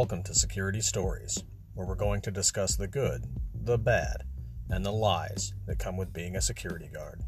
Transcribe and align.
Welcome 0.00 0.22
to 0.22 0.34
Security 0.34 0.80
Stories, 0.80 1.44
where 1.74 1.86
we're 1.86 1.94
going 1.94 2.22
to 2.22 2.30
discuss 2.30 2.74
the 2.74 2.88
good, 2.88 3.26
the 3.52 3.76
bad, 3.76 4.22
and 4.70 4.82
the 4.82 4.90
lies 4.90 5.52
that 5.66 5.78
come 5.78 5.98
with 5.98 6.10
being 6.10 6.34
a 6.34 6.40
security 6.40 6.88
guard. 6.88 7.20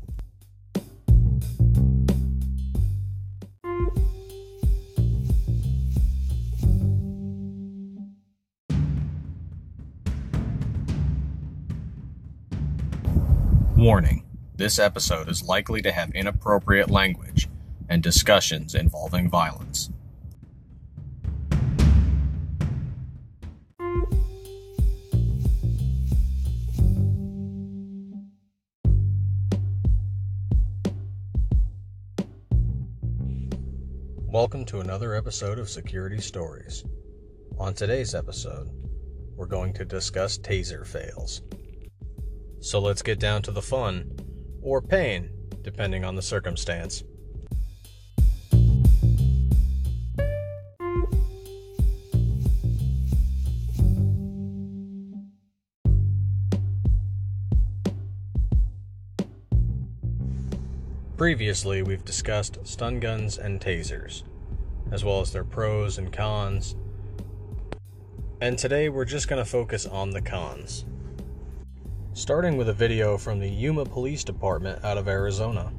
Warning 13.77 14.25
this 14.57 14.79
episode 14.79 15.29
is 15.29 15.43
likely 15.43 15.83
to 15.83 15.93
have 15.93 16.11
inappropriate 16.13 16.91
language 16.91 17.51
and 17.91 18.03
discussions 18.03 18.75
involving 18.75 19.29
violence. 19.29 19.91
To 34.67 34.81
another 34.81 35.15
episode 35.15 35.59
of 35.59 35.69
Security 35.69 36.19
Stories. 36.19 36.85
On 37.59 37.75
today's 37.75 38.15
episode, 38.15 38.71
we're 39.37 39.47
going 39.47 39.75
to 39.75 39.85
discuss 39.85 40.39
taser 40.39 40.87
fails. 40.87 41.43
So 42.61 42.79
let's 42.79 43.03
get 43.03 43.19
down 43.19 43.43
to 43.43 43.51
the 43.51 43.61
fun, 43.61 44.13
or 44.63 44.81
pain, 44.81 45.31
depending 45.63 46.05
on 46.05 46.15
the 46.15 46.23
circumstance. 46.23 47.03
Previously, 61.19 61.83
we've 61.83 62.05
discussed 62.05 62.59
stun 62.65 63.01
guns 63.01 63.39
and 63.39 63.61
tasers, 63.61 64.23
as 64.93 65.05
well 65.05 65.21
as 65.21 65.33
their 65.33 65.43
pros 65.43 65.99
and 65.99 66.13
cons. 66.13 66.77
And 68.43 68.59
today 68.59 68.91
we're 68.91 69.07
just 69.07 69.27
going 69.27 69.43
to 69.43 69.51
focus 69.51 69.87
on 69.87 70.11
the 70.11 70.21
cons. 70.21 70.85
Starting 72.13 72.59
with 72.59 72.69
a 72.69 72.75
video 72.75 73.17
from 73.17 73.41
the 73.41 73.49
Yuma 73.49 73.87
Police 73.87 74.23
Department 74.23 74.85
out 74.85 74.99
of 74.99 75.09
Arizona. 75.09 75.73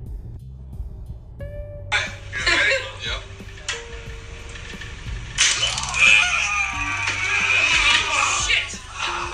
Shit! 8.48 8.80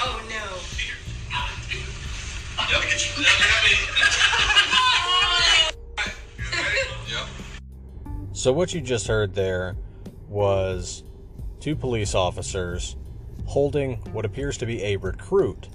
Oh 0.01 0.21
no. 0.29 0.59
So, 8.39 8.53
what 8.53 8.73
you 8.73 8.79
just 8.79 9.05
heard 9.05 9.33
there 9.33 9.75
was 10.29 11.03
two 11.59 11.75
police 11.75 12.15
officers 12.15 12.95
holding 13.45 13.97
what 14.13 14.23
appears 14.23 14.57
to 14.59 14.65
be 14.65 14.81
a 14.81 14.95
recruit 14.95 15.67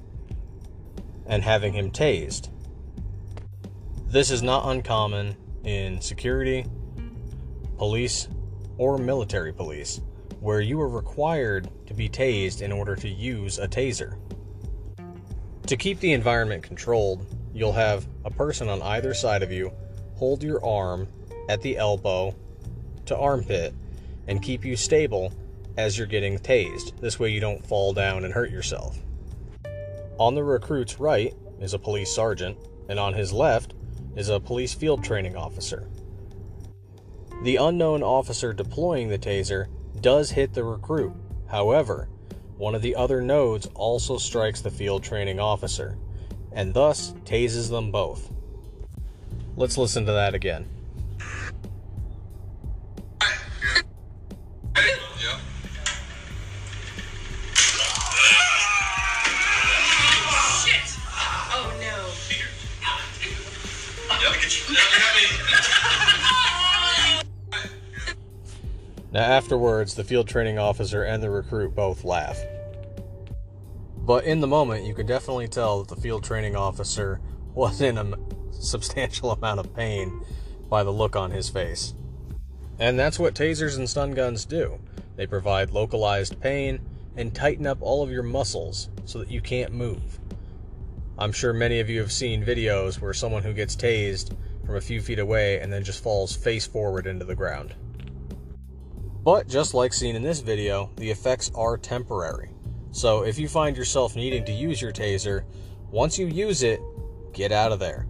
and 1.26 1.42
having 1.42 1.74
him 1.74 1.90
tased. 1.90 2.48
This 4.06 4.30
is 4.30 4.42
not 4.42 4.66
uncommon 4.66 5.36
in 5.64 6.00
security, 6.00 6.64
police, 7.76 8.28
or 8.78 8.96
military 8.96 9.52
police, 9.52 10.00
where 10.40 10.62
you 10.62 10.80
are 10.80 10.88
required 10.88 11.68
to 11.88 11.92
be 11.92 12.08
tased 12.08 12.62
in 12.62 12.72
order 12.72 12.96
to 12.96 13.08
use 13.10 13.58
a 13.58 13.68
taser. 13.68 14.16
To 15.66 15.76
keep 15.76 16.00
the 16.00 16.14
environment 16.14 16.62
controlled, 16.62 17.26
you'll 17.52 17.72
have 17.72 18.08
a 18.24 18.30
person 18.30 18.70
on 18.70 18.80
either 18.80 19.12
side 19.12 19.42
of 19.42 19.52
you 19.52 19.70
hold 20.14 20.42
your 20.42 20.64
arm 20.64 21.06
at 21.50 21.60
the 21.60 21.76
elbow 21.76 22.34
to 23.06 23.16
armpit 23.16 23.74
and 24.26 24.42
keep 24.42 24.64
you 24.64 24.76
stable 24.76 25.32
as 25.76 25.98
you're 25.98 26.06
getting 26.06 26.38
tased. 26.38 26.98
This 27.00 27.18
way 27.18 27.30
you 27.30 27.40
don't 27.40 27.66
fall 27.66 27.92
down 27.92 28.24
and 28.24 28.32
hurt 28.32 28.50
yourself. 28.50 28.98
On 30.18 30.34
the 30.34 30.44
recruit's 30.44 31.00
right 31.00 31.34
is 31.60 31.74
a 31.74 31.78
police 31.78 32.10
sergeant, 32.10 32.56
and 32.88 32.98
on 32.98 33.14
his 33.14 33.32
left 33.32 33.74
is 34.14 34.28
a 34.28 34.38
police 34.40 34.74
field 34.74 35.02
training 35.02 35.36
officer. 35.36 35.88
The 37.42 37.56
unknown 37.56 38.02
officer 38.02 38.52
deploying 38.52 39.08
the 39.08 39.18
taser 39.18 39.66
does 40.00 40.30
hit 40.30 40.54
the 40.54 40.64
recruit. 40.64 41.12
However, 41.48 42.08
one 42.56 42.74
of 42.74 42.82
the 42.82 42.94
other 42.94 43.20
nodes 43.20 43.66
also 43.74 44.16
strikes 44.16 44.60
the 44.60 44.70
field 44.70 45.02
training 45.02 45.40
officer, 45.40 45.98
and 46.52 46.72
thus 46.72 47.12
tases 47.24 47.68
them 47.68 47.90
both. 47.90 48.30
Let's 49.56 49.76
listen 49.76 50.06
to 50.06 50.12
that 50.12 50.34
again. 50.34 50.68
Now, 69.14 69.20
afterwards, 69.20 69.94
the 69.94 70.02
field 70.02 70.26
training 70.26 70.58
officer 70.58 71.04
and 71.04 71.22
the 71.22 71.30
recruit 71.30 71.72
both 71.72 72.02
laugh. 72.02 72.36
But 73.96 74.24
in 74.24 74.40
the 74.40 74.48
moment, 74.48 74.86
you 74.86 74.92
could 74.92 75.06
definitely 75.06 75.46
tell 75.46 75.84
that 75.84 75.94
the 75.94 76.00
field 76.00 76.24
training 76.24 76.56
officer 76.56 77.20
was 77.54 77.80
in 77.80 77.96
a 77.96 78.18
substantial 78.50 79.30
amount 79.30 79.60
of 79.60 79.72
pain 79.72 80.24
by 80.68 80.82
the 80.82 80.90
look 80.90 81.14
on 81.14 81.30
his 81.30 81.48
face. 81.48 81.94
And 82.80 82.98
that's 82.98 83.16
what 83.16 83.36
tasers 83.36 83.78
and 83.78 83.88
stun 83.88 84.14
guns 84.14 84.44
do 84.44 84.80
they 85.14 85.28
provide 85.28 85.70
localized 85.70 86.40
pain 86.40 86.80
and 87.16 87.32
tighten 87.32 87.68
up 87.68 87.78
all 87.80 88.02
of 88.02 88.10
your 88.10 88.24
muscles 88.24 88.88
so 89.04 89.20
that 89.20 89.30
you 89.30 89.40
can't 89.40 89.72
move. 89.72 90.18
I'm 91.16 91.30
sure 91.30 91.52
many 91.52 91.78
of 91.78 91.88
you 91.88 92.00
have 92.00 92.10
seen 92.10 92.44
videos 92.44 93.00
where 93.00 93.14
someone 93.14 93.44
who 93.44 93.52
gets 93.52 93.76
tased 93.76 94.36
from 94.66 94.74
a 94.74 94.80
few 94.80 95.00
feet 95.00 95.20
away 95.20 95.60
and 95.60 95.72
then 95.72 95.84
just 95.84 96.02
falls 96.02 96.34
face 96.34 96.66
forward 96.66 97.06
into 97.06 97.24
the 97.24 97.36
ground. 97.36 97.76
But 99.24 99.48
just 99.48 99.72
like 99.72 99.94
seen 99.94 100.16
in 100.16 100.22
this 100.22 100.40
video, 100.40 100.90
the 100.96 101.10
effects 101.10 101.50
are 101.54 101.78
temporary. 101.78 102.50
So 102.92 103.24
if 103.24 103.38
you 103.38 103.48
find 103.48 103.74
yourself 103.74 104.14
needing 104.14 104.44
to 104.44 104.52
use 104.52 104.82
your 104.82 104.92
taser, 104.92 105.44
once 105.90 106.18
you 106.18 106.26
use 106.26 106.62
it, 106.62 106.80
get 107.32 107.50
out 107.50 107.72
of 107.72 107.78
there. 107.78 108.06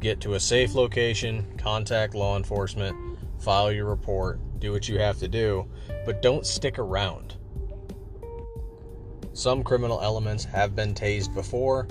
Get 0.00 0.20
to 0.22 0.34
a 0.34 0.40
safe 0.40 0.74
location, 0.74 1.46
contact 1.58 2.14
law 2.14 2.38
enforcement, 2.38 2.96
file 3.38 3.70
your 3.70 3.84
report, 3.84 4.40
do 4.58 4.72
what 4.72 4.88
you 4.88 4.98
have 4.98 5.18
to 5.18 5.28
do, 5.28 5.68
but 6.06 6.22
don't 6.22 6.46
stick 6.46 6.78
around. 6.78 7.36
Some 9.34 9.62
criminal 9.62 10.00
elements 10.00 10.44
have 10.44 10.74
been 10.74 10.94
tased 10.94 11.34
before, 11.34 11.88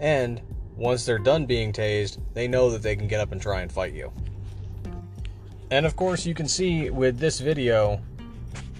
and 0.00 0.42
once 0.74 1.06
they're 1.06 1.18
done 1.18 1.46
being 1.46 1.72
tased, 1.72 2.18
they 2.34 2.48
know 2.48 2.70
that 2.70 2.82
they 2.82 2.96
can 2.96 3.06
get 3.06 3.20
up 3.20 3.30
and 3.30 3.40
try 3.40 3.60
and 3.60 3.70
fight 3.70 3.94
you. 3.94 4.12
And 5.70 5.84
of 5.84 5.96
course, 5.96 6.24
you 6.24 6.34
can 6.34 6.48
see 6.48 6.90
with 6.90 7.18
this 7.18 7.40
video, 7.40 8.00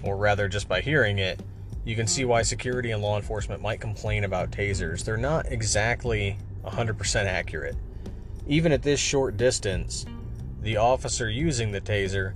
or 0.01 0.17
rather 0.17 0.47
just 0.47 0.67
by 0.67 0.81
hearing 0.81 1.19
it, 1.19 1.39
you 1.85 1.95
can 1.95 2.07
see 2.07 2.25
why 2.25 2.41
security 2.41 2.91
and 2.91 3.01
law 3.01 3.15
enforcement 3.15 3.61
might 3.61 3.79
complain 3.79 4.23
about 4.23 4.51
tasers. 4.51 5.03
They're 5.03 5.17
not 5.17 5.51
exactly 5.51 6.37
100% 6.65 7.25
accurate. 7.25 7.75
Even 8.47 8.71
at 8.71 8.81
this 8.81 8.99
short 8.99 9.37
distance, 9.37 10.05
the 10.61 10.77
officer 10.77 11.29
using 11.29 11.71
the 11.71 11.81
taser 11.81 12.33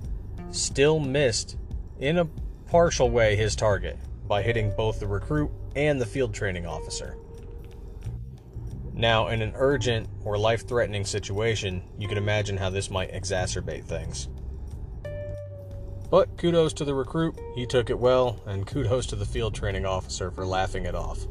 still 0.50 1.00
missed, 1.00 1.56
in 1.98 2.18
a 2.18 2.24
partial 2.66 3.10
way, 3.10 3.36
his 3.36 3.56
target 3.56 3.98
by 4.26 4.42
hitting 4.42 4.72
both 4.76 5.00
the 5.00 5.06
recruit 5.06 5.50
and 5.76 6.00
the 6.00 6.06
field 6.06 6.32
training 6.32 6.66
officer. 6.66 7.16
Now, 8.92 9.28
in 9.28 9.42
an 9.42 9.52
urgent 9.56 10.08
or 10.24 10.38
life 10.38 10.66
threatening 10.66 11.04
situation, 11.04 11.82
you 11.98 12.06
can 12.06 12.16
imagine 12.16 12.56
how 12.56 12.70
this 12.70 12.90
might 12.90 13.12
exacerbate 13.12 13.84
things. 13.84 14.28
But 16.14 16.36
kudos 16.36 16.72
to 16.74 16.84
the 16.84 16.94
recruit, 16.94 17.34
he 17.56 17.66
took 17.66 17.90
it 17.90 17.98
well, 17.98 18.40
and 18.46 18.64
kudos 18.64 19.04
to 19.06 19.16
the 19.16 19.24
field 19.24 19.52
training 19.52 19.84
officer 19.84 20.30
for 20.30 20.46
laughing 20.46 20.86
it 20.86 20.94
off. 20.94 21.26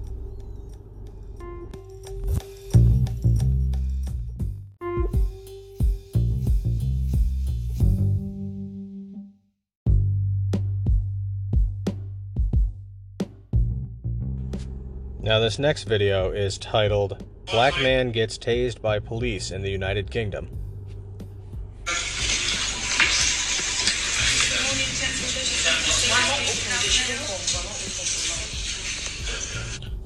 Now, 15.21 15.39
this 15.39 15.57
next 15.57 15.85
video 15.85 16.31
is 16.31 16.57
titled 16.57 17.25
Black 17.45 17.81
Man 17.81 18.11
Gets 18.11 18.37
Tased 18.37 18.81
by 18.81 18.99
Police 18.99 19.49
in 19.49 19.61
the 19.61 19.71
United 19.71 20.11
Kingdom. 20.11 20.62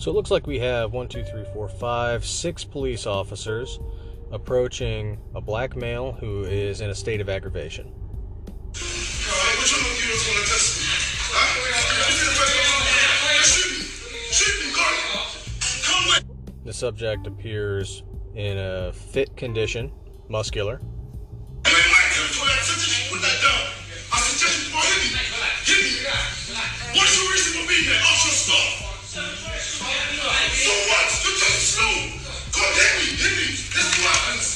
So 0.07 0.11
it 0.11 0.15
looks 0.15 0.31
like 0.31 0.47
we 0.47 0.57
have 0.59 0.93
one, 0.93 1.09
two, 1.09 1.25
three, 1.25 1.43
four, 1.51 1.67
five, 1.67 2.23
six 2.25 2.63
police 2.63 3.05
officers 3.05 3.77
approaching 4.31 5.19
a 5.35 5.41
black 5.41 5.75
male 5.75 6.13
who 6.13 6.45
is 6.45 6.79
in 6.79 6.89
a 6.89 6.95
state 6.95 7.19
of 7.19 7.27
aggravation. 7.27 7.91
The 16.63 16.71
subject 16.71 17.27
appears 17.27 18.03
in 18.33 18.57
a 18.57 18.93
fit 18.93 19.35
condition, 19.35 19.91
muscular. 20.29 20.79
What's 26.93 27.21
your 27.21 27.33
reason 27.33 27.61
for 27.61 27.67
being 27.67 27.83
here? 27.83 27.99
Off 28.01 28.23
your 28.23 28.33
stuff. 28.33 28.86
So 30.57 30.71
what? 30.89 31.07
You 31.23 31.31
just 31.37 31.77
slew. 31.77 31.95
Come 32.51 32.73
hit 32.73 32.93
me, 32.97 33.05
hit 33.15 33.33
me. 33.37 33.47
Let's 33.75 33.95
do 33.95 34.01
happens. 34.01 34.47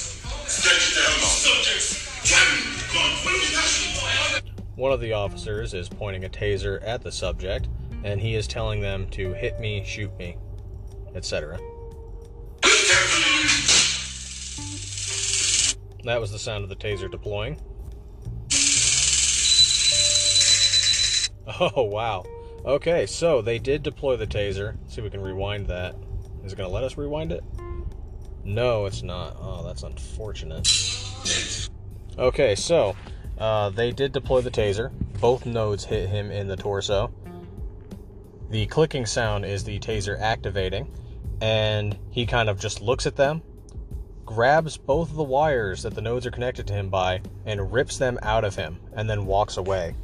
Stretch 0.48 0.96
down 0.96 1.20
the 1.20 1.26
subjects. 1.26 1.90
Try 2.28 2.42
me. 2.56 2.62
God, 2.92 3.12
what 3.24 3.34
are 3.34 3.38
we 3.38 3.46
touching? 3.54 4.62
One 4.76 4.92
of 4.92 5.00
the 5.00 5.14
officers 5.14 5.76
is 5.76 5.88
pointing 5.88 6.26
a 6.26 6.30
taser 6.30 6.80
at 6.84 7.04
the 7.04 7.12
subject, 7.12 7.68
and 8.04 8.20
he 8.20 8.34
is 8.34 8.48
telling 8.48 8.82
them 8.82 9.08
to 9.10 9.32
hit 9.34 9.60
me, 9.60 9.84
shoot 9.86 10.18
me, 10.18 10.38
etc. 11.14 11.60
That 16.04 16.20
was 16.20 16.32
the 16.32 16.40
sound 16.40 16.64
of 16.64 16.70
the 16.70 16.76
taser 16.76 17.12
deploying. 17.12 17.60
Oh, 21.60 21.84
wow. 21.84 22.24
Okay, 22.64 23.08
so 23.08 23.42
they 23.42 23.58
did 23.58 23.82
deploy 23.82 24.18
the 24.18 24.28
taser. 24.28 24.76
Let's 24.82 24.96
see 24.96 25.02
if 25.02 25.04
we 25.04 25.10
can 25.10 25.22
rewind 25.22 25.68
that. 25.68 25.96
Is 26.44 26.54
it 26.54 26.56
going 26.56 26.70
to 26.70 26.74
let 26.74 26.84
us 26.84 26.96
rewind 26.96 27.32
it? 27.32 27.44
No, 28.44 28.86
it's 28.86 29.02
not. 29.02 29.36
Oh, 29.40 29.64
that's 29.64 29.84
unfortunate. 29.84 30.68
Okay, 32.20 32.56
so 32.56 32.96
uh, 33.40 33.70
they 33.70 33.92
did 33.92 34.12
deploy 34.12 34.42
the 34.42 34.52
taser. 34.52 34.92
Both 35.20 35.46
nodes 35.46 35.86
hit 35.86 36.10
him 36.10 36.30
in 36.30 36.48
the 36.48 36.56
torso. 36.56 37.12
The 38.52 38.68
clicking 38.68 39.06
sound 39.06 39.46
is 39.46 39.64
the 39.64 39.80
taser 39.80 40.20
activating, 40.20 40.92
and 41.42 41.98
he 42.12 42.26
kind 42.26 42.50
of 42.50 42.60
just 42.60 42.82
looks 42.82 43.08
at 43.08 43.16
them, 43.16 43.42
grabs 44.26 44.78
both 44.78 45.10
of 45.10 45.16
the 45.16 45.24
wires 45.24 45.84
that 45.84 45.96
the 45.96 46.02
nodes 46.02 46.26
are 46.26 46.32
connected 46.32 46.68
to 46.68 46.74
him 46.74 46.90
by, 46.90 47.22
and 47.46 47.72
rips 47.74 47.98
them 47.98 48.20
out 48.22 48.44
of 48.44 48.56
him, 48.56 48.80
and 48.94 49.10
then 49.10 49.26
walks 49.26 49.58
away. 49.58 49.96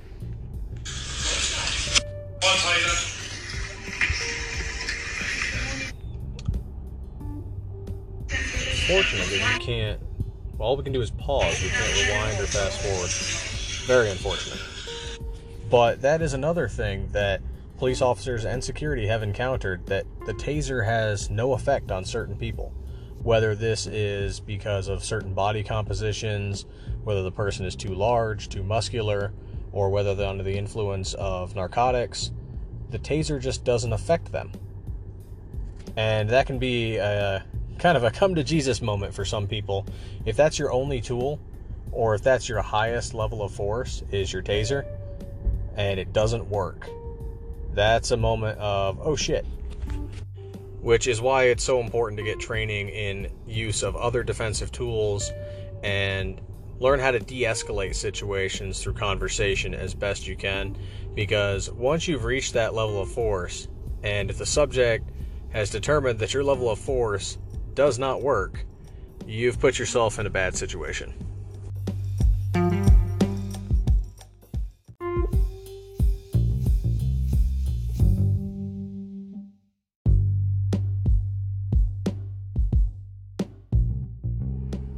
Fortunately, 8.88 9.40
we 9.40 9.60
can't. 9.60 10.02
All 10.60 10.78
we 10.78 10.84
can 10.84 10.94
do 10.94 11.02
is 11.02 11.12
pause. 11.12 11.62
We 11.62 11.70
can't 11.70 12.08
rewind 12.08 12.40
or 12.40 12.48
fast 12.48 12.80
forward. 12.82 13.10
Very 13.86 14.10
unfortunate. 14.10 14.60
But 15.70 16.02
that 16.02 16.22
is 16.22 16.34
another 16.34 16.70
thing 16.70 17.10
that 17.12 17.42
police 17.78 18.02
officers 18.02 18.46
and 18.46 18.64
security 18.64 19.08
have 19.08 19.24
encountered 19.24 19.86
that 19.88 20.06
the 20.26 20.34
taser 20.34 20.86
has 20.86 21.30
no 21.30 21.52
effect 21.54 21.92
on 21.92 22.06
certain 22.06 22.38
people. 22.38 22.74
Whether 23.22 23.56
this 23.56 23.88
is 23.88 24.40
because 24.40 24.88
of 24.88 25.04
certain 25.04 25.34
body 25.34 25.64
compositions, 25.64 26.66
whether 27.04 27.24
the 27.24 27.32
person 27.32 27.66
is 27.66 27.76
too 27.76 27.94
large, 27.94 28.48
too 28.48 28.64
muscular, 28.64 29.34
or 29.74 29.90
whether 29.90 30.16
they're 30.16 30.30
under 30.30 30.44
the 30.44 30.58
influence 30.58 31.14
of 31.16 31.56
narcotics, 31.56 32.32
the 32.90 33.00
taser 33.00 33.40
just 33.42 33.66
doesn't 33.66 33.92
affect 33.92 34.32
them. 34.32 34.52
And 35.98 36.30
that 36.30 36.46
can 36.46 36.58
be 36.58 36.96
a 36.98 37.44
kind 37.80 37.98
of 37.98 38.04
a 38.04 38.12
come 38.12 38.36
to 38.36 38.44
Jesus 38.44 38.82
moment 38.82 39.14
for 39.14 39.26
some 39.26 39.48
people. 39.48 39.86
If 40.26 40.36
that's 40.36 40.60
your 40.60 40.72
only 40.72 41.02
tool, 41.02 41.40
or 41.92 42.16
if 42.16 42.24
that's 42.24 42.50
your 42.50 42.62
highest 42.62 43.14
level 43.14 43.42
of 43.42 43.52
force, 43.52 44.04
is 44.12 44.32
your 44.32 44.42
taser, 44.42 44.86
and 45.76 46.00
it 46.00 46.14
doesn't 46.14 46.50
work, 46.50 46.90
that's 47.74 48.12
a 48.12 48.18
moment 48.18 48.60
of, 48.60 49.00
oh 49.02 49.16
shit. 49.16 49.46
Which 50.82 51.08
is 51.08 51.22
why 51.22 51.46
it's 51.46 51.64
so 51.64 51.80
important 51.80 52.18
to 52.20 52.24
get 52.24 52.40
training 52.40 52.90
in 52.90 53.30
use 53.46 53.84
of 53.84 53.96
other 53.96 54.24
defensive 54.24 54.72
tools 54.72 55.32
and 55.84 56.40
learn 56.80 57.00
how 57.00 57.12
to 57.12 57.20
de 57.20 57.42
escalate 57.42 57.96
situations 57.96 58.82
through 58.82 58.94
conversation 58.94 59.74
as 59.74 59.94
best 59.94 60.28
you 60.28 60.36
can. 60.36 60.76
Because 61.16 61.72
once 61.72 62.08
you've 62.08 62.24
reached 62.24 62.54
that 62.54 62.74
level 62.74 63.02
of 63.02 63.10
force, 63.12 63.68
and 64.04 64.30
if 64.30 64.38
the 64.38 64.46
subject 64.46 65.10
has 65.50 65.70
determined 65.70 66.20
that 66.20 66.34
your 66.34 66.44
level 66.44 66.70
of 66.70 66.80
force 66.80 67.38
does 67.78 68.00
not 68.00 68.24
work, 68.24 68.66
you've 69.28 69.60
put 69.60 69.78
yourself 69.78 70.18
in 70.18 70.26
a 70.26 70.30
bad 70.32 70.56
situation. 70.56 71.14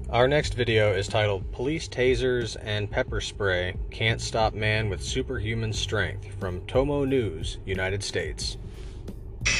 Our 0.09 0.29
next 0.29 0.53
video 0.53 0.93
is 0.93 1.09
titled 1.09 1.51
Police 1.51 1.89
Tasers 1.89 2.55
and 2.63 2.89
Pepper 2.89 3.19
Spray 3.19 3.75
Can't 3.91 4.21
Stop 4.21 4.53
Man 4.53 4.89
with 4.89 5.03
Superhuman 5.03 5.73
Strength 5.73 6.33
from 6.39 6.65
Tomo 6.65 7.03
News, 7.03 7.57
United 7.65 8.01
States. 8.01 8.56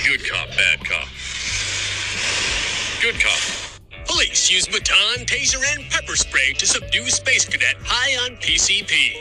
Good 0.05 0.25
cop. 0.25 0.49
Cop. 3.18 3.42
Police 4.06 4.51
use 4.51 4.68
baton, 4.68 5.25
taser, 5.25 5.58
and 5.74 5.89
pepper 5.89 6.16
spray 6.16 6.54
to 6.54 6.68
subdue 6.68 7.10
space 7.10 7.44
cadet 7.44 7.75
high 7.82 8.13
on 8.25 8.38
PCP. 8.38 9.18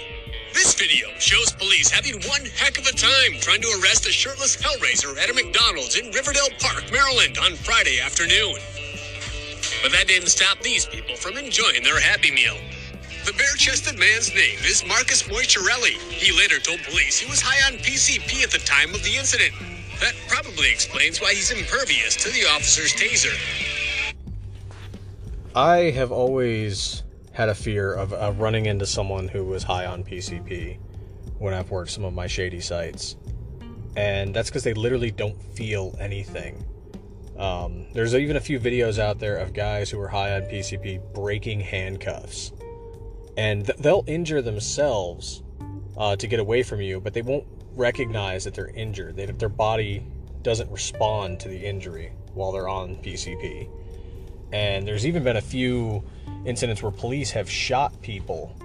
This 0.52 0.74
video 0.74 1.08
shows 1.18 1.52
police 1.52 1.88
having 1.88 2.20
one 2.28 2.44
heck 2.52 2.76
of 2.76 2.84
a 2.84 2.92
time 2.92 3.40
trying 3.40 3.62
to 3.62 3.80
arrest 3.80 4.04
a 4.06 4.12
shirtless 4.12 4.56
Hellraiser 4.56 5.16
at 5.16 5.30
a 5.30 5.34
McDonald's 5.34 5.96
in 5.96 6.12
Riverdale 6.12 6.52
Park, 6.60 6.84
Maryland 6.92 7.38
on 7.40 7.56
Friday 7.56 7.98
afternoon. 8.00 8.60
But 9.82 9.92
that 9.92 10.08
didn't 10.08 10.28
stop 10.28 10.60
these 10.60 10.84
people 10.84 11.16
from 11.16 11.38
enjoying 11.38 11.82
their 11.82 12.00
Happy 12.00 12.30
Meal. 12.30 12.58
The 13.24 13.32
bare 13.32 13.56
chested 13.56 13.98
man's 13.98 14.34
name 14.34 14.58
is 14.68 14.84
Marcus 14.86 15.22
Moicharelli. 15.22 15.96
He 16.12 16.36
later 16.36 16.60
told 16.60 16.80
police 16.84 17.18
he 17.18 17.30
was 17.30 17.40
high 17.40 17.72
on 17.72 17.78
PCP 17.80 18.44
at 18.44 18.50
the 18.50 18.60
time 18.68 18.94
of 18.94 19.02
the 19.02 19.16
incident. 19.16 19.54
That 20.00 20.14
probably 20.28 20.70
explains 20.70 21.20
why 21.20 21.34
he's 21.34 21.50
impervious 21.50 22.14
to 22.22 22.28
the 22.30 22.46
officer's 22.46 22.92
taser. 22.94 23.34
I 25.58 25.90
have 25.90 26.12
always 26.12 27.02
had 27.32 27.48
a 27.48 27.54
fear 27.54 27.92
of, 27.92 28.12
of 28.12 28.38
running 28.38 28.66
into 28.66 28.86
someone 28.86 29.26
who 29.26 29.44
was 29.44 29.64
high 29.64 29.86
on 29.86 30.04
PCP 30.04 30.78
when 31.38 31.52
I've 31.52 31.72
worked 31.72 31.90
some 31.90 32.04
of 32.04 32.14
my 32.14 32.28
shady 32.28 32.60
sites. 32.60 33.16
And 33.96 34.32
that's 34.32 34.50
because 34.50 34.62
they 34.62 34.72
literally 34.72 35.10
don't 35.10 35.36
feel 35.56 35.96
anything. 35.98 36.64
Um, 37.36 37.86
there's 37.92 38.14
even 38.14 38.36
a 38.36 38.40
few 38.40 38.60
videos 38.60 39.00
out 39.00 39.18
there 39.18 39.36
of 39.38 39.52
guys 39.52 39.90
who 39.90 39.98
are 39.98 40.06
high 40.06 40.36
on 40.36 40.42
PCP 40.42 41.12
breaking 41.12 41.58
handcuffs. 41.58 42.52
And 43.36 43.66
th- 43.66 43.78
they'll 43.78 44.04
injure 44.06 44.42
themselves 44.42 45.42
uh, 45.96 46.14
to 46.14 46.28
get 46.28 46.38
away 46.38 46.62
from 46.62 46.80
you, 46.80 47.00
but 47.00 47.14
they 47.14 47.22
won't 47.22 47.48
recognize 47.74 48.44
that 48.44 48.54
they're 48.54 48.68
injured. 48.68 49.16
They, 49.16 49.26
their 49.26 49.48
body 49.48 50.06
doesn't 50.42 50.70
respond 50.70 51.40
to 51.40 51.48
the 51.48 51.58
injury 51.58 52.12
while 52.32 52.52
they're 52.52 52.68
on 52.68 52.94
PCP. 53.02 53.68
And 54.52 54.86
there's 54.86 55.06
even 55.06 55.24
been 55.24 55.36
a 55.36 55.42
few 55.42 56.02
incidents 56.44 56.82
where 56.82 56.92
police 56.92 57.30
have 57.32 57.50
shot 57.50 58.00
people 58.00 58.56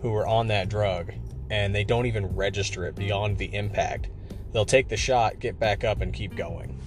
who 0.00 0.14
are 0.14 0.26
on 0.26 0.46
that 0.48 0.68
drug 0.68 1.12
and 1.50 1.74
they 1.74 1.84
don't 1.84 2.06
even 2.06 2.34
register 2.36 2.86
it 2.86 2.94
beyond 2.94 3.38
the 3.38 3.54
impact. 3.54 4.08
They'll 4.52 4.64
take 4.64 4.88
the 4.88 4.96
shot, 4.96 5.38
get 5.40 5.58
back 5.58 5.84
up, 5.84 6.00
and 6.00 6.12
keep 6.12 6.36
going. 6.36 6.78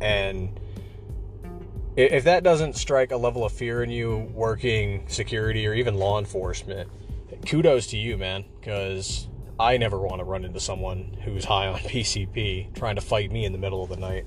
And 0.00 0.58
if 1.96 2.24
that 2.24 2.42
doesn't 2.42 2.74
strike 2.76 3.12
a 3.12 3.16
level 3.16 3.44
of 3.44 3.52
fear 3.52 3.82
in 3.82 3.90
you 3.90 4.30
working 4.34 5.04
security 5.08 5.66
or 5.66 5.74
even 5.74 5.94
law 5.94 6.18
enforcement, 6.18 6.90
kudos 7.46 7.86
to 7.88 7.96
you, 7.96 8.16
man, 8.16 8.44
because 8.60 9.28
I 9.58 9.76
never 9.76 9.98
want 9.98 10.18
to 10.18 10.24
run 10.24 10.44
into 10.44 10.60
someone 10.60 11.16
who's 11.24 11.44
high 11.44 11.68
on 11.68 11.78
PCP 11.78 12.74
trying 12.74 12.96
to 12.96 13.00
fight 13.00 13.30
me 13.30 13.44
in 13.44 13.52
the 13.52 13.58
middle 13.58 13.82
of 13.82 13.88
the 13.88 13.96
night. 13.96 14.26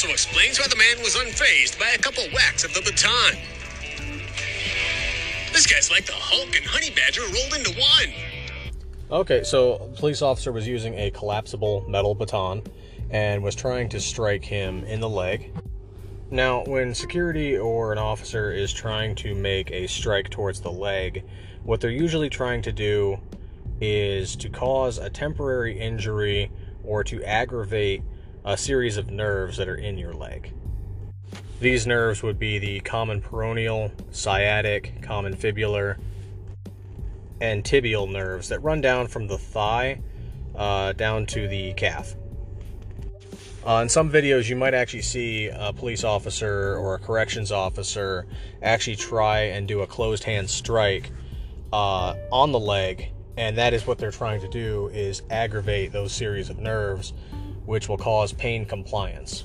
Also 0.00 0.14
explains 0.14 0.58
why 0.58 0.66
the 0.66 0.76
man 0.76 0.98
was 1.02 1.14
unfazed 1.14 1.78
by 1.78 1.90
a 1.90 1.98
couple 1.98 2.22
whacks 2.32 2.64
of 2.64 2.72
the 2.72 2.80
baton. 2.80 3.38
This 5.52 5.66
guy's 5.66 5.90
like 5.90 6.06
the 6.06 6.14
Hulk 6.14 6.56
and 6.56 6.64
Honey 6.64 6.88
Badger 6.88 7.20
rolled 7.20 7.52
into 7.52 7.78
one. 7.78 8.14
Okay, 9.10 9.42
so 9.42 9.90
police 9.96 10.22
officer 10.22 10.52
was 10.52 10.66
using 10.66 10.94
a 10.94 11.10
collapsible 11.10 11.84
metal 11.86 12.14
baton 12.14 12.62
and 13.10 13.42
was 13.42 13.54
trying 13.54 13.90
to 13.90 14.00
strike 14.00 14.42
him 14.42 14.84
in 14.84 15.00
the 15.00 15.08
leg. 15.08 15.52
Now, 16.30 16.64
when 16.64 16.94
security 16.94 17.58
or 17.58 17.92
an 17.92 17.98
officer 17.98 18.50
is 18.50 18.72
trying 18.72 19.14
to 19.16 19.34
make 19.34 19.70
a 19.70 19.86
strike 19.86 20.30
towards 20.30 20.62
the 20.62 20.72
leg, 20.72 21.24
what 21.62 21.82
they're 21.82 21.90
usually 21.90 22.30
trying 22.30 22.62
to 22.62 22.72
do 22.72 23.18
is 23.82 24.34
to 24.36 24.48
cause 24.48 24.96
a 24.96 25.10
temporary 25.10 25.78
injury 25.78 26.50
or 26.84 27.04
to 27.04 27.22
aggravate 27.22 28.02
a 28.44 28.56
series 28.56 28.96
of 28.96 29.10
nerves 29.10 29.56
that 29.56 29.68
are 29.68 29.76
in 29.76 29.98
your 29.98 30.12
leg. 30.12 30.52
These 31.60 31.86
nerves 31.86 32.22
would 32.22 32.38
be 32.38 32.58
the 32.58 32.80
common 32.80 33.20
peroneal, 33.20 33.92
sciatic, 34.10 35.02
common 35.02 35.36
fibular, 35.36 35.98
and 37.40 37.62
tibial 37.62 38.10
nerves 38.10 38.48
that 38.48 38.60
run 38.60 38.80
down 38.80 39.08
from 39.08 39.26
the 39.26 39.38
thigh 39.38 40.00
uh, 40.54 40.92
down 40.92 41.26
to 41.26 41.48
the 41.48 41.72
calf. 41.74 42.14
Uh, 43.66 43.80
in 43.82 43.88
some 43.90 44.10
videos, 44.10 44.48
you 44.48 44.56
might 44.56 44.72
actually 44.72 45.02
see 45.02 45.48
a 45.48 45.72
police 45.72 46.02
officer 46.02 46.76
or 46.76 46.94
a 46.94 46.98
corrections 46.98 47.52
officer 47.52 48.26
actually 48.62 48.96
try 48.96 49.40
and 49.40 49.68
do 49.68 49.82
a 49.82 49.86
closed 49.86 50.24
hand 50.24 50.48
strike 50.48 51.10
uh, 51.72 52.14
on 52.32 52.52
the 52.52 52.58
leg, 52.58 53.10
and 53.36 53.58
that 53.58 53.74
is 53.74 53.86
what 53.86 53.98
they're 53.98 54.10
trying 54.10 54.40
to 54.40 54.48
do 54.48 54.88
is 54.94 55.22
aggravate 55.30 55.92
those 55.92 56.10
series 56.10 56.48
of 56.48 56.58
nerves, 56.58 57.12
which 57.66 57.88
will 57.88 57.98
cause 57.98 58.32
pain 58.32 58.64
compliance. 58.64 59.44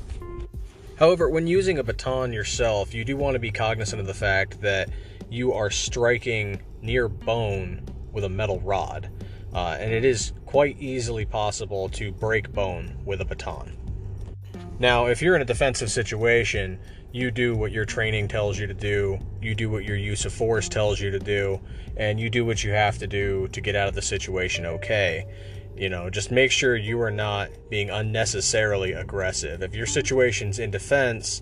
However, 0.98 1.29
when 1.29 1.45
using 1.45 1.77
a 1.77 1.84
baton 1.84 2.31
yourself, 2.31 2.93
you 2.93 3.03
do 3.03 3.17
want 3.17 3.36
to 3.36 3.39
be 3.39 3.51
cognizant 3.51 4.00
of 4.00 4.07
the 4.07 4.13
fact 4.13 4.62
that 4.62 4.89
you 5.29 5.51
are 5.53 5.69
striking 5.69 6.62
near 6.81 7.10
bone 7.10 7.84
with 8.13 8.24
a 8.24 8.29
metal 8.29 8.62
rod, 8.62 9.10
uh, 9.53 9.77
and 9.79 9.91
it 9.91 10.05
is 10.05 10.31
quite 10.45 10.79
easily 10.79 11.25
possible 11.25 11.89
to 11.89 12.12
break 12.13 12.51
bone 12.53 12.95
with 13.03 13.19
a 13.19 13.25
baton. 13.25 13.75
Now, 14.79 15.07
if 15.07 15.22
you're 15.22 15.36
in 15.36 15.41
a 15.41 15.45
defensive 15.45 15.91
situation, 15.91 16.79
you 17.12 17.31
do 17.31 17.55
what 17.55 17.72
your 17.72 17.86
training 17.86 18.27
tells 18.27 18.60
you 18.60 18.67
to 18.67 18.74
do, 18.74 19.19
you 19.41 19.55
do 19.55 19.69
what 19.69 19.86
your 19.86 19.95
use 19.95 20.25
of 20.25 20.34
force 20.34 20.67
tells 20.67 21.00
you 21.00 21.12
to 21.12 21.19
do, 21.19 21.60
and 21.95 22.19
you 22.19 22.29
do 22.29 22.45
what 22.45 22.63
you 22.63 22.72
have 22.72 22.98
to 22.98 23.07
do 23.07 23.48
to 23.50 23.62
get 23.62 23.75
out 23.75 23.88
of 23.88 23.95
the 23.95 24.01
situation 24.01 24.65
okay. 24.65 25.25
You 25.77 25.89
know, 25.89 26.10
just 26.10 26.32
make 26.32 26.51
sure 26.51 26.75
you 26.75 27.01
are 27.01 27.12
not 27.12 27.50
being 27.70 27.89
unnecessarily 27.89 28.94
aggressive. 28.94 29.62
If 29.62 29.75
your 29.75 29.86
situation's 29.86 30.58
in 30.60 30.72
defense, 30.72 31.41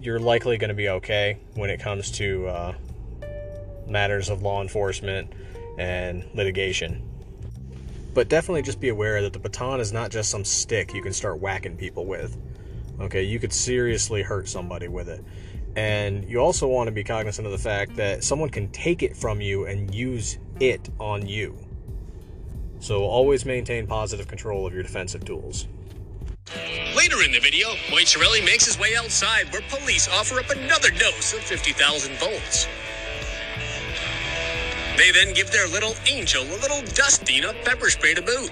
you're 0.00 0.18
likely 0.18 0.56
going 0.56 0.68
to 0.68 0.74
be 0.74 0.88
okay 0.88 1.38
when 1.54 1.68
it 1.68 1.78
comes 1.78 2.10
to 2.12 2.46
uh, 2.46 2.74
matters 3.86 4.30
of 4.30 4.42
law 4.42 4.62
enforcement 4.62 5.30
and 5.78 6.24
litigation. 6.34 7.02
But 8.14 8.28
definitely 8.28 8.62
just 8.62 8.80
be 8.80 8.88
aware 8.88 9.20
that 9.20 9.34
the 9.34 9.38
baton 9.38 9.78
is 9.78 9.92
not 9.92 10.10
just 10.10 10.30
some 10.30 10.44
stick 10.44 10.94
you 10.94 11.02
can 11.02 11.12
start 11.12 11.38
whacking 11.38 11.76
people 11.76 12.06
with. 12.06 12.34
Okay, 12.98 13.24
you 13.24 13.38
could 13.38 13.52
seriously 13.52 14.22
hurt 14.22 14.48
somebody 14.48 14.88
with 14.88 15.10
it. 15.10 15.22
And 15.76 16.24
you 16.24 16.38
also 16.38 16.66
want 16.66 16.86
to 16.88 16.92
be 16.92 17.04
cognizant 17.04 17.44
of 17.44 17.52
the 17.52 17.58
fact 17.58 17.94
that 17.96 18.24
someone 18.24 18.48
can 18.48 18.70
take 18.70 19.02
it 19.02 19.14
from 19.14 19.42
you 19.42 19.66
and 19.66 19.94
use 19.94 20.38
it 20.60 20.88
on 20.98 21.26
you. 21.26 21.65
So 22.80 23.04
always 23.04 23.44
maintain 23.44 23.86
positive 23.86 24.28
control 24.28 24.66
of 24.66 24.74
your 24.74 24.82
defensive 24.82 25.24
tools. 25.24 25.66
Later 26.96 27.22
in 27.22 27.32
the 27.32 27.40
video, 27.40 27.68
Moichirelli 27.88 28.44
makes 28.44 28.66
his 28.66 28.78
way 28.78 28.96
outside 28.96 29.52
where 29.52 29.62
police 29.68 30.08
offer 30.08 30.38
up 30.38 30.50
another 30.50 30.90
dose 30.90 31.32
of 31.32 31.40
50,000 31.40 32.14
volts. 32.18 32.68
They 34.96 35.10
then 35.10 35.34
give 35.34 35.50
their 35.52 35.68
little 35.68 35.94
angel 36.10 36.42
a 36.42 36.58
little 36.60 36.80
dusting 36.94 37.44
of 37.44 37.54
pepper 37.64 37.90
spray 37.90 38.14
to 38.14 38.22
boot. 38.22 38.50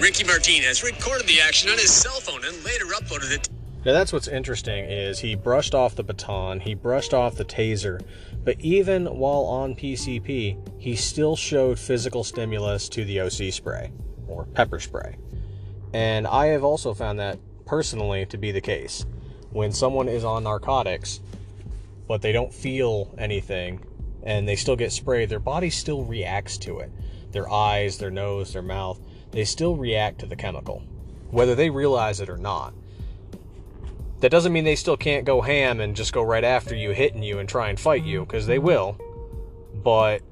Ricky 0.00 0.24
Martinez 0.24 0.82
recorded 0.82 1.26
the 1.26 1.40
action 1.40 1.70
on 1.70 1.78
his 1.78 1.92
cell 1.92 2.20
phone 2.20 2.44
and 2.44 2.64
later 2.64 2.86
uploaded 2.86 3.32
it. 3.32 3.48
Now 3.84 3.92
that's 3.92 4.12
what's 4.12 4.28
interesting 4.28 4.84
is 4.84 5.18
he 5.18 5.34
brushed 5.34 5.74
off 5.74 5.94
the 5.94 6.02
baton, 6.02 6.60
he 6.60 6.74
brushed 6.74 7.12
off 7.12 7.36
the 7.36 7.44
taser, 7.44 8.00
but 8.44 8.60
even 8.60 9.06
while 9.06 9.44
on 9.44 9.74
PCP, 9.74 10.58
he 10.78 10.96
still 10.96 11.34
showed 11.34 11.78
physical 11.78 12.22
stimulus 12.22 12.88
to 12.90 13.04
the 13.04 13.20
OC 13.20 13.52
spray 13.52 13.90
or 14.28 14.44
pepper 14.44 14.78
spray. 14.78 15.16
And 15.94 16.26
I 16.26 16.46
have 16.46 16.64
also 16.64 16.92
found 16.92 17.18
that 17.20 17.38
personally 17.64 18.26
to 18.26 18.36
be 18.36 18.52
the 18.52 18.60
case. 18.60 19.06
When 19.50 19.72
someone 19.72 20.08
is 20.08 20.24
on 20.24 20.44
narcotics, 20.44 21.20
but 22.06 22.20
they 22.20 22.32
don't 22.32 22.52
feel 22.52 23.14
anything 23.16 23.80
and 24.24 24.46
they 24.46 24.56
still 24.56 24.76
get 24.76 24.92
sprayed, 24.92 25.28
their 25.28 25.38
body 25.38 25.70
still 25.70 26.04
reacts 26.04 26.58
to 26.58 26.80
it. 26.80 26.90
Their 27.32 27.50
eyes, 27.50 27.98
their 27.98 28.10
nose, 28.10 28.52
their 28.52 28.62
mouth, 28.62 29.00
they 29.30 29.44
still 29.44 29.76
react 29.76 30.18
to 30.20 30.26
the 30.26 30.36
chemical, 30.36 30.82
whether 31.30 31.54
they 31.54 31.70
realize 31.70 32.20
it 32.20 32.28
or 32.28 32.36
not. 32.36 32.74
That 34.24 34.30
doesn't 34.30 34.54
mean 34.54 34.64
they 34.64 34.74
still 34.74 34.96
can't 34.96 35.26
go 35.26 35.42
ham 35.42 35.80
and 35.80 35.94
just 35.94 36.14
go 36.14 36.22
right 36.22 36.44
after 36.44 36.74
you, 36.74 36.92
hitting 36.92 37.22
you 37.22 37.40
and 37.40 37.46
try 37.46 37.68
and 37.68 37.78
fight 37.78 38.04
you, 38.04 38.20
because 38.20 38.46
they 38.46 38.58
will. 38.58 38.98
But 39.74 40.22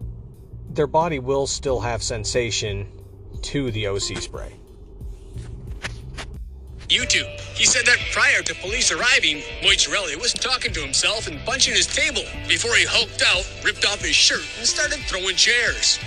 their 0.71 0.87
body 0.87 1.19
will 1.19 1.47
still 1.47 1.79
have 1.79 2.03
sensation 2.03 2.91
to 3.43 3.71
the 3.71 3.89
OC 3.89 4.17
spray. 4.17 4.55
YouTube. 6.89 7.29
He 7.55 7.67
said 7.67 7.85
that 7.85 7.99
prior 8.13 8.41
to 8.41 8.55
police 8.55 8.91
arriving, 8.91 9.43
Moichirelli 9.61 10.19
was 10.19 10.33
talking 10.33 10.73
to 10.73 10.81
himself 10.81 11.27
and 11.27 11.39
punching 11.45 11.75
his 11.75 11.87
table 11.87 12.23
before 12.49 12.75
he 12.75 12.87
hulked 12.87 13.23
out, 13.27 13.45
ripped 13.63 13.85
off 13.85 14.01
his 14.01 14.17
shirt, 14.17 14.47
and 14.57 14.67
started 14.67 15.01
throwing 15.01 15.37
chairs. 15.37 15.99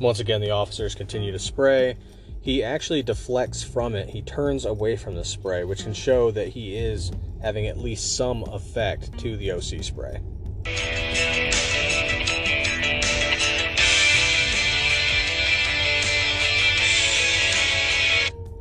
Once 0.00 0.18
again, 0.18 0.40
the 0.40 0.50
officers 0.50 0.94
continue 0.94 1.30
to 1.30 1.38
spray. 1.38 1.94
He 2.40 2.64
actually 2.64 3.02
deflects 3.02 3.62
from 3.62 3.94
it. 3.94 4.08
He 4.08 4.22
turns 4.22 4.64
away 4.64 4.96
from 4.96 5.14
the 5.14 5.24
spray, 5.26 5.64
which 5.64 5.82
can 5.82 5.92
show 5.92 6.30
that 6.30 6.48
he 6.48 6.74
is 6.74 7.12
having 7.42 7.66
at 7.66 7.76
least 7.76 8.16
some 8.16 8.42
effect 8.44 9.18
to 9.18 9.36
the 9.36 9.52
OC 9.52 9.84
spray. 9.84 10.22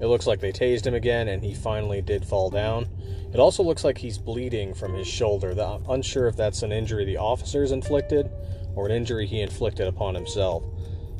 It 0.01 0.07
looks 0.07 0.27
like 0.27 0.41
they 0.41 0.51
tased 0.51 0.85
him 0.85 0.93
again, 0.93 1.29
and 1.29 1.41
he 1.41 1.53
finally 1.53 2.01
did 2.01 2.25
fall 2.25 2.49
down. 2.49 2.85
It 3.33 3.39
also 3.39 3.63
looks 3.63 3.85
like 3.85 3.97
he's 3.97 4.17
bleeding 4.17 4.73
from 4.73 4.93
his 4.93 5.07
shoulder. 5.07 5.51
I'm 5.51 5.85
unsure 5.89 6.27
if 6.27 6.35
that's 6.35 6.63
an 6.63 6.73
injury 6.73 7.05
the 7.05 7.17
officers 7.17 7.71
inflicted 7.71 8.29
or 8.75 8.87
an 8.87 8.91
injury 8.91 9.25
he 9.25 9.39
inflicted 9.39 9.87
upon 9.87 10.15
himself. 10.15 10.63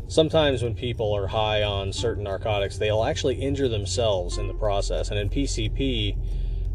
Sometimes, 0.09 0.63
when 0.63 0.73
people 0.73 1.15
are 1.15 1.27
high 1.27 1.61
on 1.61 1.93
certain 1.93 2.23
narcotics, 2.23 2.79
they'll 2.79 3.03
actually 3.03 3.35
injure 3.35 3.67
themselves 3.67 4.39
in 4.39 4.47
the 4.47 4.55
process. 4.55 5.11
And 5.11 5.19
in 5.19 5.29
PCP, 5.29 6.17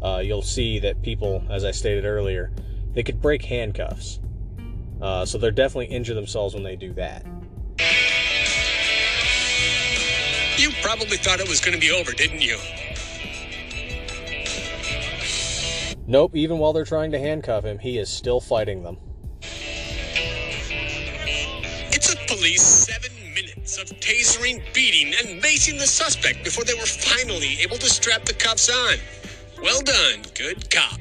uh, 0.01 0.21
you'll 0.23 0.41
see 0.41 0.79
that 0.79 1.01
people, 1.01 1.43
as 1.49 1.65
I 1.65 1.71
stated 1.71 2.05
earlier, 2.05 2.53
they 2.93 3.03
could 3.03 3.21
break 3.21 3.43
handcuffs. 3.43 4.21
Uh, 5.01 5.25
so 5.25 5.37
they're 5.37 5.51
definitely 5.51 5.87
injure 5.87 6.13
themselves 6.13 6.53
when 6.53 6.63
they 6.63 6.77
do 6.77 6.93
that. 6.93 7.25
You 10.57 10.69
probably 10.81 11.17
thought 11.17 11.41
it 11.41 11.49
was 11.49 11.59
going 11.59 11.73
to 11.73 11.81
be 11.81 11.91
over, 11.91 12.13
didn't 12.13 12.41
you? 12.41 12.57
Nope, 16.07 16.37
even 16.37 16.57
while 16.57 16.71
they're 16.71 16.85
trying 16.85 17.11
to 17.11 17.19
handcuff 17.19 17.65
him, 17.65 17.79
he 17.79 17.97
is 17.97 18.07
still 18.07 18.39
fighting 18.39 18.81
them. 18.83 18.97
It 21.91 22.01
took 22.01 22.25
police 22.27 22.63
seven 22.63 23.14
of 23.77 23.87
tasering, 23.99 24.61
beating, 24.73 25.13
and 25.19 25.41
macing 25.41 25.79
the 25.79 25.87
suspect 25.87 26.43
before 26.43 26.63
they 26.63 26.73
were 26.73 26.85
finally 26.85 27.57
able 27.61 27.77
to 27.77 27.89
strap 27.89 28.25
the 28.25 28.33
cuffs 28.33 28.69
on. 28.69 28.97
Well 29.61 29.81
done, 29.81 30.21
good 30.33 30.69
cop. 30.69 30.99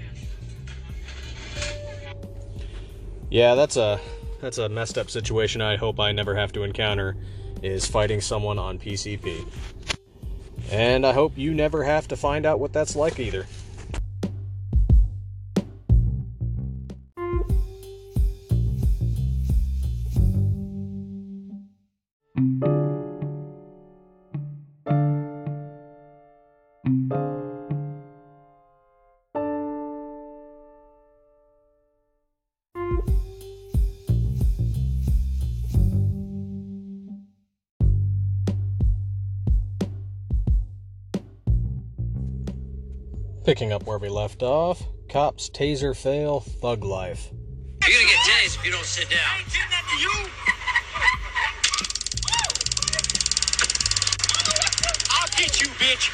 Yeah, 3.30 3.54
that's 3.54 3.76
a 3.76 4.00
that's 4.40 4.58
a 4.58 4.68
messed 4.68 4.98
up 4.98 5.10
situation 5.10 5.60
I 5.60 5.76
hope 5.76 5.98
I 5.98 6.12
never 6.12 6.34
have 6.34 6.52
to 6.52 6.62
encounter 6.62 7.16
is 7.62 7.86
fighting 7.86 8.20
someone 8.20 8.58
on 8.58 8.78
PCP. 8.78 9.44
And 10.70 11.06
I 11.06 11.12
hope 11.12 11.32
you 11.36 11.54
never 11.54 11.82
have 11.82 12.08
to 12.08 12.16
find 12.16 12.46
out 12.46 12.60
what 12.60 12.72
that's 12.72 12.94
like 12.94 13.18
either. 13.18 13.46
Picking 43.54 43.72
up 43.72 43.86
where 43.86 43.98
we 43.98 44.08
left 44.08 44.42
off, 44.42 44.82
cops 45.08 45.48
taser 45.48 45.96
fail, 45.96 46.40
thug 46.40 46.82
life. 46.82 47.30
You're 47.82 47.92
gonna 47.92 48.04
get 48.04 48.16
tased 48.16 48.56
if 48.56 48.64
you 48.64 48.72
don't 48.72 48.84
sit 48.84 49.08
down. 49.08 49.20
I'll 55.08 55.28
get 55.38 55.60
you, 55.60 55.68
bitch. 55.68 56.10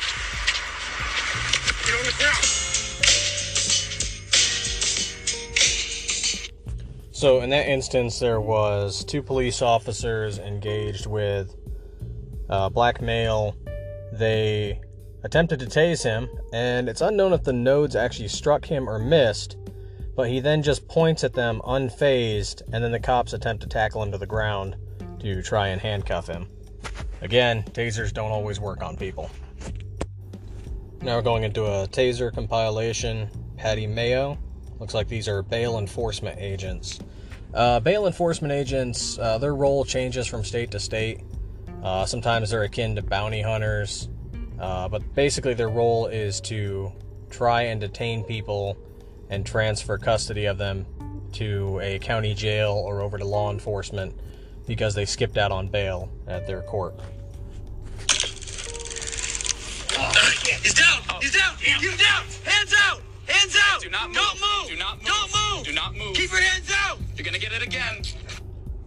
Get 1.87 1.94
on 1.99 2.04
the 2.04 2.12
ground. 2.18 2.44
So 7.11 7.40
in 7.40 7.49
that 7.49 7.68
instance, 7.68 8.18
there 8.18 8.42
was 8.42 9.02
two 9.02 9.23
police 9.23 9.62
officers 9.62 10.38
engaged 10.38 11.06
with 11.06 11.56
uh, 12.50 12.68
black 12.68 13.00
male. 13.00 13.56
They 14.12 14.82
attempted 15.23 15.61
to 15.61 15.67
tase 15.67 16.03
him, 16.03 16.29
and 16.53 16.89
it's 16.89 17.00
unknown 17.00 17.33
if 17.33 17.43
the 17.43 17.53
nodes 17.53 17.97
actually 17.97 18.29
struck 18.29 18.65
him 18.65 18.89
or 18.89 18.99
missed. 18.99 19.57
But 20.17 20.29
he 20.29 20.41
then 20.41 20.62
just 20.62 20.89
points 20.89 21.25
at 21.25 21.33
them 21.33 21.61
unfazed, 21.65 22.62
and 22.73 22.83
then 22.83 22.93
the 22.93 23.00
cops 23.00 23.33
attempt 23.33 23.62
to 23.62 23.69
tackle 23.69 24.03
him 24.03 24.12
to 24.12 24.19
the 24.19 24.27
ground 24.27 24.77
to 25.21 25.43
try 25.43 25.69
and 25.69 25.81
handcuff 25.81 26.27
him. 26.27 26.49
Again, 27.23 27.62
tasers 27.62 28.12
don't 28.12 28.31
always 28.31 28.61
work 28.61 28.83
on 28.83 28.97
people. 28.97 29.31
Now 31.03 31.17
we're 31.17 31.23
going 31.23 31.45
into 31.45 31.65
a 31.65 31.87
taser 31.89 32.33
compilation. 32.33 33.29
Patty 33.57 33.87
Mayo. 33.87 34.39
Looks 34.79 34.95
like 34.95 35.09
these 35.09 35.29
are 35.29 35.43
bail 35.43 35.79
enforcement 35.79 36.39
agents. 36.39 36.99
Uh, 37.53 37.81
bail 37.81 38.07
enforcement 38.07 38.53
agents, 38.53 39.19
uh, 39.19 39.37
their 39.37 39.55
role 39.55 39.85
changes 39.85 40.27
from 40.27 40.45
state 40.45 40.71
to 40.71 40.81
state. 40.81 41.21
Uh, 41.83 42.07
sometimes 42.07 42.50
they're 42.50 42.62
akin 42.62 42.95
to 42.97 43.03
bounty 43.03 43.43
hunters, 43.43 44.09
uh, 44.61 44.88
but 44.88 45.14
basically 45.14 45.55
their 45.55 45.69
role 45.71 46.07
is 46.07 46.40
to 46.43 46.93
try 47.31 47.62
and 47.62 47.81
detain 47.81 48.25
people 48.25 48.76
and 49.31 49.47
transfer 49.47 49.97
custody 49.97 50.47
of 50.47 50.59
them 50.59 50.87
to 51.33 51.81
a 51.81 51.99
county 52.00 52.35
jail 52.35 52.73
or 52.73 53.00
over 53.00 53.17
to 53.17 53.25
law 53.25 53.50
enforcement 53.50 54.14
because 54.67 54.95
they 54.95 55.05
skipped 55.05 55.37
out 55.37 55.52
on 55.52 55.69
bail 55.69 56.11
at 56.26 56.47
their 56.47 56.62
court. 56.62 56.95
He's 60.62 60.75
down. 60.75 61.02
He's 61.21 61.33
down. 61.33 61.57
He's 61.59 61.99
down. 61.99 62.25
Hands 62.45 62.75
out. 62.79 63.02
Hands 63.26 63.57
out. 63.71 63.81
Do 63.81 63.90
not 63.90 64.09
move. 64.09 64.17
Don't 64.17 64.40
move. 64.40 64.69
Do 64.69 64.76
not 64.76 64.97
move. 64.99 65.07
Don't 65.07 65.57
move. 65.57 65.64
Do 65.67 65.73
not 65.73 65.97
move. 65.97 66.17
Keep 66.17 66.31
your 66.33 66.40
hands 66.40 66.71
out. 66.75 66.99
You're 67.17 67.25
gonna 67.25 67.38
get 67.38 67.52
it 67.52 67.62
again. 67.62 68.02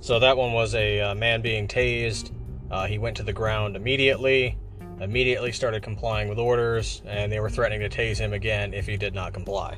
So 0.01 0.19
that 0.19 0.35
one 0.35 0.53
was 0.53 0.75
a 0.75 0.99
uh, 0.99 1.15
man 1.15 1.41
being 1.41 1.67
tased. 1.67 2.31
Uh, 2.69 2.85
he 2.87 2.97
went 2.97 3.17
to 3.17 3.23
the 3.23 3.33
ground 3.33 3.75
immediately, 3.75 4.57
immediately 5.01 5.51
started 5.51 5.83
complying 5.83 6.29
with 6.29 6.39
orders, 6.39 7.01
and 7.05 7.31
they 7.31 7.39
were 7.39 7.49
threatening 7.49 7.87
to 7.87 7.89
tase 7.89 8.17
him 8.17 8.33
again 8.33 8.73
if 8.73 8.85
he 8.87 8.97
did 8.97 9.13
not 9.13 9.33
comply. 9.33 9.77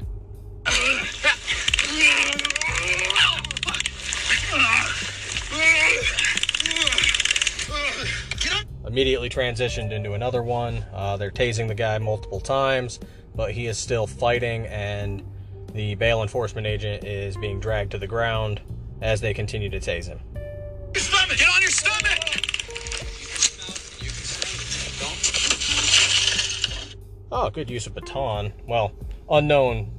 Immediately 8.86 9.30
transitioned 9.30 9.92
into 9.92 10.14
another 10.14 10.44
one. 10.44 10.86
Uh, 10.94 11.18
they're 11.18 11.32
tasing 11.32 11.68
the 11.68 11.76
guy 11.76 11.98
multiple 11.98 12.40
times, 12.40 13.00
but 13.36 13.52
he 13.52 13.68
is 13.68 13.78
still 13.78 14.08
fighting, 14.08 14.68
and 14.68 15.24
the 15.74 15.96
bail 15.96 16.22
enforcement 16.22 16.66
agent 16.66 17.04
is 17.04 17.36
being 17.38 17.60
dragged 17.60 17.92
to 17.92 17.98
the 17.98 18.08
ground 18.08 18.62
as 19.02 19.20
they 19.22 19.34
continue 19.34 19.70
to 19.70 19.80
tase 19.80 20.08
him. 20.08 20.20
Oh, 27.38 27.50
good 27.50 27.70
use 27.70 27.86
of 27.86 27.94
baton. 27.94 28.54
Well, 28.66 28.94
unknown 29.30 29.92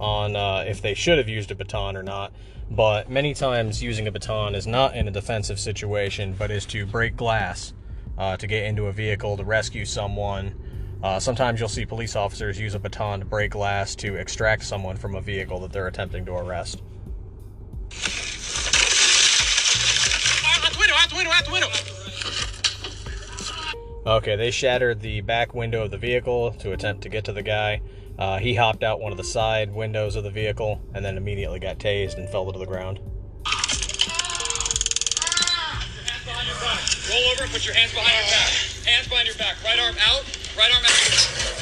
on 0.00 0.34
uh, 0.34 0.64
if 0.66 0.80
they 0.80 0.94
should 0.94 1.18
have 1.18 1.28
used 1.28 1.50
a 1.50 1.54
baton 1.54 1.98
or 1.98 2.02
not, 2.02 2.32
but 2.70 3.10
many 3.10 3.34
times 3.34 3.82
using 3.82 4.06
a 4.06 4.10
baton 4.10 4.54
is 4.54 4.66
not 4.66 4.96
in 4.96 5.06
a 5.06 5.10
defensive 5.10 5.60
situation, 5.60 6.32
but 6.32 6.50
is 6.50 6.64
to 6.64 6.86
break 6.86 7.14
glass, 7.14 7.74
uh, 8.16 8.38
to 8.38 8.46
get 8.46 8.64
into 8.64 8.86
a 8.86 8.92
vehicle, 8.92 9.36
to 9.36 9.44
rescue 9.44 9.84
someone. 9.84 10.54
Uh, 11.02 11.20
sometimes 11.20 11.60
you'll 11.60 11.68
see 11.68 11.84
police 11.84 12.16
officers 12.16 12.58
use 12.58 12.74
a 12.74 12.78
baton 12.78 13.18
to 13.18 13.26
break 13.26 13.50
glass 13.50 13.94
to 13.96 14.14
extract 14.14 14.64
someone 14.64 14.96
from 14.96 15.16
a 15.16 15.20
vehicle 15.20 15.60
that 15.60 15.72
they're 15.72 15.88
attempting 15.88 16.24
to 16.24 16.32
arrest. 16.32 16.80
Okay, 24.06 24.34
they 24.34 24.50
shattered 24.50 25.00
the 25.00 25.20
back 25.20 25.54
window 25.54 25.84
of 25.84 25.90
the 25.90 25.98
vehicle 25.98 26.52
to 26.52 26.72
attempt 26.72 27.02
to 27.02 27.10
get 27.10 27.24
to 27.24 27.34
the 27.34 27.42
guy. 27.42 27.82
Uh, 28.18 28.38
he 28.38 28.54
hopped 28.54 28.82
out 28.82 28.98
one 28.98 29.12
of 29.12 29.18
the 29.18 29.24
side 29.24 29.74
windows 29.74 30.16
of 30.16 30.24
the 30.24 30.30
vehicle 30.30 30.80
and 30.94 31.04
then 31.04 31.18
immediately 31.18 31.58
got 31.58 31.78
tased 31.78 32.16
and 32.16 32.26
fell 32.30 32.50
to 32.50 32.58
the 32.58 32.64
ground. 32.64 32.98
Roll 37.10 37.30
over 37.32 37.46
put 37.48 37.66
your 37.66 37.74
hands 37.74 37.92
behind 37.92 38.14
your 38.14 38.30
back. 38.30 38.50
Hands 38.86 39.08
behind 39.08 39.26
your 39.26 39.36
back. 39.36 39.56
Right 39.62 39.78
arm 39.78 39.96
out. 40.00 40.24
Right 40.56 40.74
arm 40.74 40.84
out. 40.84 41.60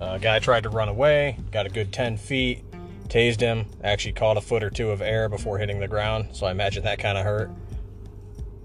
Uh, 0.00 0.18
guy 0.18 0.38
tried 0.40 0.64
to 0.64 0.68
run 0.68 0.88
away, 0.88 1.38
got 1.52 1.64
a 1.64 1.68
good 1.68 1.92
10 1.92 2.16
feet, 2.16 2.64
tased 3.12 3.40
him, 3.40 3.66
actually 3.84 4.14
caught 4.14 4.38
a 4.38 4.40
foot 4.40 4.64
or 4.64 4.70
two 4.70 4.90
of 4.90 5.02
air 5.02 5.28
before 5.28 5.58
hitting 5.58 5.78
the 5.78 5.86
ground, 5.86 6.28
so 6.32 6.46
I 6.46 6.50
imagine 6.50 6.82
that 6.84 6.98
kind 6.98 7.18
of 7.18 7.24
hurt. 7.24 7.50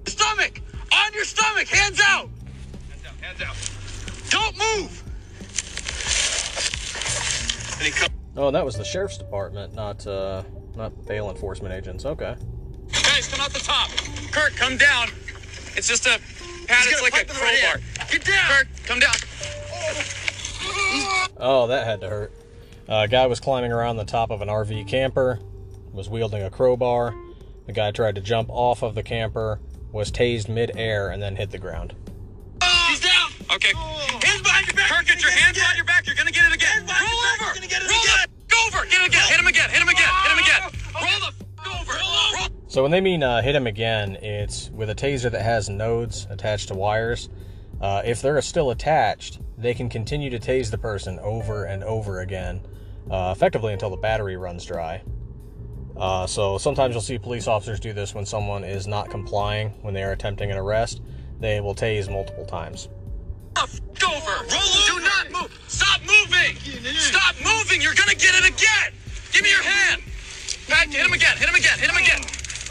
Stomach. 0.06 0.62
On 0.94 1.14
your 1.14 1.26
stomach. 1.26 1.68
Hands 1.68 2.00
out. 2.08 2.30
Hands 2.90 3.04
out. 3.06 3.14
Hands 3.22 3.42
out. 3.42 3.58
Don't 4.30 4.56
move. 4.58 5.04
And 7.78 7.86
he 7.86 7.92
comes. 7.92 8.14
Oh, 8.38 8.50
that 8.52 8.64
was 8.64 8.78
the 8.78 8.86
sheriff's 8.86 9.18
department, 9.18 9.74
not 9.74 10.08
uh, 10.08 10.44
not 10.78 11.06
bail 11.06 11.30
enforcement 11.30 11.74
agents. 11.74 12.06
Okay. 12.06 12.36
Guys, 13.04 13.28
come 13.28 13.42
out 13.42 13.52
the 13.52 13.60
top. 13.60 13.90
Kurt, 14.32 14.56
come 14.56 14.78
down. 14.78 15.10
It's 15.76 15.90
just 15.90 16.06
a 16.06 16.22
pad. 16.68 16.86
He's 16.86 16.88
It's 16.88 16.92
got 16.92 17.00
a 17.02 17.04
like 17.04 17.14
a 17.14 17.18
pipe 17.18 17.30
in 17.30 17.36
the 17.36 17.42
right 17.42 17.60
crowbar. 17.60 18.08
Get 18.10 18.24
down. 18.24 18.46
Kurt, 18.48 18.68
come 18.86 19.00
down. 19.00 19.14
Oh, 21.36 21.68
that 21.68 21.86
had 21.86 22.00
to 22.02 22.08
hurt. 22.08 22.32
Uh, 22.90 23.04
a 23.04 23.08
guy 23.08 23.28
was 23.28 23.40
climbing 23.40 23.72
around 23.72 23.98
the 23.98 24.06
top 24.06 24.32
of 24.32 24.42
an 24.42 24.48
RV 24.48 24.88
camper, 24.88 25.40
was 25.92 26.10
wielding 26.10 26.42
a 26.42 26.50
crowbar. 26.50 27.14
The 27.66 27.74
guy 27.74 27.92
tried 27.92 28.16
to 28.16 28.22
jump 28.22 28.50
off 28.50 28.82
of 28.82 28.96
the 28.96 29.04
camper, 29.04 29.60
was 29.92 30.12
tased 30.12 30.48
mid-air, 30.48 31.10
and 31.10 31.22
then 31.22 31.36
hit 31.36 31.52
the 31.52 31.58
ground. 31.58 31.96
He's 32.88 33.02
down. 33.02 33.32
Okay. 33.54 33.74
Hands 33.76 34.42
behind 34.42 34.68
your 34.68 34.76
back. 34.76 34.90
Kurt, 34.90 35.06
get 35.06 35.22
your 35.22 35.32
hands 35.32 35.58
behind 35.58 35.76
your 35.76 35.86
back. 35.86 36.06
You're 36.06 36.16
gonna 36.16 36.32
get 36.32 36.46
it 36.50 36.54
again. 36.56 36.70
Hands 36.70 36.86
behind 36.86 37.10
Roll 37.12 37.20
over. 37.20 37.44
You're 37.46 37.54
gonna 37.56 37.68
get 37.68 37.82
it 37.84 37.90
Roll 37.90 38.02
again. 38.04 38.28
the 38.48 38.56
f- 38.56 38.74
over. 38.76 38.86
Get 38.86 39.02
it 39.02 39.08
again. 39.08 39.28
Hit 39.28 39.40
him 39.40 39.48
again. 39.48 39.70
Hit 39.70 39.82
him 39.82 39.90
again. 39.90 40.10
Hit 40.24 40.32
him 40.32 40.40
again. 40.40 40.62
Roll 40.96 41.20
the 41.20 41.34
f- 41.60 41.82
over. 41.82 42.40
Roll. 42.40 42.48
So 42.68 42.82
when 42.84 42.92
they 42.92 43.02
mean 43.02 43.24
uh, 43.24 43.42
hit 43.42 43.56
him 43.56 43.68
again, 43.68 44.16
it's 44.22 44.70
with 44.70 44.90
a 44.90 44.96
taser 44.96 45.30
that 45.32 45.42
has 45.42 45.68
nodes 45.68 46.26
attached 46.30 46.70
to 46.70 46.74
wires. 46.76 47.28
Uh, 47.82 48.02
if 48.06 48.22
they're 48.22 48.42
still 48.42 48.72
attached, 48.72 49.40
they 49.58 49.74
can 49.74 49.90
continue 49.90 50.30
to 50.30 50.40
tase 50.40 50.72
the 50.72 50.78
person 50.78 51.20
over 51.20 51.66
and 51.66 51.84
over 51.84 52.22
again, 52.22 52.62
uh, 53.10 53.34
effectively 53.36 53.74
until 53.74 53.90
the 53.90 53.98
battery 53.98 54.38
runs 54.38 54.66
dry. 54.66 55.02
Uh, 55.96 56.28
so 56.28 56.58
sometimes 56.58 56.94
you'll 56.94 57.02
see 57.02 57.18
police 57.18 57.48
officers 57.48 57.80
do 57.80 57.92
this 57.92 58.14
when 58.14 58.26
someone 58.26 58.64
is 58.64 58.88
not 58.88 59.10
complying 59.10 59.70
when 59.82 59.94
they 59.94 60.04
are 60.04 60.12
attempting 60.12 60.52
an 60.52 60.58
arrest. 60.58 61.02
They 61.40 61.60
will 61.60 61.76
tase 61.76 62.10
multiple 62.10 62.46
times. 62.46 62.90
Over. 63.58 63.82
Roll 64.06 64.14
over. 64.14 64.46
Do 64.86 65.00
not 65.02 65.32
move. 65.32 65.60
Stop 65.68 66.02
moving. 66.02 66.56
Stop 66.96 67.36
moving. 67.44 67.82
You're 67.82 67.96
gonna 67.96 68.14
get 68.14 68.36
it 68.36 68.46
again. 68.46 68.94
Give 69.32 69.42
me 69.42 69.50
your 69.50 69.64
hand. 69.64 70.04
Pat, 70.68 70.88
hit 70.88 71.06
him 71.06 71.14
again. 71.14 71.38
Hit 71.38 71.50
him 71.50 71.56
again. 71.56 71.80
Hit 71.80 71.90
him 71.90 71.98
again. 71.98 72.22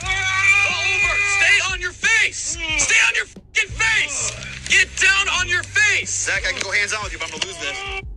Roll 0.02 0.86
over. 0.94 1.14
Stay 1.38 1.72
on 1.72 1.80
your 1.80 1.92
face. 1.92 2.56
Stay 2.78 3.00
on 3.08 3.14
your 3.16 3.26
fucking 3.26 3.70
face. 3.70 4.30
Get 4.68 4.88
down 5.02 5.28
on 5.40 5.48
your 5.48 5.64
face. 5.64 6.10
Zach, 6.26 6.46
I 6.46 6.52
can 6.52 6.60
go 6.60 6.70
hands 6.70 6.92
on 6.92 7.02
with 7.02 7.12
you, 7.12 7.18
but 7.18 7.32
I'm 7.32 7.40
gonna 7.40 7.46
lose 7.46 7.58
this. 7.58 8.15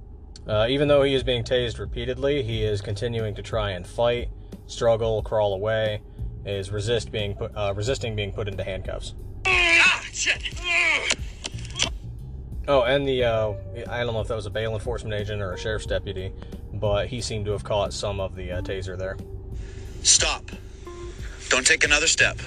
Uh, 0.50 0.66
even 0.68 0.88
though 0.88 1.04
he 1.04 1.14
is 1.14 1.22
being 1.22 1.44
tased 1.44 1.78
repeatedly, 1.78 2.42
he 2.42 2.64
is 2.64 2.82
continuing 2.82 3.36
to 3.36 3.44
try 3.44 3.72
and 3.72 3.86
fight, 3.86 4.30
struggle, 4.66 5.22
crawl 5.22 5.54
away, 5.54 6.02
is 6.44 6.72
resist 6.72 7.12
being 7.12 7.36
put, 7.36 7.56
uh, 7.56 7.72
resisting 7.76 8.16
being 8.16 8.32
put 8.32 8.48
into 8.48 8.64
handcuffs. 8.64 9.14
Oh, 12.68 12.84
and 12.84 13.08
the 13.08 13.24
uh, 13.24 13.54
I 13.88 14.04
don't 14.04 14.14
know 14.14 14.22
if 14.22 14.28
that 14.28 14.36
was 14.36 14.48
a 14.48 14.50
bail 14.50 14.74
enforcement 14.74 15.14
agent 15.14 15.40
or 15.40 15.54
a 15.54 15.58
sheriff's 15.58 15.86
deputy, 15.86 16.34
but 16.74 17.08
he 17.08 17.22
seemed 17.22 17.46
to 17.46 17.52
have 17.52 17.64
caught 17.64 17.94
some 17.94 18.20
of 18.20 18.36
the 18.36 18.52
uh, 18.52 18.62
taser 18.62 18.98
there. 18.98 19.18
Stop. 20.02 20.50
Don't 21.50 21.66
take 21.66 21.84
another 21.84 22.08
step. 22.08 22.40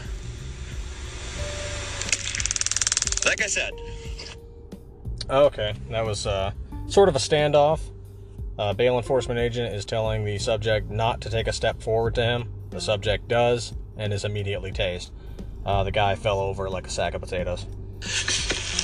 Like 3.25 3.43
I 3.43 3.47
said, 3.47 3.73
Okay, 5.31 5.75
that 5.91 6.05
was 6.05 6.27
uh, 6.27 6.51
sort 6.88 7.09
of 7.09 7.15
a 7.15 7.21
standoff. 7.21 7.91
Uh, 8.59 8.73
bail 8.75 8.99
enforcement 8.99 9.41
agent 9.41 9.75
is 9.75 9.85
telling 9.85 10.25
the 10.25 10.38
subject 10.38 10.91
not 10.91 11.21
to 11.23 11.31
take 11.31 11.47
a 11.47 11.53
step 11.53 11.83
forward 11.83 12.15
to 12.15 12.23
him. 12.23 12.53
The 12.71 12.81
subject 12.81 13.29
does 13.29 13.73
and 13.97 14.12
is 14.12 14.25
immediately 14.25 14.73
tased. 14.73 15.11
Uh, 15.65 15.85
the 15.85 15.91
guy 15.91 16.15
fell 16.17 16.41
over 16.41 16.69
like 16.69 16.87
a 16.87 16.91
sack 16.91 17.15
of 17.15 17.23
potatoes. 17.23 17.67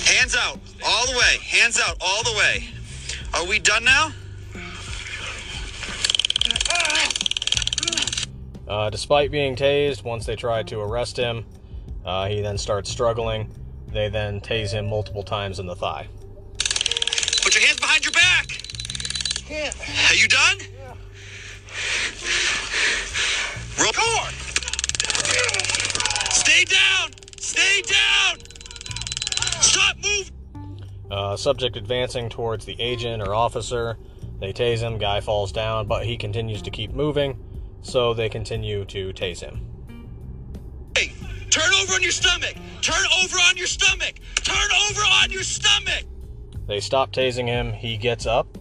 hands 0.07 0.37
out, 0.37 0.59
all 0.85 1.07
the 1.07 1.12
way. 1.12 1.38
Hands 1.42 1.78
out, 1.85 1.96
all 2.00 2.22
the 2.22 2.33
way. 2.38 2.68
Are 3.35 3.46
we 3.46 3.59
done 3.59 3.85
now? 3.85 4.12
Uh, 8.66 8.90
despite 8.90 9.31
being 9.31 9.57
tased, 9.57 10.04
once 10.04 10.26
they 10.26 10.37
try 10.37 10.62
to 10.62 10.81
arrest 10.81 11.16
him, 11.16 11.46
uh, 12.04 12.28
he 12.28 12.42
then 12.42 12.59
starts 12.59 12.90
struggling. 12.90 13.50
They 13.92 14.09
then 14.09 14.40
tase 14.40 14.72
him 14.72 14.87
multiple 14.87 15.22
times 15.22 15.59
in 15.59 15.66
the 15.66 15.76
thigh. 15.76 16.09
Put 19.48 19.54
your 19.54 19.64
hands 19.64 19.76
behind 19.76 19.88
your 19.88 19.94
back. 19.96 20.11
Are 20.11 20.14
you 20.14 20.28
done? 20.28 20.58
Roll. 23.80 23.92
Core. 23.92 24.30
Stay 26.30 26.64
down. 26.64 27.11
Stay 27.38 27.82
down. 27.82 28.37
Stop 29.61 29.96
moving. 29.96 30.34
Uh, 31.11 31.37
subject 31.37 31.76
advancing 31.76 32.28
towards 32.28 32.66
the 32.66 32.78
agent 32.78 33.22
or 33.22 33.34
officer. 33.34 33.96
They 34.38 34.52
tase 34.52 34.80
him, 34.80 34.98
guy 34.98 35.20
falls 35.20 35.50
down, 35.50 35.87
but 35.87 36.04
he 36.04 36.16
continues 36.16 36.61
to 36.62 36.70
keep 36.70 36.92
moving, 36.92 37.38
so 37.80 38.12
they 38.14 38.28
continue 38.28 38.84
to 38.84 39.12
tase 39.14 39.40
him. 39.40 39.66
Hey, 40.96 41.12
turn 41.50 41.72
over 41.82 41.94
on 41.94 42.02
your 42.02 42.12
stomach. 42.12 42.54
Turn 42.82 43.04
over 43.22 43.37
on 43.37 43.56
your 43.56 43.66
stomach. 43.66 44.16
Turn 44.37 44.70
over 44.90 45.00
on 45.00 45.30
your 45.30 45.42
stomach. 45.42 46.04
They 46.66 46.80
stop 46.80 47.12
tasing 47.12 47.46
him, 47.46 47.72
he 47.72 47.96
gets 47.96 48.26
up, 48.26 48.58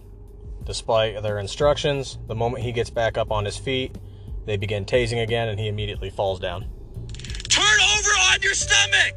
despite 0.68 1.20
their 1.22 1.38
instructions. 1.38 2.18
The 2.28 2.34
moment 2.34 2.62
he 2.62 2.70
gets 2.72 2.90
back 2.90 3.16
up 3.16 3.32
on 3.32 3.46
his 3.46 3.56
feet, 3.56 3.96
they 4.44 4.58
begin 4.58 4.84
tasing 4.84 5.22
again, 5.22 5.48
and 5.48 5.58
he 5.58 5.66
immediately 5.66 6.10
falls 6.10 6.38
down. 6.38 6.68
Turn 7.48 7.80
over 7.96 8.10
on 8.30 8.42
your 8.42 8.52
stomach. 8.52 9.16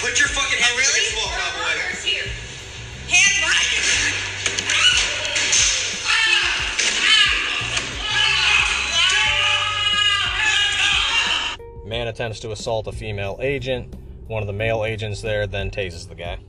Put 0.00 0.18
your 0.18 0.28
fucking 0.28 0.58
head 0.58 0.74
against 0.74 1.10
the 1.12 1.16
wall, 1.16 1.28
cowboy. 1.28 1.78
Hands 3.08 3.38
behind 3.40 3.72
you. 11.84 11.88
Man 11.88 12.08
attempts 12.08 12.40
to 12.40 12.50
assault 12.50 12.88
a 12.88 12.92
female 12.92 13.38
agent. 13.40 13.94
One 14.26 14.42
of 14.42 14.48
the 14.48 14.52
male 14.52 14.84
agents 14.84 15.22
there 15.22 15.46
then 15.46 15.70
tases 15.70 16.08
the 16.08 16.16
guy. 16.16 16.40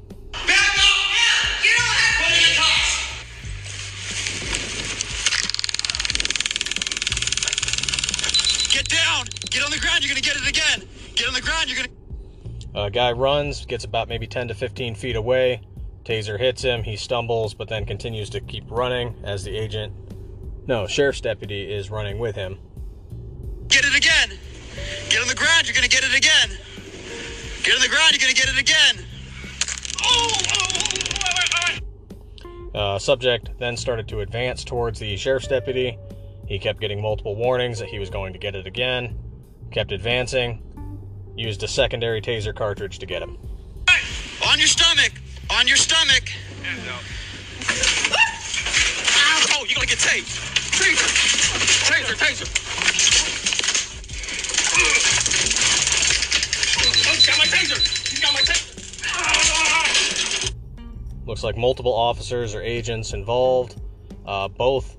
You're 11.68 11.86
gonna. 11.86 12.86
A 12.88 12.92
guy 12.92 13.12
runs, 13.12 13.66
gets 13.66 13.86
about 13.86 14.08
maybe 14.08 14.28
10 14.28 14.50
to 14.50 14.54
15 14.54 14.96
feet 14.96 15.16
away. 15.16 15.62
Taser 16.04 16.40
hits 16.40 16.62
him. 16.62 16.84
He 16.84 16.96
stumbles, 16.96 17.54
but 17.54 17.68
then 17.68 17.86
continues 17.86 18.30
to 18.32 18.42
keep 18.42 18.64
running 18.70 19.16
as 19.24 19.44
the 19.44 19.58
agent, 19.58 19.94
no, 20.68 20.86
sheriff's 20.86 21.22
deputy 21.22 21.74
is 21.74 21.90
running 21.90 22.20
with 22.20 22.36
him. 22.36 22.60
Get 23.70 23.86
it 23.86 23.96
again. 23.96 24.38
Get 25.10 25.22
on 25.22 25.30
the 25.30 25.36
ground. 25.36 25.66
You're 25.66 25.74
gonna 25.74 25.88
get 25.88 26.04
it 26.04 26.14
again. 26.16 26.58
Get 27.64 27.76
on 27.76 27.82
the 27.82 27.88
ground. 27.88 28.12
You're 28.12 28.20
gonna 28.20 28.34
get 28.34 28.50
it 28.50 28.60
again. 28.60 29.06
Uh, 32.76 33.00
subject 33.00 33.52
then 33.60 33.78
started 33.78 34.10
to 34.10 34.20
advance 34.20 34.66
towards 34.66 35.00
the 35.00 35.16
sheriff's 35.16 35.48
deputy. 35.48 35.98
He 36.48 36.60
kept 36.60 36.82
getting 36.82 37.02
multiple 37.02 37.36
warnings 37.38 37.80
that 37.80 37.88
he 37.88 37.98
was 37.98 38.10
going 38.10 38.34
to 38.34 38.40
get 38.40 38.54
it 38.54 38.68
again. 38.68 39.18
Kept 39.72 39.94
advancing. 39.94 40.62
Used 41.38 41.62
a 41.62 41.68
secondary 41.68 42.20
taser 42.20 42.54
cartridge 42.54 42.98
to 42.98 43.06
get 43.06 43.22
him. 43.22 43.38
On 44.50 44.58
your 44.58 44.68
stomach. 44.68 45.12
On 45.52 45.68
your 45.68 45.78
stomach. 45.78 46.24
Oh, 49.52 49.64
you're 49.68 49.76
gonna 49.76 49.86
get 49.86 50.00
tased. 50.00 50.34
Taser. 50.74 51.08
Taser, 51.86 52.16
taser. 52.18 52.48
He's 57.06 57.28
got 57.28 57.38
my 57.38 57.46
taser. 57.46 58.10
He's 58.10 58.20
got 58.20 58.34
my 58.34 58.40
taser. 58.42 58.74
Looks 61.28 61.44
like 61.44 61.56
multiple 61.56 61.94
officers 61.94 62.56
or 62.56 62.64
agents 62.64 63.14
involved. 63.14 63.80
Uh, 64.26 64.48
both. 64.48 64.98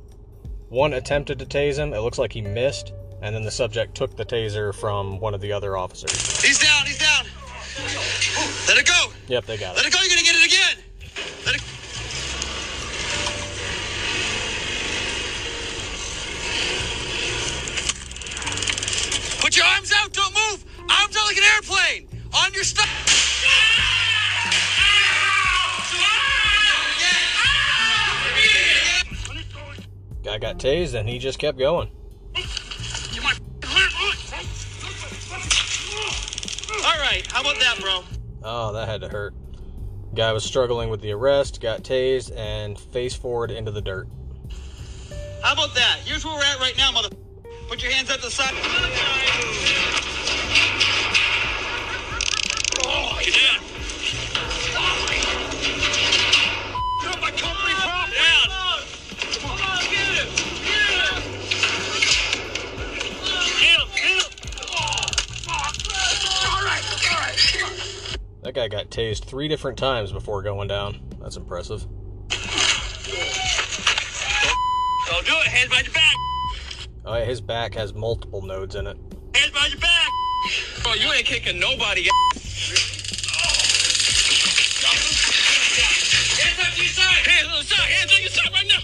One 0.69 0.93
attempted 0.93 1.41
to 1.41 1.47
tase 1.47 1.79
him. 1.79 1.93
It 1.93 1.99
looks 1.99 2.19
like 2.19 2.33
he 2.33 2.43
missed. 2.43 2.93
And 3.21 3.35
then 3.35 3.43
the 3.43 3.51
subject 3.51 3.95
took 3.97 4.17
the 4.17 4.25
taser 4.25 4.75
from 4.75 5.19
one 5.19 5.35
of 5.35 5.41
the 5.41 5.53
other 5.53 5.77
officers. 5.77 6.41
He's 6.41 6.59
down. 6.59 6.87
He's 6.87 6.99
down. 6.99 7.27
Let 8.69 8.79
it 8.79 8.87
go. 8.87 9.13
Yep, 9.29 9.47
they 9.47 9.57
got 9.57 9.75
it. 9.75 9.77
Let 9.77 9.87
it. 9.87 9.93
go. 9.93 10.01
You're 10.01 10.09
gonna 10.09 10.23
get 10.23 10.37
it 10.37 10.47
again. 10.47 10.85
Let 11.47 11.55
it. 11.57 11.63
Put 19.41 19.57
your 19.57 19.67
arms 19.67 19.93
out. 19.93 20.13
Don't 20.13 20.35
move. 20.35 20.65
Arms 20.81 21.17
out 21.17 21.27
like 21.27 21.37
an 21.37 21.45
airplane. 21.55 22.09
On 22.35 22.53
your 22.53 22.65
stomach. 22.65 22.91
Guy 30.25 30.39
got 30.39 30.59
tased 30.59 30.95
and 30.95 31.09
he 31.09 31.19
just 31.19 31.39
kept 31.39 31.59
going. 31.59 31.91
Right. 37.09 37.27
How 37.33 37.41
about 37.41 37.59
that, 37.59 37.79
bro? 37.81 38.05
Oh, 38.43 38.73
that 38.73 38.89
had 38.89 39.01
to 39.01 39.09
hurt. 39.09 39.35
Guy 40.15 40.33
was 40.33 40.45
struggling 40.45 40.91
with 40.91 41.01
the 41.01 41.13
arrest, 41.13 41.61
got 41.61 41.83
tased, 41.83 42.35
and 42.37 42.79
face 42.79 43.15
forward 43.15 43.51
into 43.51 43.71
the 43.71 43.83
dirt. 43.83 44.09
How 45.43 45.53
about 45.53 45.75
that? 45.75 45.99
Here's 46.05 46.25
where 46.25 46.35
we're 46.35 46.45
at 46.45 46.59
right 46.61 46.77
now, 46.77 46.91
mother. 46.93 47.11
Put 47.69 47.83
your 47.83 47.93
hands 47.93 48.11
at 48.11 48.21
the 48.21 48.31
side. 48.31 48.53
Oh, 52.85 53.19
get 53.23 53.68
That 68.49 68.55
guy 68.55 68.67
got 68.67 68.89
tased 68.89 69.27
three 69.27 69.47
different 69.47 69.77
times 69.77 70.11
before 70.11 70.43
going 70.43 70.69
down. 70.69 71.03
That's 71.21 71.37
impressive. 71.37 71.83
Don't 71.83 71.91
do 75.27 75.35
it. 75.37 75.49
Hands 75.49 75.69
behind 75.69 75.87
your 75.87 75.93
back. 75.93 76.15
Oh, 77.05 77.17
yeah, 77.19 77.27
his 77.27 77.43
back 77.43 77.75
has 77.75 77.93
multiple 77.93 78.41
nodes 78.41 78.75
in 78.75 78.87
it. 78.87 78.97
Hands 79.35 79.53
behind 79.53 79.75
your 79.75 79.83
back. 79.83 80.09
Bro, 80.83 80.95
you 80.95 81.13
ain't 81.13 81.27
kicking 81.27 81.61
nobody. 81.61 82.09
Hands 86.39 86.59
up 86.59 86.73
to 86.73 86.81
your 86.81 86.89
side. 86.89 87.27
Hands 87.27 87.49
on 87.53 87.59
the 87.59 87.65
side. 87.65 87.81
Hands 87.81 88.15
on 88.15 88.21
your 88.23 88.31
side 88.31 88.51
right 88.51 88.67
now. 88.67 88.79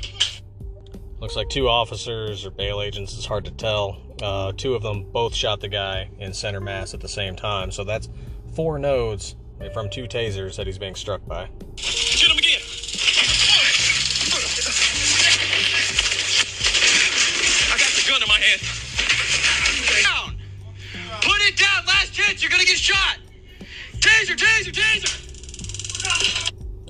Looks 1.21 1.37
like 1.37 1.49
two 1.49 1.71
officers 1.71 2.45
or 2.45 2.51
bail 2.51 2.83
agents. 2.83 3.17
It's 3.17 3.25
hard 3.25 3.47
to 3.47 3.51
tell. 3.51 3.97
Uh, 4.21 4.53
two 4.55 4.75
of 4.75 4.83
them 4.83 5.11
both 5.11 5.35
shot 5.35 5.61
the 5.61 5.69
guy 5.69 6.11
in 6.19 6.35
center 6.35 6.61
mass 6.61 6.93
at 6.93 7.01
the 7.01 7.09
same 7.09 7.35
time. 7.35 7.71
So 7.71 7.83
that's 7.83 8.11
four 8.55 8.79
nodes 8.79 9.37
from 9.73 9.91
two 9.91 10.05
tasers 10.05 10.57
that 10.57 10.67
he's 10.67 10.79
being 10.79 10.95
struck 10.95 11.25
by. 11.27 11.49
Shoot 11.77 12.31
him 12.31 12.39
again. 12.39 12.61
I 17.71 17.77
got 17.79 17.91
the 17.91 18.05
gun 18.09 18.23
in 18.23 18.29
my 18.29 18.39
hand. 18.39 18.61
Down. 20.05 20.37
Put 21.23 21.41
it 21.43 21.57
down. 21.57 21.87
Last 21.87 22.13
chance. 22.13 22.43
You're 22.43 22.51
gonna 22.51 22.65
get 22.65 22.79
shot. 22.79 23.19
Taser, 23.99 24.37
taser, 24.37 24.73
taser. 24.73 25.21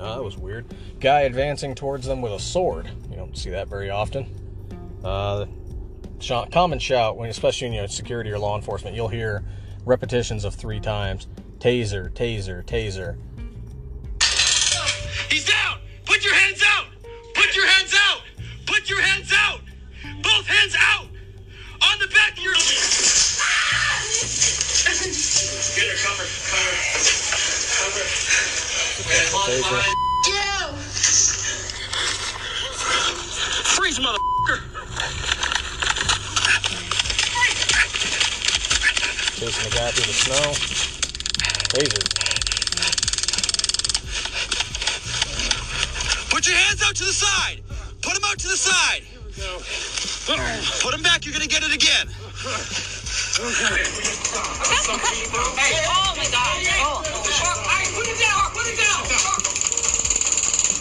Oh, 0.00 0.16
that 0.16 0.22
was 0.24 0.36
weird. 0.36 0.66
Guy 1.00 1.20
advancing 1.22 1.74
towards 1.74 2.06
them 2.06 2.20
with 2.20 2.32
a 2.32 2.40
sword. 2.40 2.90
You 3.10 3.16
don't 3.16 3.36
see 3.36 3.50
that 3.50 3.68
very 3.68 3.90
often. 3.90 4.26
Uh, 5.04 5.46
shout, 6.18 6.50
common 6.50 6.78
shout, 6.78 7.16
when 7.16 7.30
especially 7.30 7.68
in 7.68 7.72
you 7.74 7.80
know, 7.82 7.86
security 7.86 8.30
or 8.30 8.38
law 8.38 8.56
enforcement, 8.56 8.96
you'll 8.96 9.08
hear 9.08 9.44
repetitions 9.84 10.44
of 10.44 10.54
three 10.54 10.80
times: 10.80 11.28
taser, 11.64 12.10
taser, 12.10 12.62
taser. 12.62 13.16
He's 15.32 15.46
down. 15.46 15.78
Put 16.04 16.22
your 16.22 16.34
hands 16.34 16.62
out. 16.62 16.88
Put 17.32 17.56
your 17.56 17.66
hands 17.66 17.94
out. 17.94 18.20
Put 18.66 18.90
your 18.90 19.00
hands 19.00 19.32
out. 19.32 19.60
Both 20.22 20.46
hands 20.46 20.76
out. 20.78 21.06
On 21.80 21.98
the 22.00 22.08
back 22.08 22.36
of 22.36 22.44
your. 22.44 22.52
Get 22.52 22.60
her, 25.88 25.96
cover, 26.04 26.28
cover, 26.52 26.76
cover. 27.80 28.04
Freeze, 33.72 33.98
motherfucker. 34.00 34.60
Chasing 39.38 39.64
the 39.64 39.74
guy 39.74 39.90
through 39.92 40.04
the 40.04 40.12
snow. 40.12 40.93
Crazy. 41.74 41.90
Put 46.30 46.46
your 46.46 46.54
hands 46.54 46.80
out 46.86 46.94
to 46.94 47.02
the 47.02 47.12
side. 47.12 47.62
Put 48.00 48.14
them 48.14 48.22
out 48.26 48.38
to 48.38 48.46
the 48.46 48.56
side. 48.56 49.02
Here 49.02 49.18
we 49.26 49.32
go. 49.34 49.58
Put 50.78 50.92
them 50.92 51.02
back. 51.02 51.26
You're 51.26 51.32
gonna 51.34 51.48
get 51.48 51.64
it 51.64 51.74
again. 51.74 52.06
hey, 52.06 52.30
oh 55.90 56.14
my 56.14 56.30
God. 56.30 56.62
Oh. 56.78 57.02
All 57.02 57.58
right, 57.66 57.90
put 57.90 58.06
it 58.06 58.22
down. 58.22 58.54
Put 58.54 58.70
it 58.70 58.78
down. 58.78 59.02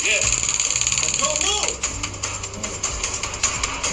Yeah. 0.06 0.22
Don't 1.18 1.42
move. 1.42 1.74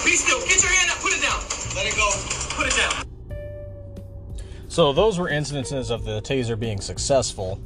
Be 0.04 0.16
still. 0.16 0.40
Get 0.44 0.62
your 0.62 0.72
hand 0.72 0.90
up. 0.90 0.98
Put 1.00 1.14
it 1.14 1.22
down. 1.22 1.40
Let 1.74 1.86
it 1.86 1.96
go. 1.96 2.10
Put 2.56 2.66
it 2.66 2.76
down. 2.76 3.09
So 4.70 4.92
those 4.92 5.18
were 5.18 5.28
incidences 5.28 5.90
of 5.90 6.04
the 6.04 6.22
taser 6.22 6.56
being 6.56 6.80
successful, 6.80 7.60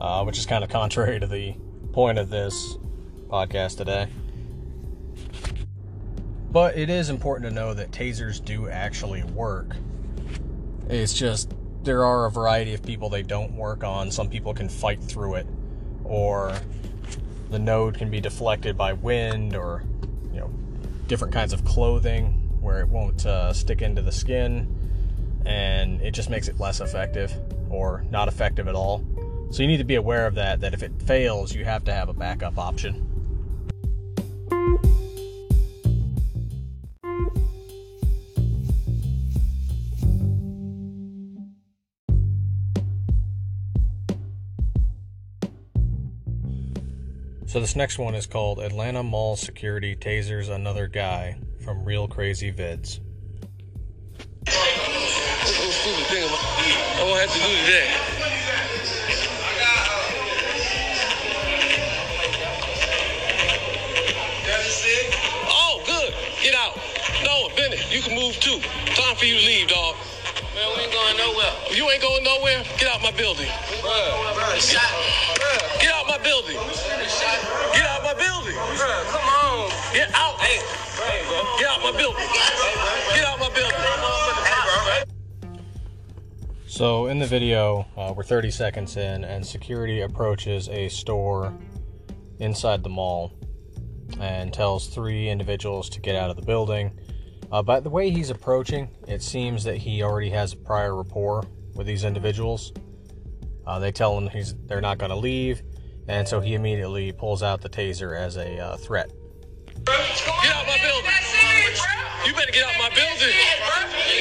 uh, 0.00 0.24
which 0.24 0.38
is 0.38 0.46
kind 0.46 0.64
of 0.64 0.70
contrary 0.70 1.20
to 1.20 1.26
the 1.26 1.54
point 1.92 2.18
of 2.18 2.30
this 2.30 2.78
podcast 3.28 3.76
today. 3.76 4.08
But 6.50 6.78
it 6.78 6.88
is 6.88 7.10
important 7.10 7.50
to 7.50 7.54
know 7.54 7.74
that 7.74 7.90
tasers 7.90 8.42
do 8.42 8.70
actually 8.70 9.22
work. 9.22 9.76
It's 10.88 11.12
just 11.12 11.52
there 11.82 12.06
are 12.06 12.24
a 12.24 12.30
variety 12.30 12.72
of 12.72 12.82
people 12.82 13.10
they 13.10 13.22
don't 13.22 13.52
work 13.52 13.84
on. 13.84 14.10
Some 14.10 14.30
people 14.30 14.54
can 14.54 14.70
fight 14.70 15.04
through 15.04 15.34
it, 15.34 15.46
or 16.04 16.56
the 17.50 17.58
node 17.58 17.98
can 17.98 18.10
be 18.10 18.22
deflected 18.22 18.78
by 18.78 18.94
wind, 18.94 19.54
or 19.54 19.84
you 20.32 20.40
know, 20.40 20.48
different 21.06 21.34
kinds 21.34 21.52
of 21.52 21.66
clothing 21.66 22.60
where 22.62 22.80
it 22.80 22.88
won't 22.88 23.26
uh, 23.26 23.52
stick 23.52 23.82
into 23.82 24.00
the 24.00 24.12
skin 24.12 24.83
and 25.44 26.00
it 26.00 26.12
just 26.12 26.30
makes 26.30 26.48
it 26.48 26.58
less 26.58 26.80
effective 26.80 27.32
or 27.70 28.04
not 28.10 28.28
effective 28.28 28.68
at 28.68 28.74
all. 28.74 29.04
So 29.50 29.62
you 29.62 29.68
need 29.68 29.78
to 29.78 29.84
be 29.84 29.96
aware 29.96 30.26
of 30.26 30.34
that, 30.34 30.60
that 30.60 30.74
if 30.74 30.82
it 30.82 30.92
fails, 31.02 31.54
you 31.54 31.64
have 31.64 31.84
to 31.84 31.92
have 31.92 32.08
a 32.08 32.14
backup 32.14 32.58
option. 32.58 33.10
So 47.46 47.60
this 47.60 47.76
next 47.76 48.00
one 48.00 48.16
is 48.16 48.26
called 48.26 48.58
Atlanta 48.58 49.04
Mall 49.04 49.36
Security 49.36 49.94
Tasers 49.94 50.50
Another 50.50 50.88
Guy 50.88 51.38
from 51.64 51.84
Real 51.84 52.08
Crazy 52.08 52.50
Vids. 52.50 52.98
I'm 57.04 57.10
gonna 57.10 57.20
have 57.20 57.34
to 57.34 57.38
do 57.38 57.52
today. 57.68 57.84
Oh, 65.52 65.84
good. 65.84 66.14
Get 66.40 66.54
out. 66.54 66.80
No, 67.22 67.52
Bennett, 67.56 67.92
you 67.92 68.00
can 68.00 68.16
move 68.16 68.40
too. 68.40 68.56
Time 68.96 69.16
for 69.16 69.26
you 69.26 69.36
to 69.36 69.44
leave, 69.44 69.68
dog. 69.68 69.96
Man, 70.54 70.64
we 70.72 70.84
ain't 70.84 70.92
going 70.96 71.18
nowhere. 71.18 71.52
You 71.76 71.90
ain't 71.90 72.00
going 72.00 72.24
nowhere? 72.24 72.64
Get 72.80 72.88
out 72.88 73.02
my 73.02 73.10
building. 73.12 73.52
Get 75.76 75.92
out 75.92 76.08
my 76.08 76.16
building. 76.24 76.56
Get 76.56 77.84
out 77.84 78.00
my 78.00 78.14
building. 78.16 78.56
come 79.12 79.28
on. 79.28 79.68
Get 79.92 80.08
out. 80.14 80.40
Hey, 80.40 80.56
Get 81.60 81.68
out 81.68 81.82
my 81.82 81.92
building. 81.92 82.24
Get 83.12 83.24
out 83.28 83.38
my 83.38 83.50
building. 83.52 84.33
So 86.66 87.06
in 87.06 87.18
the 87.18 87.26
video, 87.26 87.86
uh, 87.96 88.14
we're 88.16 88.22
30 88.22 88.50
seconds 88.50 88.96
in, 88.96 89.22
and 89.24 89.46
security 89.46 90.00
approaches 90.00 90.68
a 90.70 90.88
store 90.88 91.52
inside 92.38 92.82
the 92.82 92.88
mall 92.88 93.32
and 94.18 94.52
tells 94.52 94.88
three 94.88 95.28
individuals 95.28 95.90
to 95.90 96.00
get 96.00 96.16
out 96.16 96.30
of 96.30 96.36
the 96.36 96.42
building. 96.42 96.98
Uh, 97.52 97.62
by 97.62 97.80
the 97.80 97.90
way 97.90 98.10
he's 98.10 98.30
approaching, 98.30 98.88
it 99.06 99.22
seems 99.22 99.62
that 99.64 99.76
he 99.76 100.02
already 100.02 100.30
has 100.30 100.54
a 100.54 100.56
prior 100.56 100.96
rapport 100.96 101.44
with 101.74 101.86
these 101.86 102.02
individuals. 102.02 102.72
Uh, 103.66 103.78
they 103.78 103.92
tell 103.92 104.16
him 104.18 104.28
he's 104.28 104.54
they're 104.66 104.80
not 104.80 104.98
going 104.98 105.10
to 105.10 105.16
leave, 105.16 105.62
and 106.08 106.26
so 106.26 106.40
he 106.40 106.54
immediately 106.54 107.12
pulls 107.12 107.42
out 107.42 107.60
the 107.60 107.68
taser 107.68 108.18
as 108.18 108.36
a 108.36 108.58
uh, 108.58 108.76
threat. 108.78 109.10
Get 109.84 109.94
out 109.94 110.66
my 110.66 110.78
building. 110.82 111.10
You 112.26 112.32
better 112.32 112.52
get 112.52 112.64
out 112.64 112.74
my 112.78 112.88
building. 112.88 113.34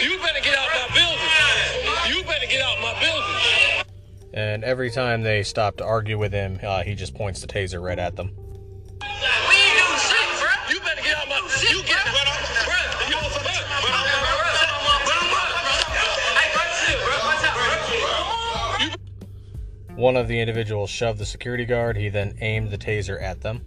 You 0.03 0.17
better 0.19 0.41
get 0.41 0.57
out 0.57 0.67
my 0.73 0.95
building. 0.95 1.22
You 2.43 2.49
better 2.49 2.57
get 2.57 2.65
out 2.65 2.81
my 2.81 2.99
building. 2.99 3.85
And 4.33 4.63
every 4.65 4.91
time 4.91 5.21
they 5.21 5.43
stop 5.43 5.77
to 5.77 5.85
argue 5.85 6.17
with 6.17 6.33
him, 6.33 6.59
uh, 6.61 6.83
he 6.83 6.93
just 6.93 7.15
points 7.15 7.39
the 7.39 7.47
taser 7.47 7.81
right 7.81 7.97
at 7.97 8.17
them. 8.17 8.31
We 8.31 9.05
ain't 9.05 9.77
doing 9.77 9.99
shit, 9.99 10.41
bro. 10.41 10.49
You 10.69 10.79
better 10.81 11.01
get 11.01 11.15
out 11.15 11.29
my. 11.29 11.37
You 11.69 11.83
get 11.83 12.05
out. 12.05 12.13
One 19.95 20.17
of 20.17 20.27
the 20.27 20.41
individuals 20.41 20.89
shoved 20.89 21.19
the 21.19 21.25
security 21.25 21.63
guard. 21.63 21.95
He 21.95 22.09
then 22.09 22.35
aimed 22.41 22.71
the 22.71 22.77
taser 22.77 23.21
at 23.21 23.39
them. 23.39 23.63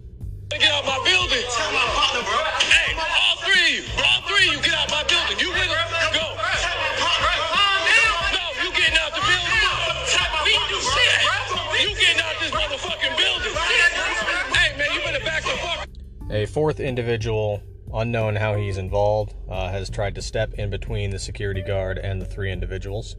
A 16.31 16.45
fourth 16.47 16.81
individual, 16.81 17.63
unknown 17.95 18.35
how 18.35 18.57
he's 18.57 18.79
involved, 18.79 19.35
uh, 19.49 19.69
has 19.71 19.89
tried 19.89 20.17
to 20.17 20.23
step 20.23 20.55
in 20.55 20.71
between 20.71 21.11
the 21.11 21.21
security 21.21 21.63
guard 21.63 21.99
and 21.99 22.21
the 22.21 22.27
three 22.27 22.51
individuals. 22.51 23.15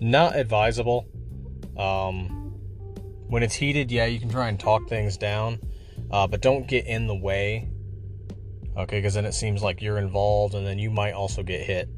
Not 0.00 0.34
advisable. 0.34 1.06
Um, 1.76 2.54
when 3.26 3.42
it's 3.42 3.54
heated, 3.54 3.92
yeah, 3.92 4.06
you 4.06 4.18
can 4.18 4.30
try 4.30 4.48
and 4.48 4.58
talk 4.58 4.88
things 4.88 5.18
down, 5.18 5.60
uh, 6.10 6.26
but 6.26 6.40
don't 6.40 6.66
get 6.66 6.86
in 6.86 7.06
the 7.06 7.14
way. 7.14 7.68
Okay, 8.76 8.98
because 8.98 9.14
then 9.14 9.26
it 9.26 9.34
seems 9.34 9.62
like 9.62 9.82
you're 9.82 9.98
involved, 9.98 10.54
and 10.54 10.66
then 10.66 10.78
you 10.78 10.90
might 10.90 11.12
also 11.12 11.42
get 11.42 11.60
hit. 11.60 11.88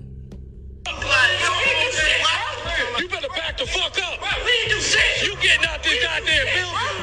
You 3.61 3.67
better 3.67 3.75
the 3.75 3.79
fuck 3.79 3.99
up. 4.09 4.21
We 4.45 4.53
ain't 4.63 4.71
do 4.71 4.81
shit. 4.81 5.27
You 5.27 5.37
getting 5.37 5.67
out 5.67 5.83
this 5.83 6.03
goddamn 6.03 6.47
building. 6.47 6.97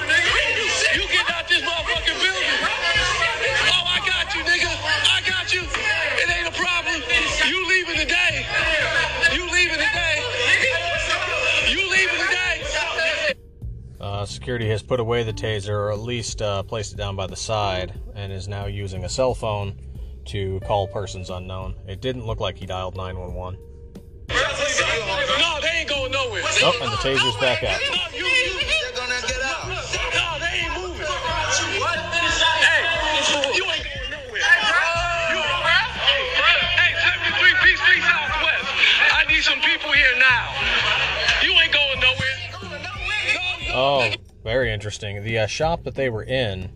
You 0.96 1.02
getting 1.08 1.34
out 1.34 1.48
this 1.48 1.62
motherfucking 1.62 2.18
building. 2.18 2.58
Oh, 3.70 3.86
I 3.86 4.02
got 4.06 4.34
you, 4.34 4.42
nigga. 4.42 4.66
I 4.66 5.22
got 5.28 5.54
you. 5.54 5.62
It 5.62 6.30
ain't 6.30 6.48
a 6.48 6.58
problem. 6.58 7.02
You 7.48 7.68
leaving 7.68 7.98
today. 7.98 8.46
You 9.36 9.52
leaving 9.52 9.78
today. 9.78 10.24
You 11.70 11.92
leaving 11.92 12.26
today. 12.26 13.36
Uh, 14.00 14.26
security 14.26 14.68
has 14.70 14.82
put 14.82 15.00
away 15.00 15.22
the 15.24 15.34
taser, 15.34 15.70
or 15.70 15.92
at 15.92 16.00
least 16.00 16.42
uh, 16.42 16.64
placed 16.64 16.94
it 16.94 16.98
down 16.98 17.16
by 17.16 17.28
the 17.28 17.36
side, 17.36 17.94
and 18.16 18.32
is 18.32 18.48
now 18.48 18.66
using 18.66 19.04
a 19.04 19.10
cell 19.10 19.36
phone 19.36 19.80
to 20.26 20.60
call 20.62 20.88
persons 20.88 21.30
unknown. 21.30 21.76
It 21.88 22.02
didn't 22.02 22.26
look 22.26 22.40
like 22.40 22.58
he 22.58 22.66
dialed 22.66 22.96
911. 22.96 23.60
No, 24.30 25.60
they 25.62 25.80
ain't 25.80 25.90
going 25.90 26.12
nowhere. 26.12 26.44
Oh, 26.46 26.80
and 26.82 26.92
the 26.92 26.98
taser's 26.98 27.36
back 27.38 27.64
out. 27.64 27.80
No, 27.80 28.18
you, 28.18 28.26
you. 28.26 28.60
No, 30.14 30.40
they 30.40 30.54
ain't 30.64 30.74
moving. 30.76 31.06
Hey, 31.06 32.84
you 33.56 33.64
ain't 33.66 33.84
going 33.84 34.12
nowhere. 34.12 34.44
You, 35.32 35.42
hey, 36.76 36.92
73 37.04 37.54
Peace 37.64 37.80
Street 37.82 38.04
Southwest. 38.04 38.68
I 39.14 39.26
need 39.28 39.44
some 39.44 39.60
people 39.62 39.92
here 39.92 40.18
now. 40.20 40.52
You 41.44 41.52
ain't 41.60 41.74
going 41.74 42.00
nowhere. 42.00 42.38
Oh, 43.74 44.12
very 44.44 44.74
interesting. 44.74 45.24
The 45.24 45.40
uh, 45.40 45.48
shop 45.48 45.84
that 45.84 45.96
they 45.96 46.10
were 46.10 46.24
in, 46.24 46.70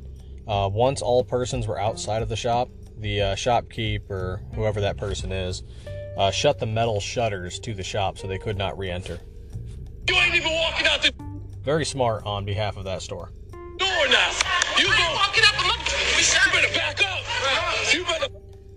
uh, 0.47 0.69
once 0.71 1.01
all 1.01 1.23
persons 1.23 1.67
were 1.67 1.79
outside 1.79 2.21
of 2.21 2.29
the 2.29 2.35
shop, 2.35 2.69
the 2.97 3.21
uh, 3.21 3.35
shopkeep 3.35 4.09
or 4.09 4.41
whoever 4.53 4.79
that 4.81 4.97
person 4.97 5.31
is 5.31 5.63
uh, 6.17 6.32
shut 6.32 6.60
the 6.60 6.65
metal 6.65 7.00
shutters 7.00 7.60
to 7.60 7.74
the 7.74 7.84
shop 7.84 8.17
so 8.17 8.28
they 8.28 8.38
could 8.38 8.58
not 8.58 8.78
re 8.78 8.89
enter. 8.89 9.19
You 10.08 10.15
ain't 10.15 10.36
even 10.36 10.52
walking 10.52 10.88
out 10.88 11.02
the 11.02 11.13
Very 11.63 11.86
smart 11.86 12.26
on 12.26 12.43
behalf 12.45 12.78
of 12.78 12.84
that 12.86 13.02
store. 13.02 13.32
door 13.52 14.08
now. 14.10 14.32
You 14.78 14.86
go. 14.88 15.13
Walking 15.13 15.43
up 15.45 15.56
the 15.58 16.45
You 16.45 16.52
better 16.52 16.74
back 16.74 17.00
up. 17.04 17.93
You 17.93 18.04
better. 18.04 18.28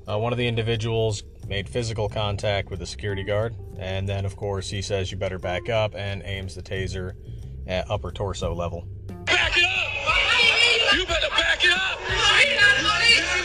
Uh, 0.08 0.18
one 0.18 0.32
of 0.32 0.38
the 0.38 0.46
individuals 0.46 1.22
made 1.48 1.68
physical 1.68 2.08
contact 2.08 2.70
with 2.70 2.78
the 2.78 2.86
security 2.86 3.22
guard, 3.24 3.54
and 3.78 4.08
then, 4.08 4.24
of 4.24 4.36
course, 4.36 4.68
he 4.68 4.82
says, 4.82 5.10
You 5.10 5.16
better 5.16 5.38
back 5.38 5.68
up, 5.68 5.94
and 5.94 6.22
aims 6.24 6.54
the 6.54 6.62
taser 6.62 7.12
at 7.66 7.90
upper 7.90 8.12
torso 8.12 8.54
level. 8.54 8.86
Back 9.24 9.56
it 9.56 9.64
up. 9.64 10.94
You 10.94 11.06
better 11.06 11.30
back 11.30 11.64
it 11.64 11.72
up. 11.72 13.43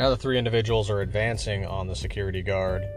Now 0.00 0.08
the 0.08 0.16
three 0.16 0.38
individuals 0.38 0.88
are 0.88 1.02
advancing 1.02 1.66
on 1.66 1.86
the 1.86 1.94
security 1.94 2.40
guard. 2.40 2.88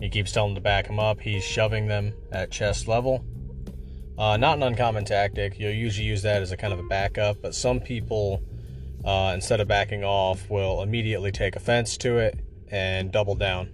He 0.00 0.08
keeps 0.08 0.32
telling 0.32 0.54
them 0.54 0.62
to 0.62 0.64
back 0.64 0.86
him 0.86 0.98
up. 0.98 1.20
He's 1.20 1.44
shoving 1.44 1.88
them 1.88 2.14
at 2.32 2.50
chest 2.50 2.88
level. 2.88 3.22
Uh, 4.16 4.38
not 4.38 4.56
an 4.56 4.62
uncommon 4.62 5.04
tactic. 5.04 5.58
You'll 5.58 5.72
usually 5.72 6.06
use 6.06 6.22
that 6.22 6.40
as 6.40 6.50
a 6.50 6.56
kind 6.56 6.72
of 6.72 6.78
a 6.78 6.84
backup, 6.84 7.42
but 7.42 7.54
some 7.54 7.80
people, 7.80 8.42
uh, 9.04 9.32
instead 9.34 9.60
of 9.60 9.68
backing 9.68 10.04
off, 10.04 10.48
will 10.48 10.80
immediately 10.80 11.32
take 11.32 11.54
offense 11.54 11.98
to 11.98 12.16
it 12.16 12.38
and 12.68 13.12
double 13.12 13.34
down. 13.34 13.68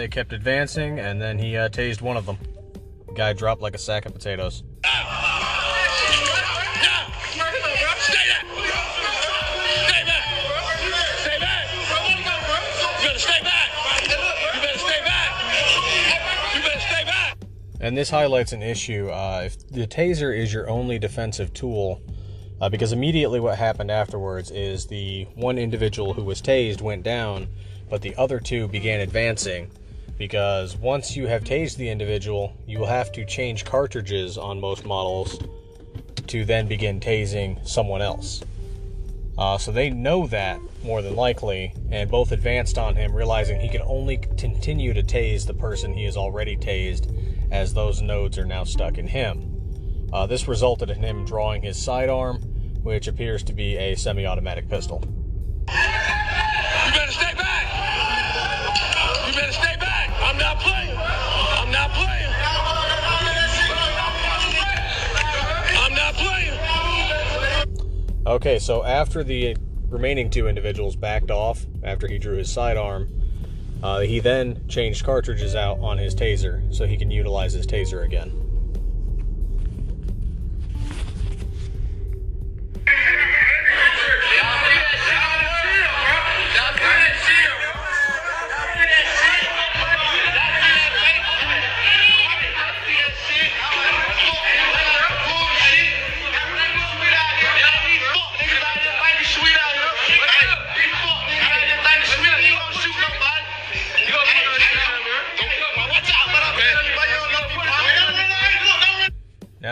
They 0.00 0.08
kept 0.08 0.32
advancing, 0.32 0.98
and 0.98 1.20
then 1.20 1.38
he 1.38 1.58
uh, 1.58 1.68
tased 1.68 2.00
one 2.00 2.16
of 2.16 2.24
them. 2.24 2.38
The 3.06 3.12
guy 3.12 3.34
dropped 3.34 3.60
like 3.60 3.74
a 3.74 3.78
sack 3.78 4.06
of 4.06 4.14
potatoes. 4.14 4.62
And 17.82 17.96
this 17.96 18.10
highlights 18.10 18.52
an 18.52 18.62
issue. 18.62 19.08
Uh, 19.08 19.42
if 19.46 19.68
the 19.68 19.86
taser 19.86 20.36
is 20.36 20.52
your 20.52 20.68
only 20.70 20.98
defensive 20.98 21.52
tool, 21.52 22.00
uh, 22.60 22.68
because 22.68 22.92
immediately 22.92 23.40
what 23.40 23.58
happened 23.58 23.90
afterwards 23.90 24.50
is 24.50 24.86
the 24.86 25.24
one 25.34 25.58
individual 25.58 26.14
who 26.14 26.24
was 26.24 26.40
tased 26.40 26.80
went 26.80 27.02
down, 27.02 27.48
but 27.90 28.00
the 28.00 28.14
other 28.16 28.38
two 28.38 28.68
began 28.68 29.00
advancing. 29.00 29.70
Because 30.20 30.76
once 30.76 31.16
you 31.16 31.28
have 31.28 31.44
tased 31.44 31.78
the 31.78 31.88
individual, 31.88 32.52
you 32.66 32.78
will 32.78 32.86
have 32.86 33.10
to 33.12 33.24
change 33.24 33.64
cartridges 33.64 34.36
on 34.36 34.60
most 34.60 34.84
models 34.84 35.38
to 36.26 36.44
then 36.44 36.68
begin 36.68 37.00
tasing 37.00 37.66
someone 37.66 38.02
else. 38.02 38.42
Uh, 39.38 39.56
so 39.56 39.72
they 39.72 39.88
know 39.88 40.26
that 40.26 40.60
more 40.84 41.00
than 41.00 41.16
likely, 41.16 41.72
and 41.90 42.10
both 42.10 42.32
advanced 42.32 42.76
on 42.76 42.96
him, 42.96 43.16
realizing 43.16 43.58
he 43.58 43.70
can 43.70 43.80
only 43.86 44.18
continue 44.18 44.92
to 44.92 45.02
tase 45.02 45.46
the 45.46 45.54
person 45.54 45.94
he 45.94 46.04
has 46.04 46.18
already 46.18 46.54
tased, 46.54 47.10
as 47.50 47.72
those 47.72 48.02
nodes 48.02 48.36
are 48.36 48.44
now 48.44 48.62
stuck 48.62 48.98
in 48.98 49.06
him. 49.06 50.10
Uh, 50.12 50.26
this 50.26 50.46
resulted 50.46 50.90
in 50.90 51.00
him 51.00 51.24
drawing 51.24 51.62
his 51.62 51.82
sidearm, 51.82 52.42
which 52.82 53.08
appears 53.08 53.42
to 53.42 53.54
be 53.54 53.78
a 53.78 53.94
semi 53.94 54.26
automatic 54.26 54.68
pistol. 54.68 55.02
You 55.66 56.92
better 56.92 57.10
stay 57.10 57.32
back. 57.36 57.49
Okay, 68.30 68.60
so 68.60 68.84
after 68.84 69.24
the 69.24 69.56
remaining 69.88 70.30
two 70.30 70.46
individuals 70.46 70.94
backed 70.94 71.32
off, 71.32 71.66
after 71.82 72.06
he 72.06 72.16
drew 72.16 72.36
his 72.36 72.48
sidearm, 72.48 73.08
uh, 73.82 73.98
he 73.98 74.20
then 74.20 74.68
changed 74.68 75.04
cartridges 75.04 75.56
out 75.56 75.80
on 75.80 75.98
his 75.98 76.14
taser 76.14 76.72
so 76.72 76.86
he 76.86 76.96
can 76.96 77.10
utilize 77.10 77.52
his 77.54 77.66
taser 77.66 78.04
again. 78.04 78.30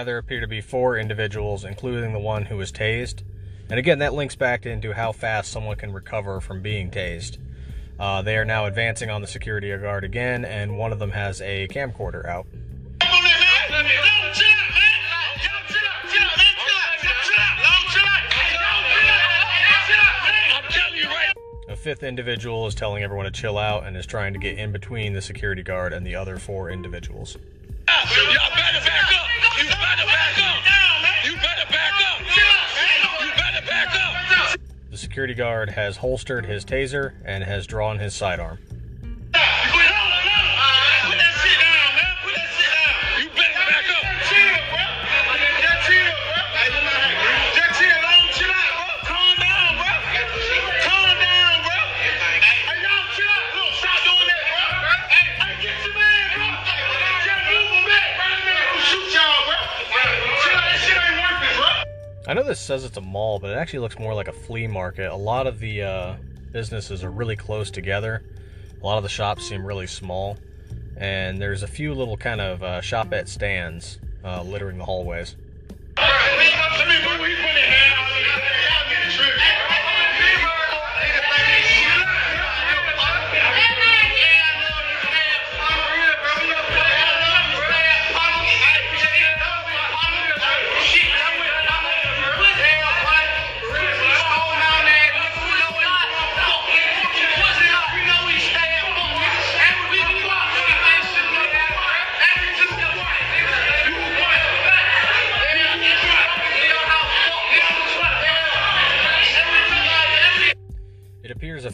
There 0.08 0.16
appear 0.16 0.40
to 0.40 0.48
be 0.48 0.62
four 0.62 0.96
individuals, 0.96 1.66
including 1.66 2.14
the 2.14 2.18
one 2.18 2.46
who 2.46 2.56
was 2.56 2.72
tased. 2.72 3.22
And 3.68 3.78
again, 3.78 3.98
that 3.98 4.14
links 4.14 4.34
back 4.34 4.64
into 4.64 4.94
how 4.94 5.12
fast 5.12 5.52
someone 5.52 5.76
can 5.76 5.92
recover 5.92 6.40
from 6.40 6.62
being 6.62 6.90
tased. 6.90 7.36
Uh, 8.00 8.22
they 8.22 8.38
are 8.38 8.44
now 8.46 8.64
advancing 8.64 9.10
on 9.10 9.20
the 9.20 9.26
security 9.26 9.76
guard 9.76 10.04
again, 10.04 10.46
and 10.46 10.78
one 10.78 10.92
of 10.92 10.98
them 10.98 11.10
has 11.10 11.42
a 11.42 11.68
camcorder 11.68 12.24
out. 12.26 12.46
A 21.68 21.76
fifth 21.76 22.02
individual 22.02 22.66
is 22.66 22.74
telling 22.74 23.02
everyone 23.02 23.26
to 23.26 23.30
chill 23.30 23.58
out 23.58 23.86
and 23.86 23.94
is 23.94 24.06
trying 24.06 24.32
to 24.32 24.38
get 24.38 24.56
in 24.56 24.72
between 24.72 25.12
the 25.12 25.20
security 25.20 25.62
guard 25.62 25.92
and 25.92 26.06
the 26.06 26.14
other 26.14 26.38
four 26.38 26.70
individuals. 26.70 27.36
Y'all 27.86 28.50
better 28.56 28.84
back 28.86 29.12
up. 29.14 29.27
The 34.98 35.02
security 35.02 35.34
guard 35.34 35.70
has 35.70 35.98
holstered 35.98 36.46
his 36.46 36.64
taser 36.64 37.12
and 37.24 37.44
has 37.44 37.68
drawn 37.68 38.00
his 38.00 38.16
sidearm. 38.16 38.58
I 62.28 62.34
know 62.34 62.42
this 62.42 62.60
says 62.60 62.84
it's 62.84 62.98
a 62.98 63.00
mall, 63.00 63.38
but 63.38 63.48
it 63.48 63.54
actually 63.54 63.78
looks 63.78 63.98
more 63.98 64.12
like 64.12 64.28
a 64.28 64.34
flea 64.34 64.66
market. 64.66 65.10
A 65.10 65.16
lot 65.16 65.46
of 65.46 65.60
the 65.60 65.82
uh, 65.82 66.16
businesses 66.52 67.02
are 67.02 67.10
really 67.10 67.36
close 67.36 67.70
together. 67.70 68.22
A 68.82 68.84
lot 68.84 68.98
of 68.98 69.02
the 69.02 69.08
shops 69.08 69.48
seem 69.48 69.64
really 69.64 69.86
small, 69.86 70.36
and 70.98 71.40
there's 71.40 71.62
a 71.62 71.66
few 71.66 71.94
little 71.94 72.18
kind 72.18 72.42
of 72.42 72.62
uh, 72.62 72.82
shop 72.82 73.14
at 73.14 73.30
stands 73.30 73.98
uh, 74.22 74.42
littering 74.42 74.76
the 74.76 74.84
hallways. 74.84 75.36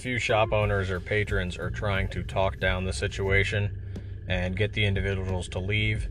Few 0.05 0.19
shop 0.19 0.53
owners 0.53 0.91
or 0.91 1.01
patrons 1.01 1.57
are 1.57 1.71
trying 1.71 2.07
to 2.07 2.23
talk 2.23 2.61
down 2.61 2.85
the 2.85 2.93
situation 2.93 3.71
and 4.29 4.55
get 4.55 4.75
the 4.75 4.85
individuals 4.85 5.49
to 5.49 5.59
leave. 5.59 6.09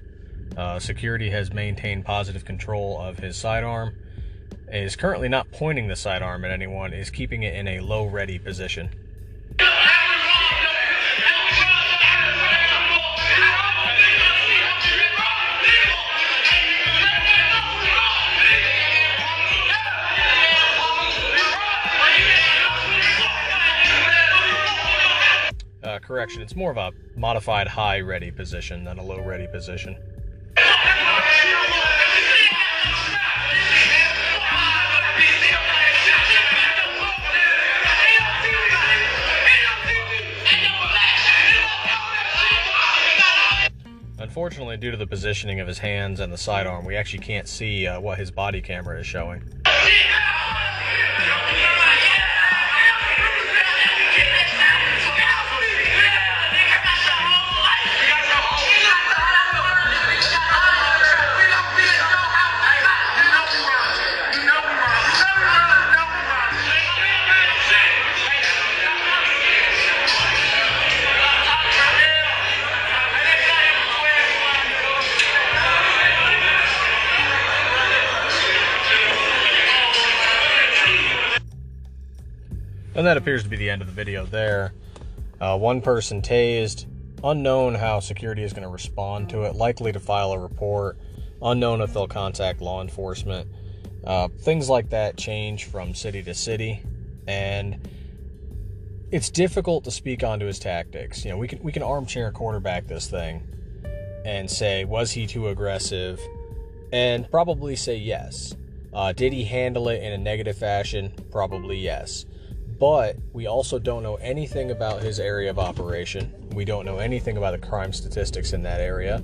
Uh, 0.57 0.79
security 0.79 1.29
has 1.29 1.53
maintained 1.53 2.03
positive 2.03 2.43
control 2.43 2.99
of 2.99 3.19
his 3.19 3.37
sidearm, 3.37 3.95
is 4.67 4.95
currently 4.95 5.29
not 5.29 5.51
pointing 5.51 5.89
the 5.89 5.95
sidearm 5.95 6.43
at 6.43 6.49
anyone, 6.49 6.91
is 6.91 7.11
keeping 7.11 7.43
it 7.43 7.53
in 7.53 7.67
a 7.67 7.81
low 7.81 8.03
ready 8.07 8.39
position. 8.39 8.89
correction. 26.13 26.43
It's 26.43 26.55
more 26.55 26.69
of 26.69 26.77
a 26.77 26.91
modified 27.15 27.67
high 27.67 27.99
ready 27.99 28.29
position 28.29 28.83
than 28.83 28.99
a 28.99 29.03
low 29.03 29.19
ready 29.19 29.47
position. 29.47 29.97
Unfortunately, 44.19 44.77
due 44.77 44.91
to 44.91 44.97
the 44.97 45.07
positioning 45.07 45.59
of 45.59 45.67
his 45.67 45.79
hands 45.79 46.19
and 46.19 46.31
the 46.31 46.37
sidearm, 46.37 46.85
we 46.85 46.95
actually 46.95 47.23
can't 47.23 47.47
see 47.47 47.87
uh, 47.87 47.99
what 47.99 48.19
his 48.19 48.29
body 48.29 48.61
camera 48.61 48.99
is 48.99 49.07
showing. 49.07 49.62
And 83.03 83.09
that 83.09 83.17
appears 83.17 83.43
to 83.43 83.49
be 83.49 83.57
the 83.57 83.69
end 83.69 83.81
of 83.81 83.87
the 83.89 83.93
video 83.93 84.25
there. 84.25 84.73
Uh, 85.41 85.57
one 85.57 85.81
person 85.81 86.21
tased, 86.21 86.85
unknown 87.21 87.75
how 87.75 87.99
security 87.99 88.43
is 88.43 88.53
going 88.53 88.63
to 88.63 88.69
respond 88.69 89.29
to 89.31 89.41
it, 89.41 89.55
likely 89.55 89.91
to 89.91 89.99
file 89.99 90.31
a 90.31 90.39
report, 90.39 90.97
unknown 91.41 91.81
if 91.81 91.93
they'll 91.93 92.07
contact 92.07 92.61
law 92.61 92.81
enforcement. 92.81 93.49
Uh, 94.05 94.29
things 94.29 94.69
like 94.69 94.89
that 94.91 95.17
change 95.17 95.65
from 95.65 95.93
city 95.93 96.23
to 96.23 96.33
city, 96.33 96.81
and 97.27 97.85
it's 99.11 99.29
difficult 99.29 99.83
to 99.83 99.91
speak 99.91 100.23
onto 100.23 100.45
his 100.45 100.57
tactics. 100.57 101.25
You 101.25 101.31
know, 101.31 101.37
we 101.37 101.49
can 101.49 101.61
we 101.61 101.73
can 101.73 101.83
armchair 101.83 102.31
quarterback 102.31 102.87
this 102.87 103.09
thing 103.09 103.45
and 104.23 104.49
say, 104.49 104.85
was 104.85 105.11
he 105.11 105.27
too 105.27 105.49
aggressive? 105.49 106.21
And 106.93 107.29
probably 107.29 107.75
say 107.75 107.97
yes. 107.97 108.55
Uh, 108.93 109.11
did 109.11 109.33
he 109.33 109.43
handle 109.43 109.89
it 109.89 110.01
in 110.01 110.13
a 110.13 110.17
negative 110.17 110.57
fashion? 110.57 111.11
Probably 111.31 111.77
yes 111.77 112.25
but 112.83 113.15
we 113.31 113.47
also 113.47 113.79
don't 113.79 114.03
know 114.03 114.15
anything 114.15 114.69
about 114.69 115.01
his 115.01 115.17
area 115.17 115.49
of 115.49 115.57
operation. 115.57 116.33
We 116.51 116.65
don't 116.65 116.85
know 116.85 116.97
anything 116.97 117.37
about 117.37 117.51
the 117.51 117.65
crime 117.65 117.93
statistics 117.93 118.51
in 118.51 118.61
that 118.63 118.81
area. 118.81 119.23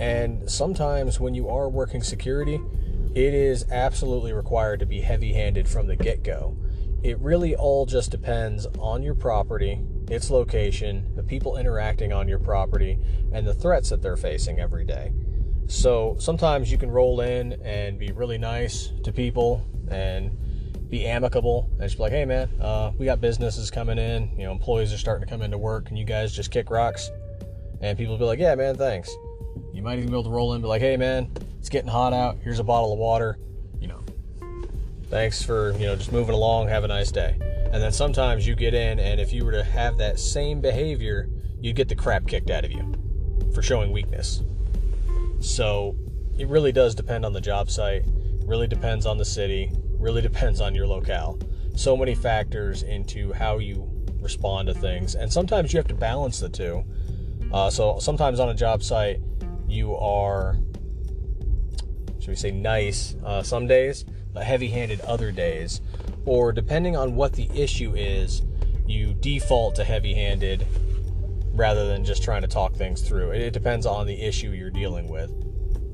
And 0.00 0.50
sometimes 0.50 1.20
when 1.20 1.32
you 1.32 1.48
are 1.48 1.68
working 1.68 2.02
security, 2.02 2.60
it 3.14 3.32
is 3.32 3.64
absolutely 3.70 4.32
required 4.32 4.80
to 4.80 4.86
be 4.86 5.02
heavy 5.02 5.32
handed 5.34 5.68
from 5.68 5.86
the 5.86 5.94
get 5.94 6.24
go. 6.24 6.56
It 7.04 7.16
really 7.20 7.54
all 7.54 7.86
just 7.86 8.10
depends 8.10 8.66
on 8.80 9.04
your 9.04 9.14
property, 9.14 9.80
its 10.10 10.28
location, 10.28 11.14
the 11.14 11.22
people 11.22 11.58
interacting 11.58 12.12
on 12.12 12.26
your 12.26 12.40
property, 12.40 12.98
and 13.32 13.46
the 13.46 13.54
threats 13.54 13.88
that 13.90 14.02
they're 14.02 14.16
facing 14.16 14.58
every 14.58 14.84
day. 14.84 15.12
So 15.68 16.16
sometimes 16.18 16.72
you 16.72 16.76
can 16.76 16.90
roll 16.90 17.20
in 17.20 17.52
and 17.62 18.00
be 18.00 18.10
really 18.10 18.38
nice 18.38 18.90
to 19.04 19.12
people 19.12 19.64
and 19.92 20.36
be 20.88 21.04
amicable 21.04 21.68
and 21.72 21.82
just 21.82 21.96
be 21.96 22.02
like, 22.02 22.12
hey 22.12 22.24
man, 22.24 22.48
uh, 22.60 22.92
we 22.98 23.04
got 23.06 23.20
businesses 23.20 23.70
coming 23.70 23.98
in, 23.98 24.30
you 24.38 24.44
know, 24.44 24.52
employees 24.52 24.92
are 24.92 24.98
starting 24.98 25.26
to 25.26 25.30
come 25.30 25.42
into 25.42 25.58
work, 25.58 25.88
and 25.88 25.98
you 25.98 26.04
guys 26.04 26.32
just 26.32 26.50
kick 26.50 26.70
rocks? 26.70 27.10
And 27.80 27.98
people 27.98 28.14
will 28.14 28.18
be 28.18 28.24
like, 28.24 28.38
yeah 28.38 28.54
man, 28.54 28.76
thanks. 28.76 29.14
You 29.72 29.82
might 29.82 29.98
even 29.98 30.06
be 30.06 30.14
able 30.14 30.24
to 30.24 30.30
roll 30.30 30.52
in 30.52 30.56
and 30.56 30.62
be 30.62 30.68
like, 30.68 30.80
hey 30.80 30.96
man, 30.96 31.30
it's 31.58 31.68
getting 31.68 31.90
hot 31.90 32.12
out, 32.12 32.38
here's 32.42 32.58
a 32.58 32.64
bottle 32.64 32.92
of 32.92 32.98
water, 32.98 33.38
you 33.80 33.88
know, 33.88 34.00
thanks 35.10 35.42
for, 35.42 35.72
you 35.72 35.86
know, 35.86 35.96
just 35.96 36.12
moving 36.12 36.34
along, 36.34 36.68
have 36.68 36.84
a 36.84 36.88
nice 36.88 37.10
day. 37.10 37.36
And 37.72 37.82
then 37.82 37.92
sometimes 37.92 38.46
you 38.46 38.54
get 38.54 38.74
in, 38.74 39.00
and 39.00 39.20
if 39.20 39.32
you 39.32 39.44
were 39.44 39.52
to 39.52 39.64
have 39.64 39.98
that 39.98 40.20
same 40.20 40.60
behavior, 40.60 41.28
you'd 41.60 41.76
get 41.76 41.88
the 41.88 41.96
crap 41.96 42.26
kicked 42.26 42.48
out 42.48 42.64
of 42.64 42.70
you 42.70 42.94
for 43.52 43.60
showing 43.60 43.92
weakness. 43.92 44.42
So 45.40 45.96
it 46.38 46.48
really 46.48 46.72
does 46.72 46.94
depend 46.94 47.26
on 47.26 47.32
the 47.32 47.40
job 47.40 47.70
site, 47.70 48.04
really 48.44 48.66
depends 48.66 49.04
on 49.04 49.18
the 49.18 49.24
city, 49.24 49.72
really 50.06 50.22
depends 50.22 50.60
on 50.60 50.72
your 50.72 50.86
locale. 50.86 51.36
So 51.74 51.96
many 51.96 52.14
factors 52.14 52.84
into 52.84 53.32
how 53.32 53.58
you 53.58 53.90
respond 54.20 54.68
to 54.68 54.74
things, 54.74 55.16
and 55.16 55.32
sometimes 55.32 55.72
you 55.72 55.78
have 55.78 55.88
to 55.88 55.96
balance 55.96 56.38
the 56.38 56.48
two. 56.48 56.84
Uh, 57.52 57.70
so 57.70 57.98
sometimes 57.98 58.38
on 58.38 58.48
a 58.48 58.54
job 58.54 58.84
site, 58.84 59.20
you 59.66 59.96
are, 59.96 60.58
should 62.20 62.28
we 62.28 62.36
say, 62.36 62.52
nice 62.52 63.16
uh, 63.24 63.42
some 63.42 63.66
days, 63.66 64.04
but 64.32 64.44
heavy-handed 64.44 65.00
other 65.00 65.32
days, 65.32 65.80
or 66.24 66.52
depending 66.52 66.96
on 66.96 67.16
what 67.16 67.32
the 67.32 67.50
issue 67.52 67.92
is, 67.96 68.42
you 68.86 69.12
default 69.12 69.74
to 69.74 69.82
heavy-handed 69.82 70.64
rather 71.52 71.88
than 71.88 72.04
just 72.04 72.22
trying 72.22 72.42
to 72.42 72.48
talk 72.48 72.76
things 72.76 73.02
through. 73.02 73.32
It, 73.32 73.42
it 73.42 73.52
depends 73.52 73.86
on 73.86 74.06
the 74.06 74.22
issue 74.22 74.50
you're 74.50 74.70
dealing 74.70 75.08
with. 75.08 75.32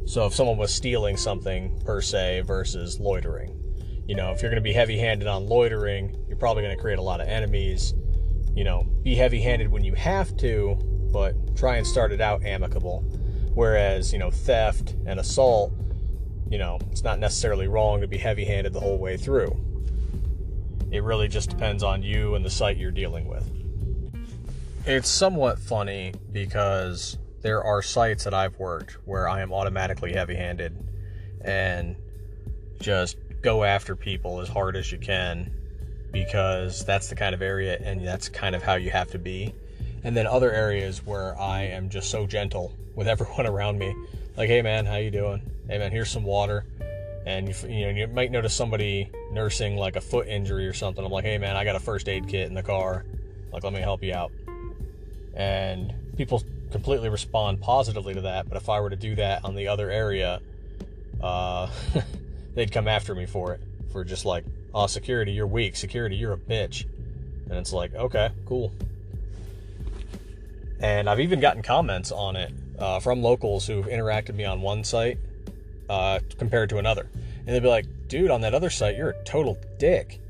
So 0.07 0.27
if 0.27 0.35
someone 0.35 0.59
was 0.59 0.75
stealing 0.75 1.17
something 1.17 1.81
per 1.87 2.03
se 2.03 2.43
versus 2.43 3.01
loitering 3.01 3.62
you 4.07 4.15
know, 4.15 4.33
if 4.33 4.43
you're 4.43 4.51
going 4.51 4.63
to 4.63 4.69
be 4.69 4.73
heavy 4.73 4.99
handed 4.99 5.29
on 5.29 5.47
loitering, 5.47 6.17
you're 6.29 6.37
probably 6.37 6.63
going 6.63 6.75
to 6.75 6.81
create 6.81 6.99
a 6.99 7.03
lot 7.03 7.21
of 7.21 7.29
enemies. 7.29 7.95
You 8.55 8.65
know, 8.65 8.83
be 9.03 9.15
heavy 9.15 9.41
handed 9.41 9.69
when 9.69 9.85
you 9.85 9.95
have 9.95 10.37
to, 10.39 10.75
but 11.13 11.57
try 11.57 11.77
and 11.77 11.87
start 11.87 12.13
it 12.13 12.21
out 12.21 12.45
amicable. 12.45 13.01
Whereas, 13.55 14.13
you 14.13 14.19
know, 14.19 14.31
theft 14.31 14.97
and 15.07 15.21
assault, 15.21 15.73
you 16.51 16.59
know, 16.59 16.79
it's 16.91 17.03
not 17.03 17.19
necessarily 17.19 17.69
wrong 17.69 18.01
to 18.01 18.07
be 18.07 18.19
heavy 18.19 18.45
handed 18.45 18.73
the 18.73 18.81
whole 18.81 18.99
way 18.99 19.17
through. 19.17 19.57
It 20.91 21.03
really 21.03 21.29
just 21.29 21.49
depends 21.49 21.83
on 21.83 22.03
you 22.03 22.35
and 22.35 22.45
the 22.45 22.51
site 22.51 22.77
you're 22.77 22.91
dealing 22.91 23.27
with. 23.27 23.51
It's 24.85 25.09
somewhat 25.09 25.59
funny 25.59 26.13
because 26.33 27.19
there 27.41 27.63
are 27.63 27.83
sites 27.83 28.25
that 28.25 28.35
I've 28.35 28.59
worked 28.59 28.99
where 29.05 29.29
I 29.29 29.41
am 29.41 29.53
automatically 29.53 30.13
heavy 30.13 30.35
handed 30.35 30.77
and 31.41 31.97
just 32.81 33.17
go 33.43 33.65
after 33.65 33.97
people 33.97 34.41
as 34.41 34.49
hard 34.49 34.77
as 34.77 34.91
you 34.91 34.99
can 34.99 35.53
because 36.13 36.85
that's 36.85 37.09
the 37.09 37.15
kind 37.15 37.35
of 37.35 37.43
area 37.43 37.79
and 37.83 38.07
that's 38.07 38.29
kind 38.29 38.55
of 38.55 38.63
how 38.63 38.75
you 38.77 38.91
have 38.91 39.11
to 39.11 39.19
be. 39.19 39.55
And 40.05 40.17
then 40.17 40.27
other 40.27 40.53
areas 40.53 41.05
where 41.05 41.39
I 41.39 41.63
am 41.63 41.89
just 41.89 42.11
so 42.11 42.27
gentle 42.27 42.73
with 42.95 43.09
everyone 43.09 43.47
around 43.47 43.79
me. 43.79 43.95
Like, 44.37 44.49
hey 44.49 44.63
man, 44.63 44.87
how 44.87 44.97
you 44.97 45.11
doing? 45.11 45.43
Hey 45.69 45.79
man, 45.79 45.91
here's 45.91 46.11
some 46.11 46.25
water. 46.25 46.65
And 47.25 47.49
you, 47.49 47.55
you 47.69 47.87
know, 47.87 47.91
you 47.91 48.07
might 48.09 48.33
notice 48.33 48.55
somebody 48.55 49.11
nursing 49.31 49.77
like 49.77 49.97
a 49.97 50.01
foot 50.01 50.27
injury 50.27 50.67
or 50.67 50.73
something. 50.73 51.05
I'm 51.05 51.13
like, 51.13 51.25
hey 51.25 51.39
man, 51.39 51.57
I 51.57 51.65
got 51.65 51.77
a 51.77 51.81
first 51.81 52.09
aid 52.09 52.29
kit 52.29 52.49
in 52.49 52.55
the 52.55 52.63
car. 52.63 53.05
Like, 53.53 53.65
let 53.65 53.73
me 53.73 53.81
help 53.81 54.03
you 54.03 54.15
out. 54.15 54.33
And 55.35 55.93
people 56.17 56.43
completely 56.71 57.09
respond 57.09 57.61
positively 57.61 58.15
to 58.15 58.23
that. 58.23 58.49
But 58.49 58.57
if 58.57 58.69
I 58.69 58.81
were 58.81 58.91
to 58.91 58.97
do 58.97 59.15
that 59.17 59.45
on 59.45 59.55
the 59.55 59.69
other 59.69 59.91
area, 59.91 60.41
uh, 61.21 61.69
they'd 62.55 62.73
come 62.73 62.89
after 62.89 63.15
me 63.15 63.27
for 63.27 63.53
it. 63.53 63.61
For 63.91 64.05
just 64.05 64.25
like, 64.25 64.45
oh, 64.75 64.87
security, 64.87 65.33
you're 65.33 65.47
weak. 65.47 65.77
Security, 65.77 66.17
you're 66.17 66.33
a 66.33 66.39
bitch. 66.39 66.87
And 67.49 67.53
it's 67.53 67.73
like, 67.73 67.95
okay, 67.95 68.31
cool. 68.47 68.73
And 70.81 71.09
I've 71.09 71.21
even 71.21 71.41
gotten 71.41 71.63
comments 71.63 72.11
on 72.11 72.37
it 72.37 72.53
uh, 72.79 73.01
from 73.01 73.23
locals 73.23 73.67
who've 73.67 73.87
interacted 73.87 74.35
me 74.35 74.45
on 74.45 74.61
one 74.63 74.83
site 74.83 75.19
uh, 75.89 76.21
compared 76.39 76.71
to 76.71 76.79
another. 76.79 77.09
And 77.47 77.49
they'd 77.49 77.63
be 77.63 77.69
like, 77.69 77.87
dude, 78.09 78.31
on 78.31 78.41
that 78.41 78.55
other 78.55 78.71
site, 78.71 78.97
you're 78.97 79.11
a 79.11 79.25
total 79.25 79.59
dick. 79.79 80.21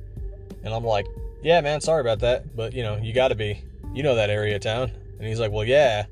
And 0.64 0.74
I'm 0.74 0.84
like, 0.84 1.06
yeah, 1.42 1.60
man, 1.60 1.80
sorry 1.80 2.00
about 2.00 2.20
that. 2.20 2.56
But, 2.56 2.72
you 2.72 2.82
know, 2.82 2.96
you 2.96 3.12
got 3.12 3.28
to 3.28 3.34
be. 3.34 3.62
You 3.94 4.02
know 4.02 4.14
that 4.14 4.30
area 4.30 4.56
of 4.56 4.62
town. 4.62 4.90
And 5.18 5.26
he's 5.26 5.38
like, 5.38 5.52
well, 5.52 5.64
yeah. 5.64 6.06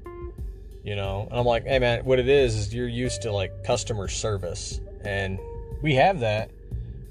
You 0.85 0.97
know, 0.97 1.27
and 1.31 1.39
I'm 1.39 1.47
like, 1.47 1.65
hey, 1.65 1.79
man, 1.79 2.05
what 2.05 2.19
it 2.19 2.29
is, 2.29 2.55
is 2.55 2.75
you're 2.75 2.89
used 2.89 3.23
to 3.23 3.33
like 3.33 3.65
customer 3.65 4.09
service. 4.09 4.81
And 5.05 5.39
we 5.83 5.95
have 5.95 6.21
that, 6.21 6.51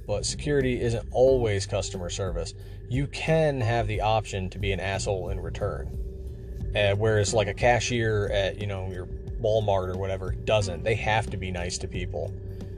but 0.08 0.26
security 0.26 0.80
isn't 0.82 1.08
always 1.12 1.66
customer 1.66 2.10
service. 2.10 2.54
You 2.90 3.08
can 3.08 3.62
have 3.62 3.88
the 3.88 4.02
option 4.02 4.50
to 4.52 4.60
be 4.60 4.72
an 4.72 4.80
asshole 4.80 5.30
in 5.30 5.40
return. 5.40 5.96
Uh, 6.76 6.96
whereas 6.96 7.34
like 7.34 7.48
a 7.48 7.54
cashier 7.54 8.30
at, 8.32 8.60
you 8.60 8.68
know, 8.68 8.92
your 8.92 9.08
Walmart 9.42 9.94
or 9.94 9.98
whatever 9.98 10.32
doesn't. 10.32 10.84
They 10.84 10.96
have 10.96 11.30
to 11.30 11.38
be 11.38 11.52
nice 11.52 11.78
to 11.80 11.88
people 11.88 12.34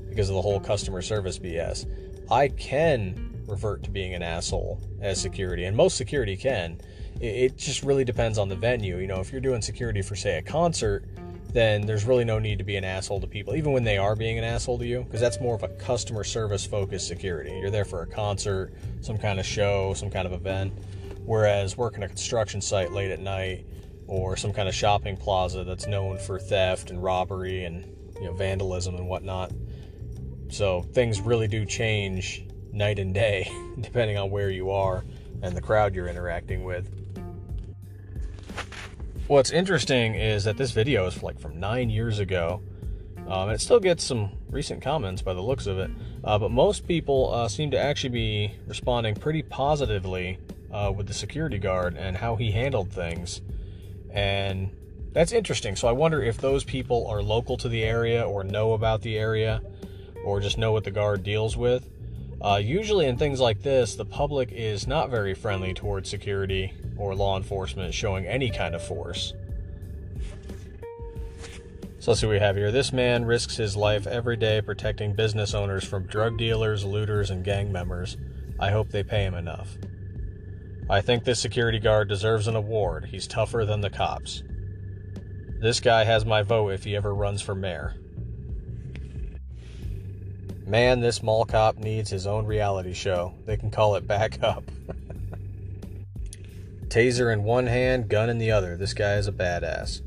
because 0.10 0.30
of 0.30 0.36
the 0.36 0.42
whole 0.42 0.60
customer 0.60 1.02
service 1.02 1.39
BS. 1.39 1.86
I 2.30 2.50
can 2.50 3.44
revert 3.48 3.84
to 3.84 3.89
being 3.89 4.14
an 4.14 4.22
asshole 4.22 4.80
as 5.02 5.20
security, 5.20 5.66
and 5.66 5.76
most 5.76 5.98
security 5.98 6.38
can. 6.38 6.80
It 7.20 7.58
just 7.58 7.84
really 7.84 8.04
depends 8.04 8.38
on 8.38 8.50
the 8.50 8.56
venue. 8.56 8.98
You 8.98 9.08
know, 9.08 9.20
if 9.20 9.32
you're 9.32 9.42
doing 9.42 9.62
security 9.62 10.02
for, 10.02 10.16
say, 10.16 10.38
a 10.38 10.42
concert, 10.42 11.06
then 11.54 11.82
there's 11.82 12.06
really 12.06 12.24
no 12.24 12.39
need 12.39 12.58
to 12.60 12.64
be 12.64 12.76
an 12.78 12.84
asshole 12.84 13.20
to 13.22 13.28
people, 13.28 13.56
even 13.56 13.74
when 13.74 13.84
they 13.84 13.97
are 13.97 14.16
being 14.16 14.38
an 14.38 14.43
asshole 14.43 14.78
to 14.80 14.86
you, 14.86 15.04
because 15.04 15.20
that's 15.20 15.39
more 15.41 15.56
of 15.56 15.64
a 15.64 15.68
customer 15.68 16.24
service 16.24 16.66
focused 16.66 17.08
security. 17.08 17.52
You're 17.60 17.70
there 17.70 17.86
for 17.86 18.02
a 18.04 18.08
concert, 18.08 18.74
some 19.02 19.18
kind 19.18 19.39
of 19.39 19.45
show, 19.45 19.93
some 19.93 20.10
kind 20.10 20.26
of 20.26 20.34
event. 20.34 20.74
Whereas 21.26 21.78
working 21.78 22.04
a 22.04 22.08
construction 22.08 22.62
site 22.62 22.91
late 22.91 23.12
at 23.12 23.20
night 23.20 23.66
or 24.08 24.36
some 24.36 24.54
kind 24.54 24.68
of 24.68 24.76
shopping 24.76 25.16
plaza 25.16 25.64
that's 25.64 25.88
known 25.88 26.18
for 26.18 26.39
theft 26.39 26.89
and 26.89 27.02
robbery 27.02 27.66
and 27.66 27.86
you 28.16 28.26
know, 28.26 28.34
vandalism 28.34 28.95
and 28.95 29.08
whatnot. 29.08 29.52
So 30.49 30.82
things 30.82 31.22
really 31.22 31.47
do 31.47 31.66
change 31.66 32.45
night 32.72 32.99
and 32.99 33.14
day 33.14 33.52
depending 33.82 34.18
on 34.18 34.32
where 34.32 34.49
you 34.49 34.72
are 34.72 35.06
and 35.41 35.56
the 35.56 35.62
crowd 35.62 35.95
you're 35.95 36.08
interacting 36.08 36.64
with. 36.64 36.89
What's 39.28 39.51
interesting 39.51 40.15
is 40.15 40.43
that 40.43 40.57
this 40.57 40.72
video 40.72 41.05
is 41.05 41.24
like 41.24 41.39
from 41.39 41.59
nine 41.59 41.89
years 41.89 42.19
ago. 42.19 42.61
Um, 43.28 43.47
and 43.47 43.51
it 43.51 43.61
still 43.61 43.80
gets 43.80 44.03
some 44.03 44.32
recent 44.49 44.82
comments 44.82 45.22
by 45.22 45.34
the 45.34 45.41
looks 45.41 45.67
of 45.67 45.80
it. 45.80 45.89
Uh, 46.24 46.38
but 46.38 46.51
most 46.51 46.86
people 46.86 47.34
uh, 47.34 47.47
seem 47.47 47.72
to 47.72 47.80
actually 47.80 48.09
be 48.09 48.51
responding 48.67 49.15
pretty 49.15 49.41
positively 49.41 50.38
uh, 50.74 50.91
with 50.93 51.07
the 51.07 51.13
security 51.13 51.59
guard 51.59 51.95
and 51.95 52.17
how 52.17 52.36
he 52.36 52.51
handled 52.51 52.91
things. 52.91 53.41
And 54.11 54.76
that's 55.13 55.32
interesting. 55.32 55.78
So 55.78 55.88
I 55.88 55.93
wonder 55.93 56.22
if 56.22 56.38
those 56.38 56.65
people 56.65 57.07
are 57.07 57.22
local 57.22 57.55
to 57.57 57.69
the 57.69 57.84
area 57.84 58.24
or 58.24 58.43
know 58.43 58.74
about 58.74 59.01
the 59.01 59.17
area 59.17 59.61
or 60.26 60.41
just 60.41 60.57
know 60.57 60.74
what 60.74 60.84
the 60.84 60.91
guard 60.91 61.24
deals 61.24 61.55
with. 61.55 61.88
Uh, 62.41 62.59
usually, 62.61 63.05
in 63.05 63.17
things 63.17 63.39
like 63.39 63.61
this, 63.61 63.95
the 63.95 64.05
public 64.05 64.51
is 64.51 64.88
not 64.88 65.11
very 65.11 65.36
friendly 65.36 65.76
towards 65.76 66.09
security 66.09 66.74
or 67.02 67.16
law 67.16 67.36
enforcement 67.36 67.93
showing 67.93 68.28
any 68.28 68.49
kind 68.49 68.76
of 68.76 68.84
force. 68.84 69.34
So 71.99 72.12
let's 72.12 72.22
see 72.22 72.28
what 72.28 72.34
we 72.34 72.39
have 72.39 72.56
here. 72.56 72.72
This 72.72 72.93
man 72.93 73.26
risks 73.26 73.58
his 73.58 73.76
life 73.76 74.08
every 74.08 74.38
day 74.38 74.62
protecting 74.62 75.14
business 75.14 75.54
owners 75.54 75.84
from 75.84 76.08
drug 76.08 76.38
dealers, 76.38 76.86
looters, 76.86 77.30
and 77.30 77.43
gang 77.43 77.72
members. 77.72 78.18
I 78.60 78.72
hope 78.72 78.89
they 78.89 79.04
pay 79.04 79.24
him 79.24 79.34
enough. 79.34 79.78
I 80.89 81.02
think 81.02 81.24
this 81.24 81.39
security 81.39 81.80
guard 81.80 82.10
deserves 82.10 82.47
an 82.47 82.56
award. 82.56 83.06
He's 83.06 83.28
tougher 83.28 83.66
than 83.66 83.82
the 83.82 83.89
cops. 83.89 84.43
This 85.60 85.80
guy 85.80 86.04
has 86.04 86.26
my 86.26 86.41
vote 86.41 86.70
if 86.70 86.84
he 86.84 86.95
ever 86.95 87.14
runs 87.14 87.41
for 87.41 87.54
mayor. 87.56 87.95
Man, 90.66 91.02
this 91.02 91.22
mall 91.22 91.45
cop 91.45 91.78
needs 91.78 92.10
his 92.10 92.26
own 92.26 92.45
reality 92.45 92.93
show. 92.93 93.34
They 93.45 93.58
can 93.58 93.72
call 93.72 93.95
it 93.95 94.08
Back 94.08 94.41
Up. 94.41 94.64
Taser 96.92 97.32
in 97.32 97.44
one 97.44 97.68
hand, 97.68 98.10
gun 98.10 98.30
in 98.30 98.38
the 98.38 98.52
other. 98.52 98.76
This 98.76 98.94
guy 98.94 99.16
is 99.16 99.28
a 99.28 99.32
badass. 99.32 100.02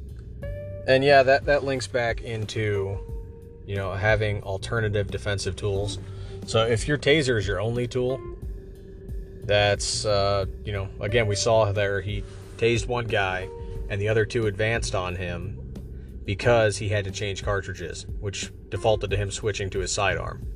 And 0.87 1.03
yeah, 1.03 1.23
that, 1.23 1.47
that 1.47 1.65
links 1.65 1.87
back 1.87 2.21
into, 2.21 2.99
you 3.67 3.75
know, 3.75 3.95
having 3.95 4.43
alternative 4.43 5.11
defensive 5.11 5.57
tools. 5.57 5.99
So 6.47 6.67
if 6.67 6.87
your 6.87 6.99
taser 6.99 7.39
is 7.39 7.47
your 7.47 7.59
only 7.59 7.89
tool, 7.89 8.21
that's, 9.45 10.05
uh, 10.05 10.45
you 10.63 10.75
know, 10.75 10.91
again, 11.01 11.27
we 11.27 11.37
saw 11.37 11.73
there 11.73 12.03
he 12.03 12.23
tased 12.59 12.87
one 12.87 13.07
guy 13.07 13.49
and 13.89 13.99
the 13.99 14.09
other 14.09 14.27
two 14.27 14.47
advanced 14.47 14.95
on 14.95 15.17
him 15.17 15.59
because 16.27 16.77
he 16.77 16.91
had 16.91 17.05
to 17.05 17.11
change 17.11 17.43
cartridges, 17.43 18.05
which 18.21 18.53
defaulted 18.69 19.09
to 19.09 19.17
him 19.17 19.31
switching 19.31 19.71
to 19.71 19.79
his 19.79 19.91
sidearm. 19.91 20.47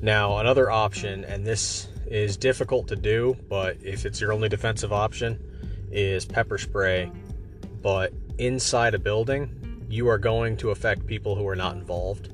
Now, 0.00 0.38
another 0.38 0.68
option, 0.68 1.24
and 1.24 1.44
this 1.44 1.86
is 2.10 2.36
difficult 2.36 2.88
to 2.88 2.96
do, 2.96 3.36
but 3.48 3.76
if 3.82 4.06
it's 4.06 4.20
your 4.20 4.32
only 4.32 4.48
defensive 4.48 4.92
option, 4.92 5.38
is 5.90 6.24
pepper 6.24 6.58
spray. 6.58 7.10
But 7.82 8.12
inside 8.38 8.94
a 8.94 8.98
building, 8.98 9.86
you 9.88 10.08
are 10.08 10.18
going 10.18 10.56
to 10.58 10.70
affect 10.70 11.06
people 11.06 11.34
who 11.34 11.46
are 11.48 11.56
not 11.56 11.76
involved. 11.76 12.32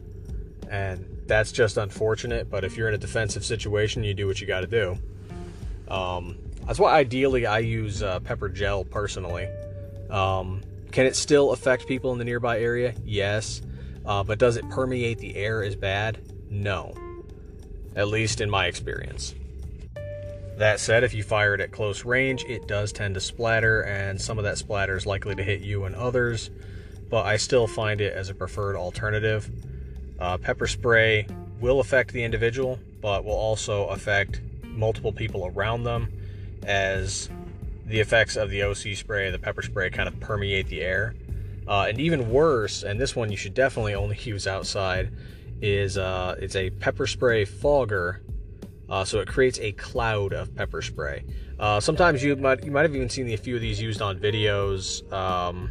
And 0.70 1.22
that's 1.26 1.52
just 1.52 1.76
unfortunate, 1.76 2.50
but 2.50 2.64
if 2.64 2.76
you're 2.76 2.88
in 2.88 2.94
a 2.94 2.98
defensive 2.98 3.44
situation, 3.44 4.04
you 4.04 4.14
do 4.14 4.26
what 4.26 4.40
you 4.40 4.46
got 4.46 4.60
to 4.60 4.66
do. 4.66 4.98
Um, 5.88 6.38
that's 6.66 6.78
why 6.78 6.94
ideally 6.94 7.46
I 7.46 7.58
use 7.60 8.02
uh, 8.02 8.20
pepper 8.20 8.48
gel 8.48 8.84
personally. 8.84 9.48
Um, 10.10 10.62
can 10.90 11.06
it 11.06 11.16
still 11.16 11.52
affect 11.52 11.86
people 11.86 12.12
in 12.12 12.18
the 12.18 12.24
nearby 12.24 12.60
area? 12.60 12.94
Yes. 13.04 13.62
Uh, 14.06 14.22
but 14.22 14.38
does 14.38 14.56
it 14.56 14.68
permeate 14.70 15.18
the 15.18 15.36
air 15.36 15.62
as 15.62 15.76
bad? 15.76 16.20
No. 16.50 16.94
At 17.96 18.08
least 18.08 18.40
in 18.40 18.50
my 18.50 18.66
experience. 18.66 19.34
That 20.56 20.78
said, 20.78 21.02
if 21.02 21.14
you 21.14 21.24
fire 21.24 21.54
it 21.54 21.60
at 21.60 21.72
close 21.72 22.04
range, 22.04 22.44
it 22.44 22.68
does 22.68 22.92
tend 22.92 23.14
to 23.14 23.20
splatter, 23.20 23.82
and 23.82 24.20
some 24.20 24.38
of 24.38 24.44
that 24.44 24.56
splatter 24.56 24.96
is 24.96 25.04
likely 25.04 25.34
to 25.34 25.42
hit 25.42 25.60
you 25.60 25.84
and 25.84 25.96
others, 25.96 26.50
but 27.10 27.26
I 27.26 27.38
still 27.38 27.66
find 27.66 28.00
it 28.00 28.12
as 28.12 28.28
a 28.28 28.34
preferred 28.34 28.76
alternative. 28.76 29.50
Uh, 30.20 30.38
pepper 30.38 30.68
spray 30.68 31.26
will 31.60 31.80
affect 31.80 32.12
the 32.12 32.22
individual, 32.22 32.78
but 33.00 33.24
will 33.24 33.32
also 33.32 33.88
affect 33.88 34.40
multiple 34.62 35.12
people 35.12 35.46
around 35.46 35.82
them 35.82 36.12
as 36.64 37.28
the 37.86 37.98
effects 37.98 38.36
of 38.36 38.50
the 38.50 38.62
OC 38.62 38.96
spray, 38.96 39.30
the 39.30 39.38
pepper 39.38 39.62
spray, 39.62 39.90
kind 39.90 40.08
of 40.08 40.18
permeate 40.20 40.68
the 40.68 40.82
air. 40.82 41.14
Uh, 41.66 41.86
and 41.88 41.98
even 41.98 42.30
worse, 42.30 42.84
and 42.84 43.00
this 43.00 43.16
one 43.16 43.30
you 43.30 43.36
should 43.36 43.54
definitely 43.54 43.94
only 43.94 44.16
use 44.22 44.46
outside, 44.46 45.10
is 45.60 45.98
uh, 45.98 46.36
it's 46.38 46.54
a 46.54 46.70
pepper 46.70 47.08
spray 47.08 47.44
fogger 47.44 48.22
uh, 48.88 49.04
so 49.04 49.20
it 49.20 49.28
creates 49.28 49.58
a 49.60 49.72
cloud 49.72 50.32
of 50.32 50.54
pepper 50.54 50.82
spray. 50.82 51.24
Uh, 51.58 51.80
sometimes 51.80 52.22
you 52.22 52.36
might 52.36 52.64
you 52.64 52.70
might 52.70 52.82
have 52.82 52.94
even 52.94 53.08
seen 53.08 53.28
a 53.30 53.36
few 53.36 53.56
of 53.56 53.60
these 53.60 53.80
used 53.80 54.02
on 54.02 54.18
videos. 54.18 55.10
Um, 55.12 55.70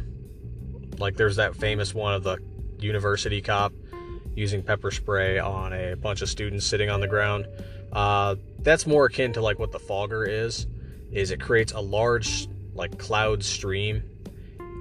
like 0.98 1.16
there's 1.16 1.36
that 1.36 1.54
famous 1.56 1.94
one 1.94 2.14
of 2.14 2.22
the 2.22 2.38
university 2.78 3.40
cop 3.40 3.72
using 4.34 4.62
pepper 4.62 4.90
spray 4.90 5.38
on 5.38 5.72
a 5.72 5.94
bunch 5.94 6.22
of 6.22 6.28
students 6.28 6.66
sitting 6.66 6.90
on 6.90 7.00
the 7.00 7.06
ground. 7.06 7.46
Uh, 7.92 8.36
that's 8.60 8.86
more 8.86 9.06
akin 9.06 9.32
to 9.32 9.40
like 9.40 9.58
what 9.58 9.72
the 9.72 9.78
fogger 9.78 10.24
is. 10.24 10.66
Is 11.12 11.30
it 11.30 11.40
creates 11.40 11.72
a 11.72 11.80
large 11.80 12.48
like 12.74 12.98
cloud 12.98 13.44
stream, 13.44 14.02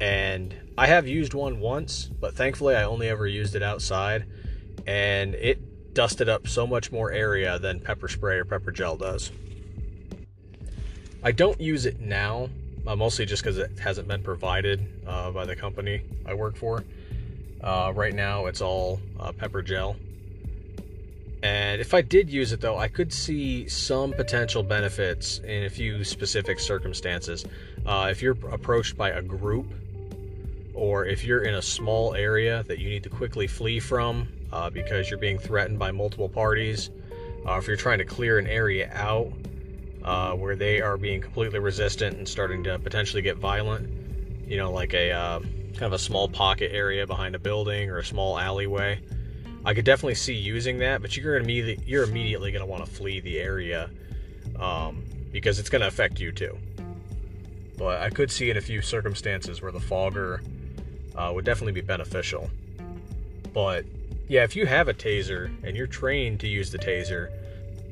and 0.01 0.55
I 0.77 0.87
have 0.87 1.07
used 1.07 1.35
one 1.35 1.59
once, 1.59 2.05
but 2.05 2.33
thankfully 2.33 2.75
I 2.75 2.83
only 2.83 3.07
ever 3.09 3.27
used 3.27 3.55
it 3.55 3.61
outside, 3.61 4.25
and 4.87 5.35
it 5.35 5.59
dusted 5.93 6.29
up 6.29 6.47
so 6.47 6.65
much 6.65 6.91
more 6.91 7.11
area 7.11 7.59
than 7.59 7.79
pepper 7.79 8.07
spray 8.07 8.37
or 8.37 8.45
pepper 8.45 8.71
gel 8.71 8.95
does. 8.95 9.31
I 11.23 11.31
don't 11.31 11.59
use 11.59 11.85
it 11.85 11.99
now, 11.99 12.49
uh, 12.85 12.95
mostly 12.95 13.25
just 13.25 13.43
because 13.43 13.57
it 13.57 13.79
hasn't 13.79 14.07
been 14.07 14.23
provided 14.23 14.85
uh, 15.07 15.31
by 15.31 15.45
the 15.45 15.55
company 15.55 16.01
I 16.25 16.33
work 16.33 16.57
for. 16.57 16.83
Uh, 17.63 17.93
right 17.95 18.13
now, 18.13 18.47
it's 18.47 18.61
all 18.61 18.99
uh, 19.19 19.31
pepper 19.31 19.61
gel. 19.61 19.95
And 21.43 21.81
if 21.81 21.93
I 21.93 22.01
did 22.01 22.29
use 22.29 22.53
it 22.53 22.61
though, 22.61 22.77
I 22.77 22.87
could 22.87 23.11
see 23.11 23.67
some 23.67 24.13
potential 24.13 24.63
benefits 24.63 25.39
in 25.39 25.65
a 25.65 25.69
few 25.69 26.03
specific 26.03 26.59
circumstances. 26.59 27.45
Uh, 27.85 28.07
if 28.09 28.21
you're 28.21 28.37
approached 28.51 28.97
by 28.97 29.09
a 29.09 29.21
group, 29.21 29.73
or 30.73 31.05
if 31.05 31.23
you're 31.23 31.43
in 31.43 31.55
a 31.55 31.61
small 31.61 32.15
area 32.15 32.63
that 32.63 32.79
you 32.79 32.89
need 32.89 33.03
to 33.03 33.09
quickly 33.09 33.45
flee 33.45 33.79
from, 33.79 34.27
uh, 34.53 34.69
because 34.69 35.09
you're 35.09 35.19
being 35.19 35.39
threatened 35.39 35.79
by 35.79 35.91
multiple 35.91 36.29
parties. 36.29 36.91
Uh, 37.45 37.57
if 37.57 37.67
you're 37.67 37.75
trying 37.75 37.97
to 37.97 38.05
clear 38.05 38.37
an 38.37 38.47
area 38.47 38.89
out 38.93 39.33
uh, 40.03 40.33
where 40.33 40.55
they 40.55 40.79
are 40.79 40.95
being 40.95 41.19
completely 41.19 41.59
resistant 41.59 42.17
and 42.17 42.27
starting 42.27 42.63
to 42.63 42.77
potentially 42.79 43.21
get 43.21 43.37
violent, 43.37 43.89
you 44.47 44.55
know, 44.55 44.71
like 44.71 44.93
a 44.93 45.11
uh, 45.11 45.39
kind 45.39 45.83
of 45.83 45.93
a 45.93 45.99
small 45.99 46.29
pocket 46.29 46.71
area 46.71 47.05
behind 47.07 47.33
a 47.33 47.39
building 47.39 47.89
or 47.89 47.97
a 47.97 48.05
small 48.05 48.37
alleyway, 48.37 49.01
I 49.65 49.73
could 49.73 49.85
definitely 49.85 50.15
see 50.15 50.35
using 50.35 50.77
that. 50.79 51.01
But 51.01 51.17
you're 51.17 51.37
immediately 51.37 51.83
you're 51.87 52.03
immediately 52.03 52.51
going 52.51 52.63
to 52.63 52.69
want 52.69 52.85
to 52.85 52.91
flee 52.91 53.21
the 53.21 53.39
area 53.39 53.89
um, 54.59 55.03
because 55.31 55.57
it's 55.57 55.69
going 55.69 55.81
to 55.81 55.87
affect 55.87 56.19
you 56.19 56.31
too. 56.31 56.55
But 57.75 58.01
I 58.01 58.11
could 58.11 58.29
see 58.29 58.51
in 58.51 58.57
a 58.57 58.61
few 58.61 58.83
circumstances 58.83 59.63
where 59.63 59.71
the 59.71 59.79
fogger 59.79 60.43
uh, 61.15 61.31
would 61.33 61.43
definitely 61.43 61.73
be 61.73 61.81
beneficial. 61.81 62.51
But 63.51 63.85
yeah, 64.33 64.43
if 64.43 64.55
you 64.55 64.65
have 64.65 64.87
a 64.87 64.95
taser 64.95 65.55
and 65.63 65.77
you're 65.77 65.85
trained 65.85 66.39
to 66.39 66.47
use 66.47 66.71
the 66.71 66.79
taser, 66.79 67.29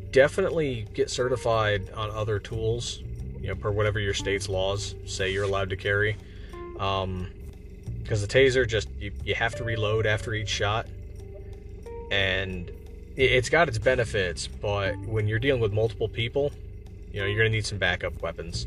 definitely 0.10 0.88
get 0.96 1.08
certified 1.08 1.92
on 1.92 2.10
other 2.10 2.40
tools, 2.40 3.04
you 3.40 3.50
know, 3.50 3.56
per 3.56 3.70
whatever 3.70 4.00
your 4.00 4.16
state's 4.16 4.50
laws 4.50 4.96
say 5.06 5.32
you're 5.32 5.44
allowed 5.44 5.70
to 5.70 5.76
carry. 5.76 6.18
Um, 6.80 7.30
because 8.02 8.26
the 8.26 8.28
taser 8.28 8.68
just 8.68 8.90
you, 9.00 9.12
you 9.24 9.36
have 9.36 9.54
to 9.54 9.64
reload 9.64 10.08
after 10.08 10.34
each 10.34 10.50
shot, 10.50 10.88
and 12.10 12.70
it, 13.16 13.32
it's 13.32 13.50
got 13.50 13.68
its 13.68 13.78
benefits, 13.78 14.48
but 14.48 14.98
when 15.02 15.28
you're 15.28 15.38
dealing 15.38 15.62
with 15.62 15.72
multiple 15.72 16.10
people, 16.10 16.52
you 17.14 17.20
know, 17.20 17.28
you're 17.28 17.38
gonna 17.38 17.50
need 17.50 17.68
some 17.68 17.78
backup 17.78 18.20
weapons, 18.24 18.66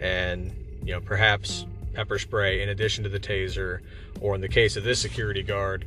and 0.00 0.52
you 0.82 0.94
know, 0.94 1.00
perhaps 1.00 1.66
pepper 1.92 2.18
spray 2.18 2.62
in 2.62 2.70
addition 2.70 3.04
to 3.04 3.10
the 3.10 3.20
taser, 3.20 3.80
or 4.22 4.34
in 4.34 4.40
the 4.40 4.48
case 4.48 4.78
of 4.78 4.84
this 4.84 4.98
security 4.98 5.42
guard 5.42 5.84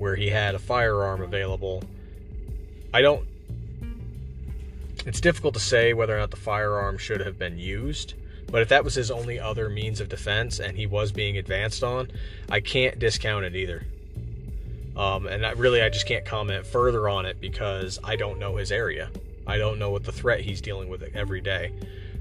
where 0.00 0.16
he 0.16 0.30
had 0.30 0.54
a 0.54 0.58
firearm 0.58 1.20
available. 1.20 1.84
I 2.92 3.02
don't. 3.02 3.28
It's 5.04 5.20
difficult 5.20 5.54
to 5.54 5.60
say 5.60 5.92
whether 5.92 6.16
or 6.16 6.18
not 6.18 6.30
the 6.30 6.38
firearm 6.38 6.96
should 6.96 7.20
have 7.20 7.38
been 7.38 7.58
used, 7.58 8.14
but 8.50 8.62
if 8.62 8.70
that 8.70 8.82
was 8.82 8.94
his 8.94 9.10
only 9.10 9.38
other 9.38 9.68
means 9.68 10.00
of 10.00 10.08
defense 10.08 10.58
and 10.58 10.76
he 10.76 10.86
was 10.86 11.12
being 11.12 11.36
advanced 11.36 11.84
on, 11.84 12.10
I 12.48 12.60
can't 12.60 12.98
discount 12.98 13.44
it 13.44 13.54
either. 13.54 13.84
Um, 14.96 15.26
and 15.26 15.44
I, 15.44 15.52
really, 15.52 15.82
I 15.82 15.90
just 15.90 16.06
can't 16.06 16.24
comment 16.24 16.66
further 16.66 17.08
on 17.08 17.26
it 17.26 17.38
because 17.38 17.98
I 18.02 18.16
don't 18.16 18.38
know 18.38 18.56
his 18.56 18.72
area. 18.72 19.10
I 19.46 19.58
don't 19.58 19.78
know 19.78 19.90
what 19.90 20.04
the 20.04 20.12
threat 20.12 20.40
he's 20.40 20.62
dealing 20.62 20.88
with 20.88 21.02
every 21.14 21.42
day. 21.42 21.72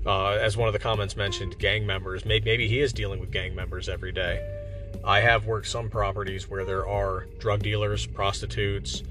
Uh, 0.06 0.32
as 0.32 0.58
one 0.58 0.68
of 0.68 0.74
the 0.74 0.80
comments 0.80 1.16
mentioned, 1.16 1.58
gang 1.60 1.86
members. 1.86 2.26
Maybe, 2.26 2.46
maybe 2.46 2.68
he 2.68 2.82
is 2.82 2.92
dealing 2.92 3.20
with 3.20 3.32
gang 3.32 3.56
members 3.56 3.88
every 3.88 4.12
day. 4.12 4.59
I 5.04 5.22
have 5.22 5.46
worked 5.46 5.68
some 5.68 5.90
properties 5.90 6.50
where 6.50 6.66
there 6.66 6.88
are 6.88 7.26
drug 7.40 7.64
dealers, 7.64 8.06
prostitutes, 8.06 9.04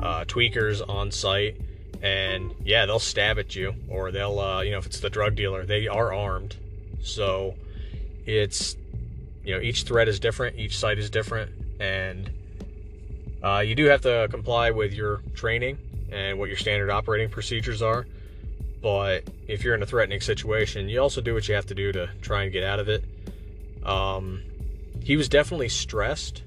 uh, 0.00 0.24
tweakers 0.24 0.86
on 0.88 1.10
site, 1.10 1.56
and 2.02 2.54
yeah, 2.64 2.86
they'll 2.86 2.98
stab 2.98 3.38
at 3.38 3.54
you, 3.54 3.74
or 3.88 4.10
they'll, 4.10 4.38
uh, 4.38 4.62
you 4.62 4.72
know, 4.72 4.78
if 4.78 4.86
it's 4.86 5.00
the 5.00 5.10
drug 5.10 5.34
dealer, 5.34 5.64
they 5.64 5.88
are 5.88 6.12
armed. 6.12 6.56
So 7.00 7.54
it's 8.26 8.76
you 9.44 9.54
know, 9.54 9.60
each 9.60 9.82
threat 9.82 10.08
is 10.08 10.20
different, 10.20 10.56
each 10.58 10.78
site 10.78 10.98
is 10.98 11.10
different, 11.10 11.50
and 11.80 12.30
uh, 13.42 13.58
you 13.58 13.74
do 13.74 13.86
have 13.86 14.02
to 14.02 14.28
comply 14.30 14.70
with 14.70 14.92
your 14.92 15.22
training 15.34 15.78
and 16.12 16.38
what 16.38 16.48
your 16.48 16.58
standard 16.58 16.90
operating 16.90 17.28
procedures 17.28 17.82
are. 17.82 18.06
But 18.80 19.24
if 19.46 19.64
you're 19.64 19.74
in 19.74 19.82
a 19.82 19.86
threatening 19.86 20.20
situation, 20.20 20.88
you 20.88 21.00
also 21.00 21.20
do 21.20 21.34
what 21.34 21.48
you 21.48 21.54
have 21.54 21.66
to 21.66 21.74
do 21.74 21.92
to 21.92 22.10
try 22.20 22.44
and 22.44 22.52
get 22.52 22.64
out 22.64 22.78
of 22.78 22.88
it. 22.88 23.04
Um, 23.84 24.42
he 25.04 25.16
was 25.16 25.28
definitely 25.28 25.68
stressed, 25.68 26.42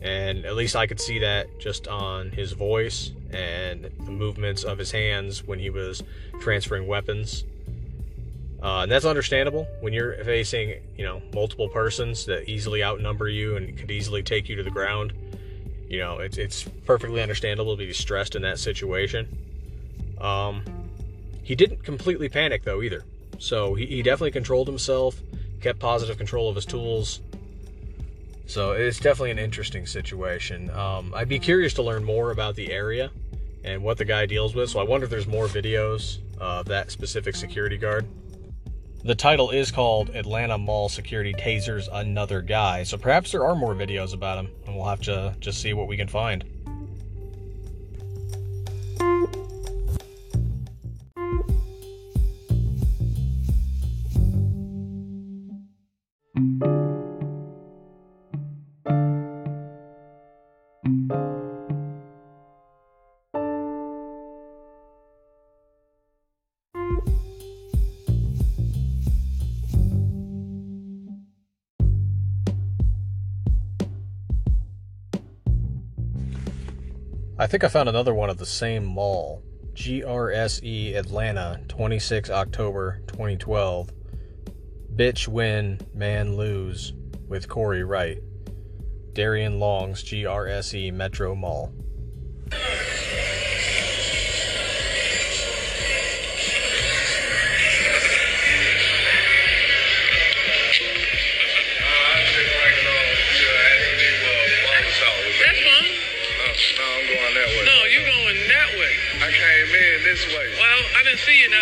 and 0.00 0.44
at 0.44 0.54
least 0.54 0.76
I 0.76 0.86
could 0.86 1.00
see 1.00 1.18
that 1.20 1.58
just 1.58 1.88
on 1.88 2.30
his 2.30 2.52
voice 2.52 3.12
and 3.30 3.84
the 3.84 4.10
movements 4.10 4.62
of 4.62 4.78
his 4.78 4.90
hands 4.90 5.44
when 5.44 5.58
he 5.58 5.70
was 5.70 6.02
transferring 6.40 6.86
weapons. 6.86 7.44
Uh, 8.62 8.80
and 8.82 8.90
that's 8.90 9.04
understandable 9.04 9.68
when 9.80 9.92
you're 9.92 10.14
facing, 10.24 10.80
you 10.96 11.04
know, 11.04 11.22
multiple 11.32 11.68
persons 11.68 12.26
that 12.26 12.48
easily 12.48 12.82
outnumber 12.82 13.28
you 13.28 13.56
and 13.56 13.76
could 13.78 13.90
easily 13.90 14.22
take 14.22 14.48
you 14.48 14.56
to 14.56 14.62
the 14.62 14.70
ground. 14.70 15.12
You 15.88 16.00
know, 16.00 16.18
it's 16.18 16.36
it's 16.36 16.64
perfectly 16.84 17.22
understandable 17.22 17.76
to 17.76 17.86
be 17.86 17.92
stressed 17.92 18.34
in 18.34 18.42
that 18.42 18.58
situation. 18.58 19.28
Um, 20.20 20.64
he 21.42 21.54
didn't 21.54 21.84
completely 21.84 22.28
panic 22.28 22.64
though 22.64 22.82
either, 22.82 23.04
so 23.38 23.74
he, 23.74 23.86
he 23.86 24.02
definitely 24.02 24.32
controlled 24.32 24.66
himself, 24.66 25.22
kept 25.60 25.78
positive 25.78 26.16
control 26.16 26.48
of 26.48 26.54
his 26.54 26.66
tools. 26.66 27.20
So 28.46 28.72
it's 28.72 28.98
definitely 28.98 29.32
an 29.32 29.38
interesting 29.38 29.86
situation. 29.86 30.70
Um, 30.70 31.12
I'd 31.14 31.28
be 31.28 31.38
curious 31.38 31.74
to 31.74 31.82
learn 31.82 32.02
more 32.02 32.30
about 32.30 32.54
the 32.54 32.72
area 32.72 33.10
and 33.62 33.82
what 33.82 33.98
the 33.98 34.04
guy 34.04 34.24
deals 34.24 34.54
with. 34.54 34.70
So 34.70 34.80
I 34.80 34.84
wonder 34.84 35.04
if 35.04 35.10
there's 35.10 35.26
more 35.26 35.46
videos 35.46 36.18
of 36.38 36.66
that 36.66 36.90
specific 36.90 37.36
security 37.36 37.76
guard. 37.76 38.06
The 39.04 39.14
title 39.14 39.50
is 39.50 39.70
called 39.70 40.10
Atlanta 40.10 40.58
Mall 40.58 40.88
Security 40.88 41.32
Tasers 41.32 41.88
Another 41.92 42.42
Guy. 42.42 42.82
So 42.82 42.96
perhaps 42.96 43.30
there 43.30 43.44
are 43.44 43.54
more 43.54 43.74
videos 43.74 44.12
about 44.12 44.38
him, 44.38 44.50
and 44.66 44.74
we'll 44.74 44.86
have 44.86 45.02
to 45.02 45.36
just 45.40 45.60
see 45.60 45.72
what 45.72 45.86
we 45.86 45.96
can 45.96 46.08
find. 46.08 46.44
Think 77.48 77.64
I 77.64 77.68
found 77.68 77.88
another 77.88 78.12
one 78.12 78.28
of 78.28 78.36
the 78.36 78.44
same 78.44 78.84
mall. 78.84 79.42
GRSE 79.72 80.94
Atlanta, 80.94 81.60
26 81.68 82.28
October 82.28 83.00
2012. 83.06 83.90
Bitch 84.94 85.28
win, 85.28 85.80
man 85.94 86.36
lose 86.36 86.92
with 87.26 87.48
Corey 87.48 87.84
Wright. 87.84 88.18
Darian 89.14 89.58
Long's 89.58 90.04
GRSE 90.04 90.92
Metro 90.92 91.34
Mall. 91.34 91.72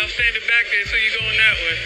Didn't 0.07 0.15
see 0.15 0.23
you 0.23 0.31
now 0.31 0.39
standing 0.39 0.47
back 0.47 0.65
there, 0.71 0.85
so 0.85 0.95
you 0.95 1.11
going 1.19 1.37
that 1.37 1.55
way. 1.59 1.77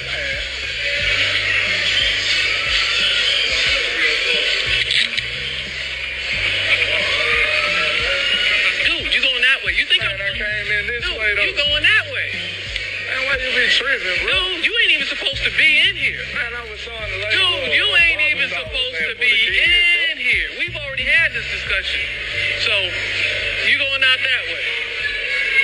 Dude, 8.85 9.13
you 9.13 9.21
going 9.21 9.41
that 9.41 9.59
way. 9.65 9.73
You 9.73 9.85
think 9.85 10.03
Man, 10.03 10.11
I 10.11 10.27
I'm... 10.29 10.33
came 10.33 10.67
in 10.69 10.87
this 10.87 11.03
Dude, 11.05 11.17
way 11.17 11.35
though. 11.35 11.41
you 11.41 11.55
going 11.55 11.83
that 11.83 12.05
way. 12.13 12.29
Man, 13.09 13.25
why 13.25 13.35
you 13.41 13.49
be 13.57 13.67
tripping, 13.69 14.25
bro? 14.25 14.31
Dude, 14.31 14.65
you 14.65 14.73
ain't 14.83 14.91
even 15.01 15.07
supposed 15.07 15.43
to 15.43 15.51
be 15.57 15.81
in 15.89 15.95
here. 15.95 16.21
Man, 16.33 16.53
I 16.53 16.63
was 16.69 16.81
on 16.87 17.07
the 17.09 17.17
lady. 17.17 17.35
Dude, 17.35 17.73
you 17.73 17.87
ain't 18.05 18.21
even 18.37 18.49
supposed 18.49 19.01
to 19.09 19.15
be 19.19 19.33
in 19.33 20.17
here. 20.17 20.47
We've 20.59 20.75
already 20.77 21.03
had 21.03 21.33
this 21.33 21.45
discussion. 21.49 22.01
So, 22.61 22.73
you 23.67 23.77
going 23.77 24.03
out 24.03 24.19
that 24.21 24.43
way. 24.53 24.65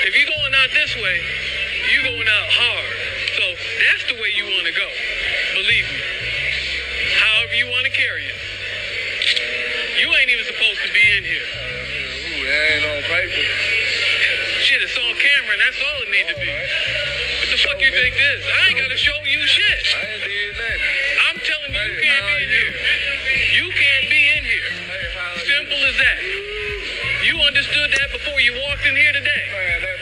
If 0.08 0.16
you 0.16 0.26
going 0.26 0.54
out 0.56 0.72
this 0.72 0.96
way, 0.96 1.20
you 1.88 2.00
going 2.04 2.28
out 2.28 2.50
hard. 2.52 2.96
So, 3.38 3.46
that's 3.54 4.04
the 4.12 4.16
way 4.20 4.30
you 4.36 4.46
want 4.46 4.66
to 4.68 4.76
go. 4.76 4.90
Believe 5.56 5.88
me. 5.88 6.02
However 7.16 7.54
you 7.56 7.68
want 7.72 7.86
to 7.88 7.94
carry 7.94 8.28
it. 8.28 8.40
You 9.98 10.08
ain't 10.14 10.30
even 10.30 10.46
supposed 10.46 10.82
to 10.84 10.92
be 10.94 11.06
in 11.18 11.24
here. 11.24 11.48
Ooh, 11.48 12.44
that 12.46 12.62
ain't 12.76 12.86
on 12.86 13.02
paper. 13.08 13.44
Shit, 14.62 14.84
it's 14.84 14.98
on 15.00 15.16
camera, 15.16 15.54
and 15.56 15.62
that's 15.64 15.80
all 15.80 16.00
it 16.04 16.10
need 16.12 16.28
to 16.28 16.38
be. 16.38 16.52
What 16.52 17.50
the 17.56 17.60
fuck 17.64 17.80
you 17.80 17.92
think 17.92 18.14
this? 18.14 18.42
I 18.46 18.60
ain't 18.68 18.80
got 18.84 18.92
to 18.92 19.00
show 19.00 19.16
you 19.24 19.42
shit. 19.48 19.84
I 19.96 20.12
ain't 20.12 20.24
did 20.28 20.52
nothing. 20.60 20.82
I'm 21.32 21.38
telling 21.40 21.72
you, 21.72 21.88
you 21.88 22.04
can't 22.04 22.26
be 22.28 22.36
in 22.36 22.50
here. 22.52 22.74
You 23.58 23.66
can't 23.72 24.06
be 24.12 24.22
in 24.38 24.44
here. 24.44 24.70
Hey, 24.92 25.06
how 25.16 25.40
you? 25.40 25.48
Simple 25.48 25.82
as 25.88 25.98
that. 26.04 26.20
You 27.26 27.36
understood 27.42 27.90
that 27.96 28.10
before 28.12 28.40
you 28.44 28.54
walked 28.68 28.86
in 28.86 28.96
here 28.96 29.14
today. 29.14 29.97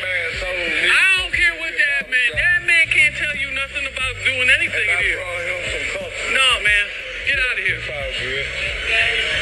Doing 4.36 4.52
anything 4.52 4.84
in 4.84 5.00
here. 5.00 5.24
No, 6.36 6.48
man. 6.60 6.86
Get 7.26 7.40
out 7.40 7.58
of 7.58 7.64
here. 7.64 7.80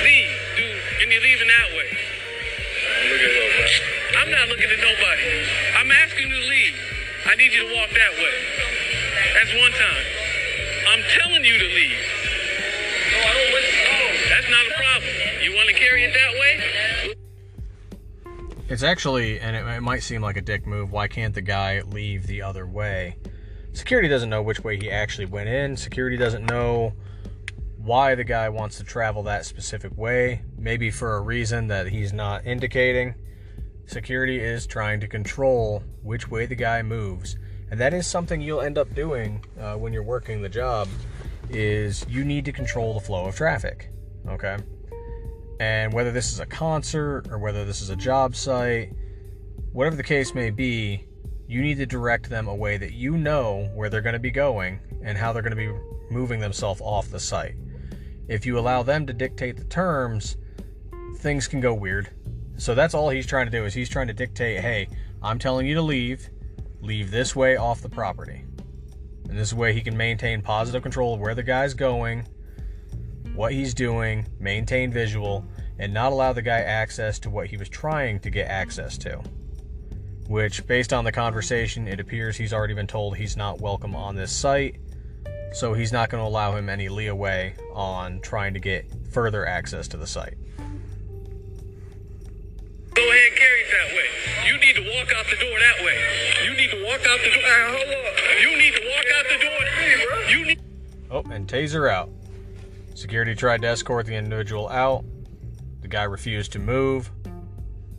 Leave, 0.05 0.29
dude. 0.55 0.81
And 1.01 1.11
you're 1.11 1.21
leaving 1.21 1.49
that 1.49 1.69
way. 1.73 1.89
I'm 4.21 4.29
not 4.29 4.47
looking 4.49 4.69
at 4.69 4.77
nobody. 4.77 5.23
I'm 5.77 5.91
asking 5.91 6.29
you 6.29 6.35
to 6.37 6.47
leave. 6.47 6.75
I 7.25 7.35
need 7.35 7.51
you 7.53 7.67
to 7.67 7.75
walk 7.75 7.89
that 7.89 8.13
way. 8.21 8.37
That's 9.33 9.53
one 9.57 9.71
time. 9.71 10.05
I'm 10.87 11.01
telling 11.17 11.43
you 11.43 11.57
to 11.57 11.65
leave. 11.65 11.97
That's 14.29 14.49
not 14.49 14.65
a 14.67 14.73
problem. 14.77 15.09
You 15.41 15.55
want 15.55 15.69
to 15.69 15.75
carry 15.75 16.03
it 16.03 16.13
that 16.13 16.33
way? 16.39 17.15
It's 18.69 18.83
actually, 18.83 19.39
and 19.39 19.55
it, 19.55 19.65
it 19.65 19.81
might 19.81 20.03
seem 20.03 20.21
like 20.21 20.37
a 20.37 20.41
dick 20.41 20.67
move, 20.67 20.91
why 20.91 21.07
can't 21.07 21.33
the 21.33 21.41
guy 21.41 21.81
leave 21.81 22.27
the 22.27 22.41
other 22.43 22.65
way? 22.65 23.17
Security 23.83 24.07
doesn't 24.07 24.29
know 24.29 24.41
which 24.41 24.63
way 24.63 24.77
he 24.77 24.89
actually 24.89 25.25
went 25.25 25.49
in. 25.49 25.75
Security 25.75 26.15
doesn't 26.15 26.49
know 26.49 26.93
why 27.79 28.15
the 28.15 28.23
guy 28.23 28.47
wants 28.47 28.77
to 28.77 28.83
travel 28.85 29.23
that 29.23 29.45
specific 29.45 29.91
way. 29.97 30.41
Maybe 30.57 30.89
for 30.89 31.17
a 31.17 31.21
reason 31.21 31.67
that 31.67 31.87
he's 31.87 32.13
not 32.13 32.45
indicating. 32.45 33.13
Security 33.85 34.39
is 34.39 34.65
trying 34.65 35.01
to 35.01 35.07
control 35.09 35.83
which 36.01 36.31
way 36.31 36.45
the 36.45 36.55
guy 36.55 36.81
moves. 36.81 37.35
And 37.71 37.79
that 37.81 37.93
is 37.93 38.07
something 38.07 38.39
you'll 38.39 38.61
end 38.61 38.77
up 38.77 38.95
doing 38.95 39.43
uh, 39.59 39.75
when 39.75 39.91
you're 39.91 40.01
working 40.01 40.41
the 40.41 40.47
job 40.47 40.87
is 41.49 42.05
you 42.07 42.23
need 42.23 42.45
to 42.45 42.53
control 42.53 42.93
the 42.93 43.01
flow 43.01 43.25
of 43.25 43.35
traffic. 43.35 43.91
Okay? 44.29 44.55
And 45.59 45.91
whether 45.91 46.13
this 46.13 46.31
is 46.31 46.39
a 46.39 46.45
concert 46.45 47.27
or 47.29 47.37
whether 47.37 47.65
this 47.65 47.81
is 47.81 47.89
a 47.89 47.97
job 47.97 48.33
site, 48.37 48.93
whatever 49.73 49.97
the 49.97 50.03
case 50.03 50.33
may 50.33 50.51
be, 50.51 51.05
you 51.53 51.61
need 51.61 51.77
to 51.77 51.85
direct 51.85 52.31
them 52.31 52.47
a 52.47 52.55
way 52.55 52.77
that 52.77 52.93
you 52.93 53.15
know 53.15 53.69
where 53.75 53.87
they're 53.87 54.01
going 54.01 54.13
to 54.13 54.19
be 54.19 54.31
going 54.31 54.79
and 55.03 55.15
how 55.15 55.31
they're 55.31 55.43
going 55.43 55.55
to 55.55 55.55
be 55.55 55.71
moving 56.09 56.39
themselves 56.39 56.81
off 56.81 57.11
the 57.11 57.19
site. 57.19 57.53
If 58.27 58.43
you 58.43 58.57
allow 58.57 58.81
them 58.81 59.05
to 59.05 59.13
dictate 59.13 59.57
the 59.57 59.63
terms, 59.65 60.37
things 61.17 61.47
can 61.47 61.59
go 61.59 61.75
weird. 61.75 62.09
So 62.57 62.73
that's 62.73 62.95
all 62.95 63.09
he's 63.09 63.27
trying 63.27 63.45
to 63.45 63.51
do 63.51 63.65
is 63.65 63.73
he's 63.75 63.87
trying 63.87 64.07
to 64.07 64.13
dictate, 64.13 64.61
"Hey, 64.61 64.89
I'm 65.21 65.37
telling 65.37 65.67
you 65.67 65.75
to 65.75 65.81
leave. 65.83 66.27
Leave 66.81 67.11
this 67.11 67.35
way 67.35 67.55
off 67.55 67.81
the 67.81 67.89
property." 67.89 68.45
And 69.29 69.37
this 69.37 69.53
way 69.53 69.73
he 69.73 69.81
can 69.81 69.95
maintain 69.95 70.41
positive 70.41 70.81
control 70.81 71.13
of 71.13 71.19
where 71.19 71.35
the 71.35 71.43
guy's 71.43 71.75
going, 71.75 72.27
what 73.35 73.53
he's 73.53 73.75
doing, 73.75 74.27
maintain 74.39 74.91
visual, 74.91 75.45
and 75.77 75.93
not 75.93 76.11
allow 76.11 76.33
the 76.33 76.41
guy 76.41 76.61
access 76.61 77.19
to 77.19 77.29
what 77.29 77.45
he 77.45 77.57
was 77.57 77.69
trying 77.69 78.19
to 78.21 78.31
get 78.31 78.47
access 78.47 78.97
to. 78.99 79.21
Which, 80.33 80.65
based 80.65 80.93
on 80.93 81.05
the 81.05 81.11
conversation, 81.11 81.87
it 81.87 81.99
appears 81.99 82.35
he's 82.35 82.53
already 82.53 82.73
been 82.73 82.87
told 82.87 83.15
he's 83.15 83.37
not 83.37 83.61
welcome 83.61 83.95
on 83.95 84.15
this 84.15 84.31
site, 84.31 84.77
so 85.51 85.75
he's 85.75 85.91
not 85.91 86.09
going 86.09 86.23
to 86.23 86.27
allow 86.27 86.55
him 86.55 86.69
any 86.69 86.89
leeway 86.89 87.53
on 87.71 88.19
trying 88.19 88.55
to 88.55 88.59
get 88.59 88.87
further 89.11 89.45
access 89.45 89.87
to 89.89 89.97
the 89.97 90.07
site. 90.07 90.33
Go 92.95 93.07
ahead 93.07 93.27
and 93.27 93.37
carry 93.37 93.59
it 93.61 93.67
that 93.77 93.95
way. 93.95 94.07
You 94.47 94.57
need 94.57 94.73
to 94.73 94.81
walk 94.97 95.13
out 95.15 95.27
the 95.29 95.35
door 95.35 95.59
that 95.59 95.85
way. 95.85 96.01
You 96.45 96.57
need 96.57 96.71
to 96.71 96.83
walk 96.83 97.05
out 97.07 97.19
the 97.19 97.29
door. 97.29 97.43
Hey, 97.43 97.65
hold 97.67 97.89
up. 97.93 98.15
You 98.41 98.57
need 98.57 98.73
to 98.73 98.81
walk 98.89 99.05
out 99.15 99.25
the 99.29 99.37
door. 99.45 99.59
You 100.31 100.45
need. 100.47 100.59
Oh, 101.11 101.23
and 101.31 101.47
taser 101.47 101.91
out. 101.91 102.09
Security 102.95 103.35
tried 103.35 103.61
to 103.61 103.67
escort 103.67 104.07
the 104.07 104.15
individual 104.15 104.67
out. 104.69 105.05
The 105.81 105.87
guy 105.87 106.05
refused 106.05 106.53
to 106.53 106.59
move. 106.59 107.11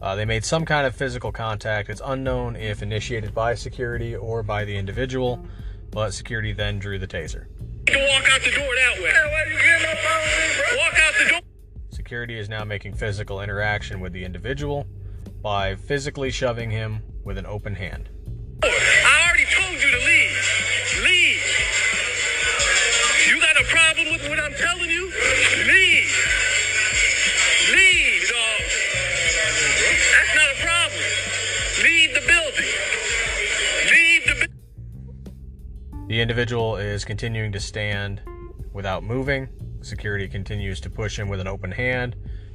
Uh, 0.04 0.14
they 0.14 0.26
made 0.26 0.44
some 0.44 0.66
kind 0.66 0.86
of 0.86 0.94
physical 0.94 1.32
contact. 1.32 1.88
It's 1.88 2.02
unknown 2.04 2.56
if 2.56 2.82
initiated 2.82 3.34
by 3.34 3.54
security 3.54 4.14
or 4.14 4.42
by 4.42 4.66
the 4.66 4.76
individual, 4.76 5.42
but 5.90 6.12
security 6.12 6.52
then 6.52 6.78
drew 6.78 6.98
the 6.98 7.06
taser. 7.06 7.46
You 7.88 7.94
can 7.94 8.06
walk 8.10 8.30
out 8.30 8.42
the 8.42 8.50
door 8.50 8.68
that 8.74 9.02
way. 9.02 9.10
Why 9.10 9.44
you 9.50 9.56
getting 9.56 9.86
up 9.88 9.96
on 10.12 10.20
me. 10.26 10.76
Walk 10.76 11.00
out 11.00 11.14
the 11.18 11.30
door. 11.30 11.40
Security 11.88 12.38
is 12.38 12.50
now 12.50 12.64
making 12.64 12.92
physical 12.92 13.40
interaction 13.40 13.98
with 13.98 14.12
the 14.12 14.26
individual 14.26 14.86
by 15.40 15.74
physically 15.74 16.30
shoving 16.30 16.70
him 16.70 17.02
with 17.24 17.38
an 17.38 17.46
open 17.46 17.74
hand. 17.74 18.10
The 36.14 36.20
individual 36.20 36.76
is 36.76 37.04
continuing 37.04 37.50
to 37.50 37.58
stand 37.58 38.20
without 38.72 39.02
moving. 39.02 39.48
Security 39.82 40.28
continues 40.28 40.80
to 40.82 40.88
push 40.88 41.18
him 41.18 41.26
with 41.26 41.40
an 41.40 41.48
open 41.48 41.72
hand 41.72 42.14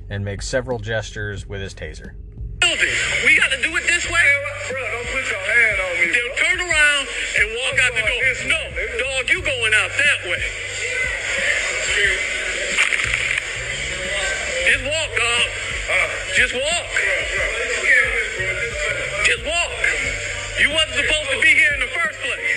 and 0.09 0.23
makes 0.23 0.47
several 0.47 0.79
gestures 0.79 1.45
with 1.45 1.59
his 1.59 1.73
taser. 1.75 2.15
building. 2.61 2.95
We 3.25 3.35
got 3.35 3.51
to 3.51 3.61
do 3.61 3.75
it 3.75 3.83
this 3.83 4.07
way. 4.07 4.27
Bro, 4.71 4.79
don't 4.79 5.07
put 5.11 5.27
your 5.27 5.43
hand 5.43 5.75
on 5.75 5.91
me. 5.99 6.07
Then 6.07 6.31
turn 6.39 6.59
around 6.71 7.03
and 7.35 7.47
walk 7.59 7.75
out 7.83 7.91
the 7.99 8.03
door. 8.07 8.23
No, 8.47 8.61
dog, 8.95 9.27
you 9.27 9.43
going 9.43 9.73
out 9.75 9.91
that 9.91 10.19
way. 10.31 10.43
Just 14.71 14.83
walk, 14.87 15.11
dog. 15.19 15.47
Just 16.31 16.53
walk. 16.55 16.87
Just 19.27 19.43
walk. 19.43 19.71
You 20.63 20.69
wasn't 20.71 20.95
supposed 20.95 21.29
to 21.31 21.41
be 21.41 21.51
here 21.59 21.73
in 21.73 21.81
the 21.81 21.91
first 21.91 22.19
place. 22.23 22.48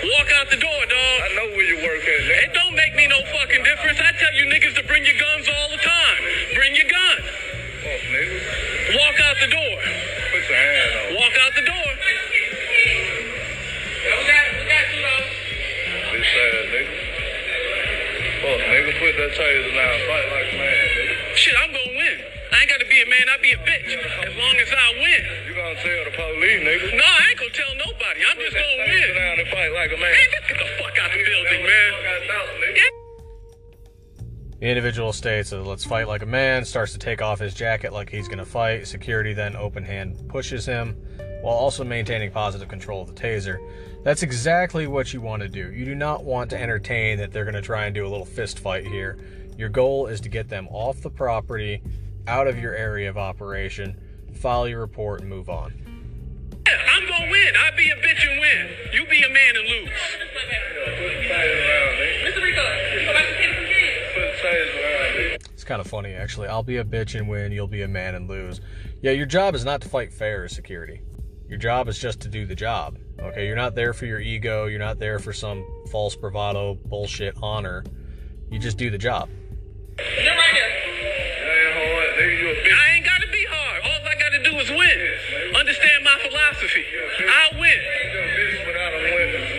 Walk 0.00 0.28
out 0.40 0.48
the 0.48 0.56
door, 0.56 0.82
dog. 0.88 1.16
I 1.20 1.28
know 1.36 1.46
where 1.52 1.66
you 1.68 1.76
work 1.84 2.00
at, 2.00 2.20
nigga. 2.24 2.44
It 2.48 2.52
don't 2.56 2.74
make 2.74 2.96
me 2.96 3.06
no 3.06 3.20
fucking 3.36 3.64
difference. 3.64 4.00
I 4.00 4.12
tell 4.16 4.32
you 4.32 4.48
niggas 4.48 4.74
to 4.80 4.84
bring 4.88 5.04
your 5.04 5.18
guns 5.20 5.44
all 5.44 5.68
the 5.68 5.82
time. 5.82 6.20
Bring 6.56 6.72
your 6.74 6.88
gun. 6.88 7.16
Fuck, 7.84 8.02
nigga. 8.08 8.36
Walk 8.96 9.16
out 9.20 9.36
the 9.44 9.50
door. 9.52 9.76
Put 10.32 10.42
your 10.48 10.56
hand 10.56 10.92
on. 11.04 11.20
Walk 11.20 11.34
out 11.36 11.52
the 11.52 11.66
door. 11.68 11.90
Bitch 16.10 16.36
ass 16.36 16.68
nigga. 16.74 16.94
Fuck, 18.40 18.60
nigga. 18.72 18.92
Put 18.98 19.12
that 19.20 19.30
taser 19.36 19.72
down. 19.76 19.96
Fight 20.08 20.26
like 20.32 20.48
a 20.48 20.56
man, 20.56 20.86
nigga. 20.96 21.36
Shit, 21.36 21.54
I'm 21.60 21.72
gonna 21.72 21.96
win. 21.96 22.16
I 22.50 22.60
ain't 22.60 22.68
gotta 22.68 22.88
be 22.88 22.98
a 23.00 23.06
man, 23.06 23.24
I'll 23.30 23.40
be 23.40 23.52
a 23.52 23.60
bitch. 23.62 23.88
As 23.94 24.34
long 24.34 24.56
as 24.58 24.70
I 24.72 24.86
win. 24.96 25.22
You 25.46 25.54
gonna 25.54 25.76
tell 25.80 26.04
the 26.04 26.12
police, 26.16 26.60
nigga. 26.66 26.98
No, 26.98 27.08
I 27.50 27.52
ain't 27.52 27.58
gonna 27.58 27.82
tell 27.82 27.92
nobody. 27.92 28.20
I'm 28.30 28.36
just 28.38 28.54
gonna 28.54 28.66
taser 28.66 29.08
win. 29.08 29.14
down 29.16 29.40
and 29.40 29.48
fight 29.48 29.72
like 29.72 29.90
a 29.90 29.96
man. 29.96 30.12
Man, 30.12 30.30
get 30.30 30.58
the 30.58 30.82
fuck 30.82 30.98
out 31.02 31.10
the 31.10 31.24
building, 31.24 31.66
man. 31.66 31.92
The 34.60 34.66
individual 34.66 35.12
states 35.14 35.50
that 35.50 35.62
let's 35.62 35.84
fight 35.84 36.06
like 36.06 36.22
a 36.22 36.26
man, 36.26 36.66
starts 36.66 36.92
to 36.92 36.98
take 36.98 37.22
off 37.22 37.40
his 37.40 37.54
jacket 37.54 37.94
like 37.94 38.10
he's 38.10 38.28
going 38.28 38.38
to 38.38 38.44
fight. 38.44 38.86
Security 38.86 39.32
then 39.32 39.56
open 39.56 39.82
hand 39.82 40.28
pushes 40.28 40.66
him 40.66 40.94
while 41.40 41.56
also 41.56 41.82
maintaining 41.82 42.30
positive 42.30 42.68
control 42.68 43.00
of 43.00 43.08
the 43.08 43.20
taser. 43.20 43.58
That's 44.04 44.22
exactly 44.22 44.86
what 44.86 45.14
you 45.14 45.22
want 45.22 45.40
to 45.40 45.48
do. 45.48 45.72
You 45.72 45.86
do 45.86 45.94
not 45.94 46.24
want 46.24 46.50
to 46.50 46.60
entertain 46.60 47.16
that 47.18 47.32
they're 47.32 47.44
going 47.44 47.54
to 47.54 47.62
try 47.62 47.86
and 47.86 47.94
do 47.94 48.06
a 48.06 48.10
little 48.10 48.26
fist 48.26 48.58
fight 48.58 48.86
here. 48.86 49.18
Your 49.56 49.70
goal 49.70 50.08
is 50.08 50.20
to 50.20 50.28
get 50.28 50.50
them 50.50 50.68
off 50.70 51.00
the 51.00 51.10
property, 51.10 51.82
out 52.26 52.46
of 52.46 52.58
your 52.58 52.74
area 52.74 53.08
of 53.08 53.16
operation, 53.16 53.98
file 54.34 54.68
your 54.68 54.80
report, 54.80 55.22
and 55.22 55.30
move 55.30 55.48
on. 55.48 55.89
Yeah, 57.30 57.44
win. 57.44 57.56
I 57.56 57.70
be 57.76 57.90
a 57.90 57.96
bitch 57.96 58.28
and 58.28 58.40
win. 58.40 58.68
You 58.92 59.06
be 59.06 59.22
a 59.22 59.28
man 59.28 59.56
and 59.56 59.68
lose. 59.68 59.88
Put 59.88 60.18
the 60.18 61.28
taser 61.28 61.66
down, 61.66 61.94
nigga. 61.96 62.30
Mr. 62.30 62.42
Rico, 62.42 62.62
go 63.06 63.12
back 63.12 63.26
to 63.26 63.34
Kansas 63.34 64.14
Put 64.14 64.20
the 64.20 64.48
taser 64.48 64.82
down, 64.82 65.16
nigga. 65.16 65.50
It's 65.52 65.64
kind 65.64 65.80
of 65.80 65.86
funny, 65.86 66.12
actually. 66.14 66.48
I'll 66.48 66.62
be 66.62 66.78
a 66.78 66.84
bitch 66.84 67.18
and 67.18 67.28
win, 67.28 67.52
you'll 67.52 67.66
be 67.66 67.82
a 67.82 67.88
man 67.88 68.14
and 68.14 68.28
lose. 68.28 68.60
Yeah, 69.02 69.12
your 69.12 69.26
job 69.26 69.54
is 69.54 69.64
not 69.64 69.80
to 69.82 69.88
fight 69.88 70.12
fair 70.12 70.44
as 70.44 70.52
security. 70.52 71.00
Your 71.48 71.58
job 71.58 71.88
is 71.88 71.98
just 71.98 72.20
to 72.20 72.28
do 72.28 72.46
the 72.46 72.54
job. 72.54 72.98
Okay, 73.18 73.46
you're 73.46 73.56
not 73.56 73.74
there 73.74 73.92
for 73.92 74.06
your 74.06 74.20
ego, 74.20 74.66
you're 74.66 74.78
not 74.78 74.98
there 74.98 75.18
for 75.18 75.32
some 75.32 75.64
false 75.90 76.16
bravado, 76.16 76.74
bullshit 76.74 77.34
honor. 77.42 77.84
You 78.50 78.58
just 78.58 78.76
do 78.78 78.90
the 78.90 78.98
job. 78.98 79.28
You're 79.98 80.34
right 80.34 80.54
there. 80.54 80.70
That 81.46 81.58
ain't 81.58 81.74
hard, 81.74 82.08
nigga. 82.18 82.40
You 82.40 82.48
a 82.50 82.54
bitch. 82.54 82.72
I 82.72 82.94
ain't 82.94 83.04
gotta 83.04 83.28
be 83.30 83.44
hard. 83.50 83.82
All 83.84 84.08
I 84.08 84.14
gotta 84.18 84.42
do 84.42 84.56
is 84.58 84.70
win. 84.70 85.56
Understand 85.56 86.04
my 86.04 86.18
philosophy. 86.60 86.84
I 87.26 87.58
win. 87.58 89.49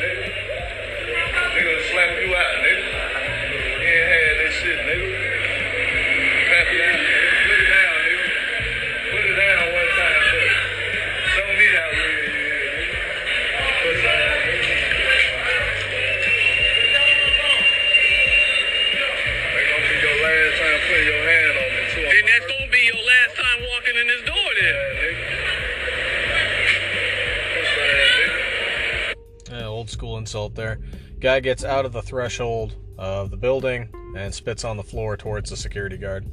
School 30.01 30.17
insult 30.17 30.55
there. 30.55 30.79
Guy 31.19 31.41
gets 31.41 31.63
out 31.63 31.85
of 31.85 31.93
the 31.93 32.01
threshold 32.01 32.73
of 32.97 33.29
the 33.29 33.37
building 33.37 33.87
and 34.17 34.33
spits 34.33 34.65
on 34.65 34.75
the 34.75 34.81
floor 34.81 35.15
towards 35.15 35.51
the 35.51 35.55
security 35.55 35.95
guard. 35.95 36.25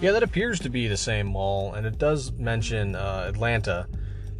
Yeah, 0.00 0.12
that 0.12 0.22
appears 0.22 0.60
to 0.60 0.70
be 0.70 0.88
the 0.88 0.96
same 0.96 1.26
mall, 1.26 1.74
and 1.74 1.86
it 1.86 1.98
does 1.98 2.32
mention 2.32 2.94
uh, 2.94 3.26
Atlanta, 3.28 3.86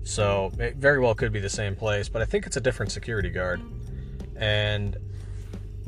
so 0.09 0.51
it 0.59 0.77
very 0.77 0.99
well 0.99 1.15
could 1.15 1.33
be 1.33 1.39
the 1.39 1.51
same 1.51 1.77
place, 1.77 2.09
but 2.09 2.23
I 2.23 2.25
think 2.25 2.47
it's 2.47 2.57
a 2.57 2.63
different 2.63 2.93
security 2.93 3.29
guard. 3.29 3.61
And, 4.37 4.97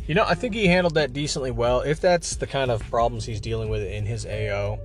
you 0.07 0.15
know, 0.15 0.27
I 0.29 0.35
think 0.35 0.55
he 0.55 0.67
handled 0.67 0.95
that 0.97 1.15
decently 1.15 1.51
well. 1.51 1.81
If 1.81 2.03
that's 2.03 2.37
the 2.37 2.47
kind 2.47 2.71
of 2.71 2.83
problems 2.91 3.25
he's 3.25 3.41
dealing 3.41 3.71
with 3.71 3.83
in 3.83 4.05
his 4.05 4.27
AO, 4.27 4.79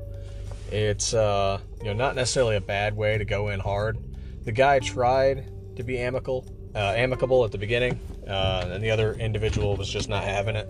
it's, 0.72 1.14
uh, 1.14 1.60
you 1.80 1.88
know, 1.88 1.94
not 1.94 2.16
necessarily 2.16 2.56
a 2.56 2.62
bad 2.62 2.96
way 2.96 3.18
to 3.18 3.26
go 3.26 3.50
in 3.50 3.60
hard. 3.60 3.98
The 4.46 4.54
guy 4.54 4.80
tried 4.80 5.52
to 5.76 5.84
be 5.84 6.00
amicable, 6.00 6.46
uh, 6.74 6.94
amicable 6.96 7.44
at 7.44 7.52
the 7.52 7.58
beginning, 7.58 8.00
uh, 8.26 8.70
and 8.72 8.82
the 8.82 8.90
other 8.90 9.16
individual 9.16 9.76
was 9.76 9.90
just 9.90 10.08
not 10.08 10.24
having 10.24 10.56
it. 10.56 10.70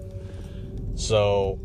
So, 0.95 1.59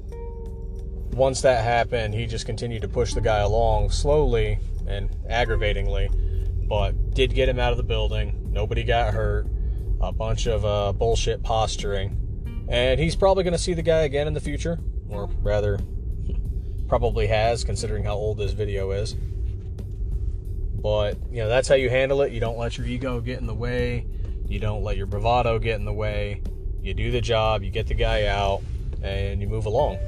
once 1.13 1.41
that 1.41 1.65
happened, 1.65 2.13
he 2.13 2.27
just 2.27 2.45
continued 2.45 2.83
to 2.83 2.89
push 2.89 3.15
the 3.15 3.23
guy 3.23 3.39
along 3.39 3.89
slowly 3.89 4.59
and 4.87 5.09
aggravatingly, 5.31 6.11
but 6.71 7.15
did 7.15 7.35
get 7.35 7.49
him 7.49 7.59
out 7.59 7.73
of 7.73 7.79
the 7.79 7.83
building. 7.83 8.49
Nobody 8.53 8.85
got 8.85 9.13
hurt. 9.13 9.49
A 10.01 10.13
bunch 10.13 10.47
of 10.47 10.65
uh, 10.65 10.93
bullshit 10.93 11.43
posturing. 11.43 12.17
And 12.69 13.01
he's 13.01 13.17
probably 13.17 13.43
going 13.43 13.55
to 13.55 13.59
see 13.59 13.75
the 13.75 13.83
guy 13.83 14.03
again 14.03 14.29
in 14.29 14.35
the 14.35 14.41
future, 14.41 14.79
or 15.09 15.29
rather, 15.43 15.81
probably 16.87 17.27
has, 17.27 17.65
considering 17.65 18.05
how 18.05 18.15
old 18.15 18.39
this 18.39 18.53
video 18.53 18.93
is. 18.93 19.15
But, 19.15 21.19
you 21.29 21.43
know, 21.43 21.49
that's 21.49 21.67
how 21.67 21.75
you 21.75 21.91
handle 21.91 22.23
it. 22.23 22.31
You 22.31 22.39
don't 22.39 22.57
let 22.57 22.79
your 22.79 22.87
ego 22.87 23.21
get 23.21 23.41
in 23.41 23.49
the 23.49 23.55
way, 23.55 24.07
you 24.47 24.61
don't 24.61 24.85
let 24.85 24.97
your 24.97 25.07
bravado 25.07 25.59
get 25.59 25.75
in 25.75 25.85
the 25.85 25.93
way. 25.93 26.41
You 26.81 26.95
do 26.95 27.11
the 27.11 27.21
job, 27.21 27.65
you 27.65 27.73
get 27.73 27.89
the 27.89 27.95
guy 27.95 28.27
out, 28.27 28.63
and 29.03 29.41
you 29.41 29.49
move 29.49 29.67
along. 29.67 29.99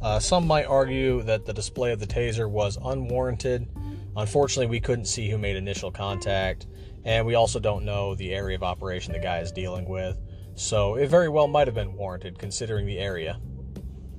Uh, 0.00 0.20
some 0.20 0.46
might 0.46 0.66
argue 0.66 1.22
that 1.22 1.44
the 1.44 1.52
display 1.52 1.90
of 1.90 1.98
the 1.98 2.06
taser 2.06 2.48
was 2.48 2.78
unwarranted. 2.82 3.68
Unfortunately, 4.16 4.66
we 4.66 4.80
couldn't 4.80 5.06
see 5.06 5.28
who 5.28 5.38
made 5.38 5.56
initial 5.56 5.90
contact, 5.90 6.66
and 7.04 7.26
we 7.26 7.34
also 7.34 7.58
don't 7.58 7.84
know 7.84 8.14
the 8.14 8.32
area 8.32 8.56
of 8.56 8.62
operation 8.62 9.12
the 9.12 9.18
guy 9.18 9.40
is 9.40 9.50
dealing 9.50 9.88
with, 9.88 10.20
so 10.54 10.94
it 10.94 11.08
very 11.08 11.28
well 11.28 11.48
might 11.48 11.66
have 11.66 11.74
been 11.74 11.94
warranted 11.94 12.38
considering 12.38 12.86
the 12.86 12.98
area. 12.98 13.40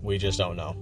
We 0.02 0.18
just 0.18 0.38
don't 0.38 0.58
know. 0.58 0.76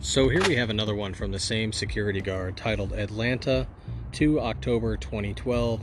So 0.00 0.28
here 0.28 0.42
we 0.48 0.56
have 0.56 0.70
another 0.70 0.94
one 0.94 1.14
from 1.14 1.30
the 1.30 1.38
same 1.38 1.72
security 1.72 2.20
guard 2.20 2.56
titled 2.56 2.92
Atlanta 2.92 3.66
2 4.12 4.40
October 4.40 4.96
2012. 4.96 5.80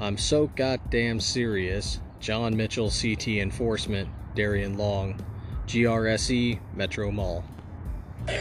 I'm 0.00 0.18
so 0.18 0.48
goddamn 0.56 1.20
serious. 1.20 2.00
John 2.20 2.56
Mitchell, 2.56 2.90
CT 2.90 3.28
Enforcement, 3.28 4.08
Darian 4.34 4.76
Long, 4.76 5.20
GRSE, 5.66 6.58
Metro 6.74 7.10
Mall. 7.10 7.44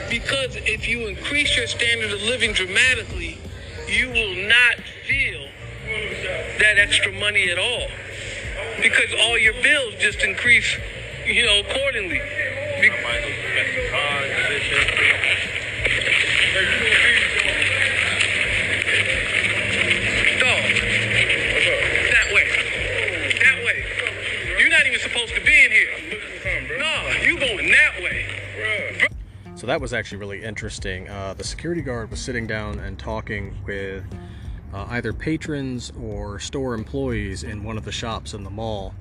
Because 0.10 0.56
if 0.56 0.88
you 0.88 1.08
increase 1.08 1.56
your 1.56 1.68
standard 1.68 2.12
of 2.12 2.22
living 2.24 2.54
dramatically, 2.54 3.38
you 3.88 4.10
will 4.10 4.48
not 4.48 4.76
feel 5.08 5.48
that 6.60 6.78
extra 6.78 7.12
money 7.12 7.50
at 7.52 7.60
all. 7.60 7.88
Because 8.82 9.14
all 9.22 9.38
your 9.38 9.54
bills 9.62 9.94
just 10.00 10.24
increase, 10.24 10.78
you 11.26 11.46
know, 11.46 11.60
accordingly. 11.60 12.22
Be- 12.82 12.90
Dog. 20.40 20.64
That 22.12 22.28
way. 22.34 22.48
That 23.40 23.66
way. 23.66 23.86
You're 24.60 24.70
not 24.70 24.86
even 24.86 25.00
supposed 25.00 25.34
to 25.36 25.42
be 25.42 25.66
in 25.66 25.72
here. 25.72 25.92
No, 26.78 27.08
you 27.24 27.40
going 27.40 27.72
that 27.72 28.02
way. 28.02 28.26
So 29.66 29.70
that 29.70 29.82
was 29.82 29.94
actually 29.94 30.20
really 30.20 30.44
interesting. 30.44 31.10
Uh, 31.10 31.34
the 31.34 31.44
security 31.44 31.82
guard 31.82 32.12
was 32.12 32.20
sitting 32.20 32.46
down 32.46 32.78
and 32.78 33.00
talking 33.00 33.58
with 33.66 34.04
uh, 34.72 34.86
either 34.90 35.12
patrons 35.12 35.92
or 36.00 36.38
store 36.38 36.76
employees 36.76 37.42
in 37.42 37.64
one 37.64 37.76
of 37.76 37.84
the 37.84 37.92
shops 37.92 38.36
in 38.36 38.44
the 38.44 38.52
mall. 38.52 38.94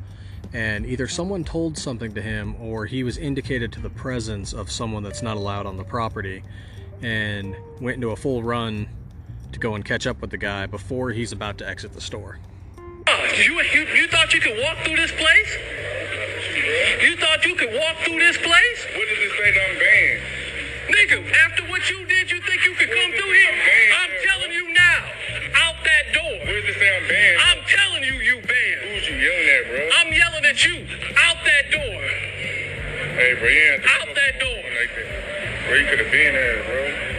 And 0.55 0.87
either 0.87 1.07
someone 1.07 1.45
told 1.45 1.77
something 1.77 2.15
to 2.15 2.23
him 2.23 2.57
or 2.59 2.87
he 2.87 3.05
was 3.05 3.19
indicated 3.19 3.73
to 3.73 3.81
the 3.83 3.91
presence 3.91 4.55
of 4.55 4.71
someone 4.71 5.03
that's 5.03 5.21
not 5.21 5.37
allowed 5.37 5.67
on 5.67 5.77
the 5.77 5.85
property 5.85 6.43
and 7.03 7.55
went 7.79 7.97
into 7.97 8.13
a 8.13 8.17
full 8.17 8.43
run 8.43 8.89
to 9.53 9.59
go 9.59 9.75
and 9.75 9.85
catch 9.85 10.07
up 10.07 10.23
with 10.23 10.31
the 10.31 10.39
guy 10.39 10.65
before 10.65 11.11
he's 11.11 11.33
about 11.33 11.59
to 11.59 11.69
exit 11.69 11.93
the 11.93 12.01
store. 12.01 12.39
Uh, 13.07 13.29
you, 13.37 13.61
you, 13.61 13.83
you 13.83 14.09
thought 14.09 14.33
you 14.33 14.41
could 14.41 14.59
walk 14.63 14.79
through 14.79 14.97
this 14.97 15.13
place? 15.13 15.59
You 17.03 17.19
thought 17.19 17.45
you 17.45 17.55
could 17.55 17.75
walk 17.75 17.99
through 17.99 18.19
this 18.19 18.39
place? 18.39 18.87
What 18.97 19.07
does 19.07 19.19
it 19.19 19.33
say 19.37 19.53
that 19.53 19.71
I'm 19.71 19.79
banned? 19.79 20.44
Nigga, 20.89 21.25
after 21.47 21.65
what 21.71 21.89
you 21.91 22.05
did, 22.07 22.31
you 22.31 22.41
think 22.43 22.65
you 22.65 22.75
could 22.75 22.89
come 22.91 23.11
through 23.13 23.33
here? 23.33 23.55
I'm 23.97 24.11
telling 24.29 24.53
you 24.53 24.73
now, 24.75 25.01
out 25.57 25.77
that 25.85 26.05
door. 26.13 26.35
Where 26.45 26.61
does 26.61 26.77
it 26.77 26.79
say 26.79 26.89
I'm 26.97 27.09
banned? 27.09 27.41
I'm 27.41 27.61
telling 27.65 28.03
you, 28.05 28.15
you 28.21 28.37
banned. 28.43 28.81
Who's 28.93 29.09
you 29.09 29.17
yelling 29.17 29.49
at, 29.49 29.65
bro? 29.71 29.89
I'm 30.01 30.13
yelling 30.13 30.45
at 30.45 30.65
you, 30.65 30.77
out 31.25 31.39
that 31.45 31.65
door. 31.73 31.97
hey, 33.17 33.35
bro, 33.41 33.49
you 33.49 33.65
ain't 33.73 33.85
Out 33.85 34.11
that 34.15 34.35
door. 34.41 34.61
like 34.77 34.93
that. 34.93 35.69
Bro, 35.69 35.75
you 35.77 35.87
could 35.89 35.99
have 36.01 36.13
been 36.13 36.33
there, 36.35 36.63
bro. 36.65 37.14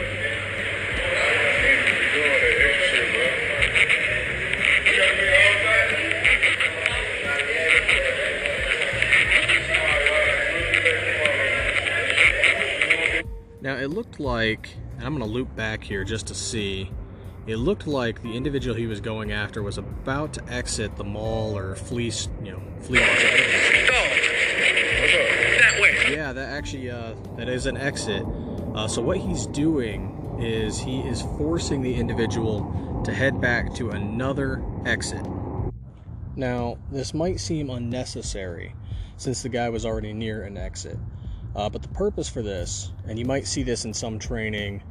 Now 13.66 13.78
it 13.78 13.88
looked 13.88 14.20
like, 14.20 14.70
and 14.98 15.08
I'm 15.08 15.18
going 15.18 15.28
to 15.28 15.34
loop 15.34 15.56
back 15.56 15.84
here 15.84 16.04
just 16.04 16.28
to 16.28 16.36
see. 16.36 16.92
It 17.48 17.56
looked 17.56 17.88
like 17.88 18.22
the 18.22 18.36
individual 18.36 18.76
he 18.76 18.86
was 18.86 19.02
going 19.02 19.32
after 19.32 19.64
was 19.64 19.80
about 19.80 20.34
to 20.34 20.54
exit 20.54 20.96
the 20.98 21.04
mall 21.04 21.58
or 21.58 21.74
flea, 21.74 22.12
you 22.44 22.52
know, 22.52 22.62
flea 22.82 23.00
market. 23.00 23.90
Yeah, 26.12 26.32
that 26.32 26.50
actually, 26.50 26.92
uh, 26.92 27.16
that 27.38 27.50
is 27.50 27.66
an 27.66 27.76
exit. 27.76 28.24
Uh, 28.76 28.88
so 28.88 29.02
what 29.02 29.18
he's 29.18 29.48
doing 29.48 30.38
is 30.40 30.78
he 30.78 31.00
is 31.00 31.24
forcing 31.24 31.82
the 31.82 31.96
individual 31.96 33.02
to 33.04 33.12
head 33.12 33.42
back 33.42 33.74
to 33.74 33.90
another 33.90 34.64
exit. 34.86 35.26
Now, 36.36 36.78
this 36.92 37.16
might 37.16 37.40
seem 37.40 37.72
unnecessary 37.72 38.76
since 39.18 39.42
the 39.42 39.50
guy 39.50 39.70
was 39.70 39.88
already 39.88 40.14
near 40.14 40.44
an 40.44 40.56
exit. 40.56 41.00
Uh, 41.56 41.70
but 41.70 41.82
the 41.82 41.88
purpose 41.90 42.28
for 42.28 42.42
this, 42.42 42.92
and 43.08 43.18
you 43.18 43.26
might 43.26 43.48
see 43.48 43.64
this 43.64 43.86
in 43.86 43.94
some 43.94 44.20
training, 44.20 44.84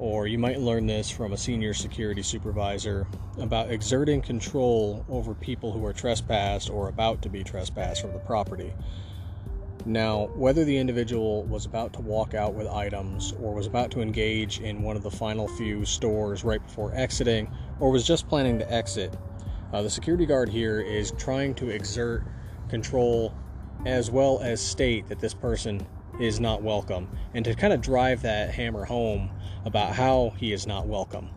or 0.00 0.26
you 0.26 0.38
might 0.38 0.58
learn 0.58 0.86
this 0.86 1.10
from 1.10 1.32
a 1.32 1.36
senior 1.36 1.72
security 1.72 2.22
supervisor 2.22 3.06
about 3.38 3.70
exerting 3.70 4.20
control 4.20 5.04
over 5.08 5.34
people 5.34 5.70
who 5.70 5.84
are 5.84 5.92
trespassed 5.92 6.68
or 6.70 6.88
about 6.88 7.22
to 7.22 7.28
be 7.28 7.44
trespassed 7.44 8.00
from 8.00 8.12
the 8.12 8.18
property. 8.20 8.72
Now, 9.86 10.30
whether 10.34 10.64
the 10.64 10.76
individual 10.76 11.44
was 11.44 11.64
about 11.64 11.92
to 11.94 12.00
walk 12.00 12.34
out 12.34 12.54
with 12.54 12.66
items 12.66 13.32
or 13.40 13.54
was 13.54 13.66
about 13.66 13.90
to 13.92 14.00
engage 14.00 14.60
in 14.60 14.82
one 14.82 14.96
of 14.96 15.02
the 15.02 15.10
final 15.10 15.46
few 15.48 15.84
stores 15.84 16.44
right 16.44 16.62
before 16.62 16.94
exiting 16.94 17.50
or 17.78 17.90
was 17.90 18.06
just 18.06 18.28
planning 18.28 18.58
to 18.58 18.72
exit, 18.72 19.16
uh, 19.72 19.80
the 19.80 19.90
security 19.90 20.26
guard 20.26 20.48
here 20.48 20.80
is 20.80 21.12
trying 21.12 21.54
to 21.54 21.70
exert 21.70 22.24
control 22.68 23.34
as 23.86 24.10
well 24.10 24.40
as 24.40 24.60
state 24.60 25.08
that 25.08 25.20
this 25.20 25.32
person 25.32 25.86
is 26.20 26.40
not 26.40 26.62
welcome 26.62 27.08
and 27.34 27.44
to 27.44 27.54
kind 27.54 27.72
of 27.72 27.80
drive 27.80 28.22
that 28.22 28.54
hammer 28.54 28.84
home 28.84 29.30
about 29.64 29.94
how 29.94 30.32
he 30.38 30.52
is 30.52 30.66
not 30.66 30.86
welcome. 30.86 31.30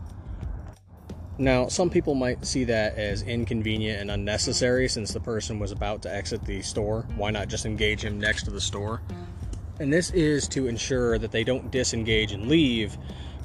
Now, 1.38 1.68
some 1.68 1.90
people 1.90 2.14
might 2.14 2.46
see 2.46 2.64
that 2.66 2.96
as 2.96 3.24
inconvenient 3.24 4.02
and 4.02 4.12
unnecessary 4.12 4.88
since 4.88 5.14
the 5.14 5.20
person 5.20 5.58
was 5.58 5.72
about 5.72 6.04
to 6.04 6.14
exit 6.14 6.46
the 6.46 6.62
store. 6.62 7.08
Why 7.16 7.32
not 7.32 7.48
just 7.48 7.66
engage 7.66 8.04
him 8.04 8.20
next 8.20 8.44
to 8.44 8.52
the 8.52 8.62
store? 8.62 9.02
And 9.80 9.92
this 9.92 10.12
is 10.12 10.48
to 10.50 10.68
ensure 10.68 11.18
that 11.18 11.32
they 11.32 11.44
don't 11.44 11.72
disengage 11.72 12.32
and 12.32 12.48
leave 12.48 12.98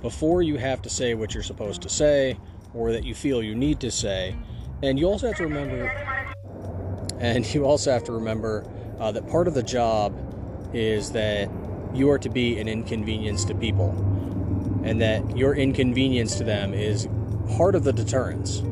before 0.03 0.43
you 0.43 0.57
have 0.57 0.83
to 0.83 0.91
say 0.91 1.15
what 1.15 1.33
you're 1.33 1.43
supposed 1.43 1.81
to 1.83 1.89
say 1.89 2.39
or 2.75 2.93
that 2.93 3.05
you 3.05 3.15
feel 3.15 3.43
you 3.43 3.55
need 3.55 3.81
to 3.81 3.91
say. 3.91 4.37
And 4.83 4.99
you 4.99 5.07
also 5.07 5.29
have 5.29 5.37
to 5.37 5.45
remember 5.45 5.91
and 7.19 7.53
you 7.53 7.65
also 7.65 7.91
have 7.91 8.05
to 8.05 8.13
remember 8.13 8.65
uh, 9.01 9.13
that 9.13 9.29
part 9.29 9.49
of 9.49 9.55
the 9.55 9.63
job 9.63 10.15
is 10.73 11.13
that 11.13 11.51
you 11.95 12.11
are 12.11 12.19
to 12.19 12.29
be 12.29 12.59
an 12.59 12.69
inconvenience 12.69 13.45
to 13.47 13.55
people 13.55 13.91
and 14.85 15.01
that 15.01 15.37
your 15.37 15.55
inconvenience 15.55 16.37
to 16.37 16.45
them 16.45 16.73
is 16.73 17.09
part 17.57 17.75
of 17.75 17.85
the 17.85 17.93
deterrence. 17.93 18.63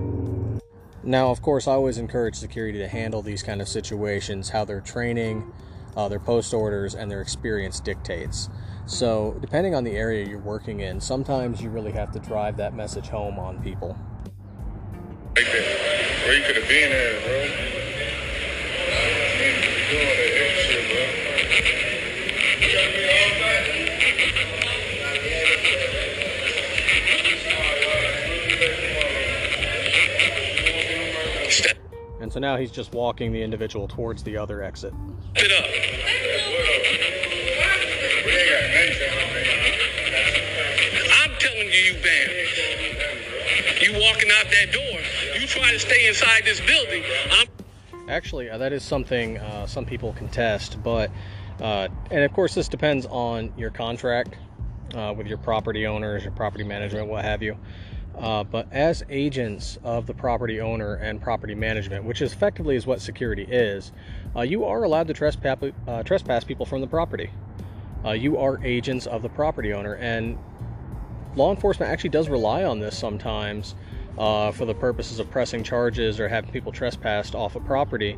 Now, 1.03 1.31
of 1.31 1.41
course, 1.41 1.69
I 1.69 1.73
always 1.73 1.99
encourage 1.99 2.35
security 2.35 2.79
to 2.79 2.89
handle 2.89 3.23
these 3.23 3.43
kind 3.43 3.61
of 3.61 3.69
situations, 3.69 4.49
how 4.51 4.65
their 4.65 4.81
training, 4.81 5.53
uh, 5.97 6.09
their 6.09 6.19
post 6.19 6.53
orders, 6.53 6.95
and 6.95 7.11
their 7.11 7.21
experience 7.21 7.81
dictates. 7.81 8.49
So, 8.87 9.37
depending 9.41 9.75
on 9.75 9.85
the 9.85 9.93
area 9.93 10.27
you're 10.27 10.39
working 10.39 10.81
in, 10.81 11.01
sometimes 11.01 11.61
you 11.61 11.71
really 11.71 11.93
have 11.93 12.13
to 12.13 12.19
drive 12.19 12.57
that 12.57 12.75
message 12.75 13.09
home 13.09 13.39
on 13.39 13.63
people. 13.63 13.97
Bro, 15.35 15.45
you 15.45 16.43
could 16.45 16.57
have 16.57 16.69
been 16.69 16.91
there, 16.91 17.21
bro. 17.21 17.47
Doing 19.89 20.07
that 20.07 20.31
extra 20.43 20.83
bro. 20.93 21.86
And 32.19 32.33
so 32.33 32.41
now 32.41 32.57
he's 32.57 32.71
just 32.73 32.93
walking 32.93 33.31
the 33.31 33.43
individual 33.43 33.87
towards 33.87 34.23
the 34.23 34.37
other 34.37 34.63
exit. 34.63 34.93
it 35.37 35.53
up. 35.53 35.65
We 38.25 38.33
ain't 38.33 38.51
got 38.51 38.63
nothing 38.75 39.47
I'm 41.13 41.33
telling 41.39 41.69
you, 41.69 41.81
you 41.81 41.95
banned. 42.03 42.33
You 43.83 43.93
walking 44.01 44.31
out 44.33 44.47
that 44.51 44.73
door. 44.73 44.99
You 45.41 45.47
try 45.47 45.73
to 45.73 45.79
stay 45.79 46.09
inside 46.09 46.45
this 46.45 46.61
building. 46.61 47.05
I'm 47.31 47.47
Actually, 48.09 48.49
uh, 48.49 48.57
that 48.59 48.73
is 48.73 48.85
something 48.85 49.37
uh, 49.39 49.67
some 49.67 49.85
people 49.85 50.13
contest, 50.13 50.81
but 50.83 51.11
uh, 51.61 51.89
and 52.11 52.25
of 52.25 52.33
course 52.33 52.55
this 52.55 52.69
depends 52.69 53.07
on 53.07 53.53
your 53.57 53.71
contract 53.71 54.37
uh, 54.95 55.15
with 55.17 55.27
your 55.27 55.39
property 55.39 55.87
owners, 55.87 56.23
your 56.23 56.33
property 56.33 56.65
management, 56.65 57.07
what 57.09 57.25
have 57.25 57.43
you. 57.43 57.57
Uh, 58.19 58.43
but 58.45 58.67
as 58.73 59.05
agents 59.11 59.79
of 59.85 60.07
the 60.07 60.15
property 60.15 60.61
owner 60.61 60.95
and 60.95 61.21
property 61.21 61.55
management, 61.55 62.05
which 62.05 62.23
is 62.23 62.33
effectively 62.33 62.75
is 62.75 62.87
what 62.87 63.01
security 63.01 63.43
is, 63.43 63.93
uh, 64.35 64.41
you 64.41 64.65
are 64.65 64.85
allowed 64.85 65.07
to 65.07 65.13
trespass 65.13 65.59
uh, 65.87 66.03
trespass 66.03 66.43
people 66.43 66.65
from 66.65 66.81
the 66.81 66.87
property. 66.87 67.31
Uh, 68.05 68.13
you 68.13 68.39
are 68.39 68.59
agents 68.65 69.07
of 69.07 69.21
the 69.21 69.29
property 69.29 69.73
owner, 69.73 69.95
and 69.95 70.39
law 71.35 71.51
enforcement 71.51 71.93
actually 71.93 72.09
does 72.11 72.29
rely 72.29 72.65
on 72.65 72.79
this 72.79 72.97
sometimes 72.97 73.75
for 74.17 74.65
the 74.65 74.75
purposes 74.75 75.19
of 75.19 75.31
pressing 75.31 75.63
charges 75.63 76.19
or 76.19 76.27
having 76.27 76.51
people 76.51 76.73
trespassed 76.73 77.35
off 77.35 77.55
a 77.55 77.61
property. 77.61 78.17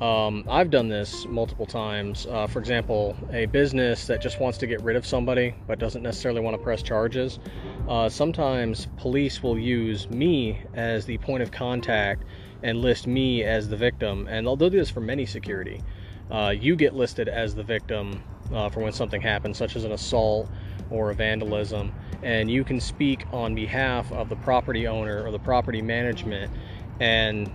Um, 0.00 0.44
I've 0.48 0.70
done 0.70 0.88
this 0.88 1.24
multiple 1.26 1.64
times. 1.64 2.26
Uh, 2.26 2.46
for 2.46 2.58
example, 2.58 3.16
a 3.32 3.46
business 3.46 4.06
that 4.08 4.20
just 4.20 4.40
wants 4.40 4.58
to 4.58 4.66
get 4.66 4.82
rid 4.82 4.94
of 4.94 5.06
somebody 5.06 5.54
but 5.66 5.78
doesn't 5.78 6.02
necessarily 6.02 6.40
want 6.40 6.54
to 6.56 6.62
press 6.62 6.82
charges. 6.82 7.38
Uh, 7.88 8.08
sometimes 8.08 8.88
police 8.98 9.42
will 9.42 9.58
use 9.58 10.10
me 10.10 10.60
as 10.74 11.06
the 11.06 11.16
point 11.18 11.42
of 11.42 11.50
contact 11.50 12.24
and 12.62 12.78
list 12.80 13.06
me 13.06 13.42
as 13.42 13.68
the 13.68 13.76
victim, 13.76 14.26
and 14.28 14.46
they'll 14.46 14.56
do 14.56 14.68
this 14.68 14.90
for 14.90 15.00
many 15.00 15.24
security. 15.24 15.80
Uh, 16.30 16.52
you 16.58 16.76
get 16.76 16.94
listed 16.94 17.28
as 17.28 17.54
the 17.54 17.62
victim 17.62 18.22
uh, 18.52 18.68
for 18.68 18.80
when 18.80 18.92
something 18.92 19.20
happens, 19.20 19.56
such 19.56 19.76
as 19.76 19.84
an 19.84 19.92
assault 19.92 20.48
or 20.90 21.10
a 21.10 21.14
vandalism, 21.14 21.92
and 22.22 22.50
you 22.50 22.64
can 22.64 22.80
speak 22.80 23.24
on 23.32 23.54
behalf 23.54 24.10
of 24.12 24.28
the 24.28 24.36
property 24.36 24.86
owner 24.86 25.24
or 25.24 25.30
the 25.30 25.38
property 25.38 25.80
management. 25.80 26.52
And 27.00 27.50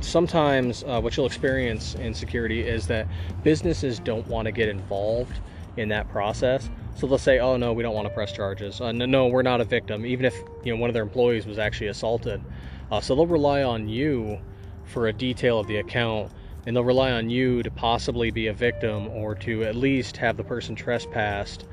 sometimes 0.00 0.82
uh, 0.84 1.00
what 1.00 1.16
you'll 1.16 1.26
experience 1.26 1.94
in 1.94 2.14
security 2.14 2.60
is 2.60 2.86
that 2.86 3.06
businesses 3.42 3.98
don't 3.98 4.26
want 4.26 4.46
to 4.46 4.52
get 4.52 4.68
involved 4.68 5.38
in 5.76 5.88
that 5.88 6.08
process. 6.10 6.68
So 6.96 7.06
they'll 7.06 7.18
say, 7.18 7.38
"Oh 7.38 7.56
no, 7.56 7.72
we 7.72 7.82
don't 7.82 7.94
want 7.94 8.08
to 8.08 8.14
press 8.14 8.32
charges. 8.32 8.80
Uh, 8.80 8.92
no, 8.92 9.06
no, 9.06 9.28
we're 9.28 9.42
not 9.42 9.60
a 9.60 9.64
victim." 9.64 10.04
Even 10.04 10.24
if 10.24 10.34
you 10.64 10.74
know 10.74 10.80
one 10.80 10.90
of 10.90 10.94
their 10.94 11.02
employees 11.02 11.46
was 11.46 11.58
actually 11.58 11.88
assaulted, 11.88 12.42
uh, 12.90 13.00
so 13.00 13.14
they'll 13.14 13.26
rely 13.26 13.62
on 13.62 13.88
you 13.88 14.38
for 14.84 15.08
a 15.08 15.12
detail 15.12 15.60
of 15.60 15.66
the 15.66 15.76
account, 15.76 16.32
and 16.66 16.74
they'll 16.74 16.84
rely 16.84 17.12
on 17.12 17.30
you 17.30 17.62
to 17.62 17.70
possibly 17.70 18.30
be 18.30 18.48
a 18.48 18.52
victim 18.52 19.08
or 19.08 19.34
to 19.36 19.64
at 19.64 19.76
least 19.76 20.16
have 20.16 20.36
the 20.36 20.44
person 20.44 20.74
trespassed. 20.74 21.64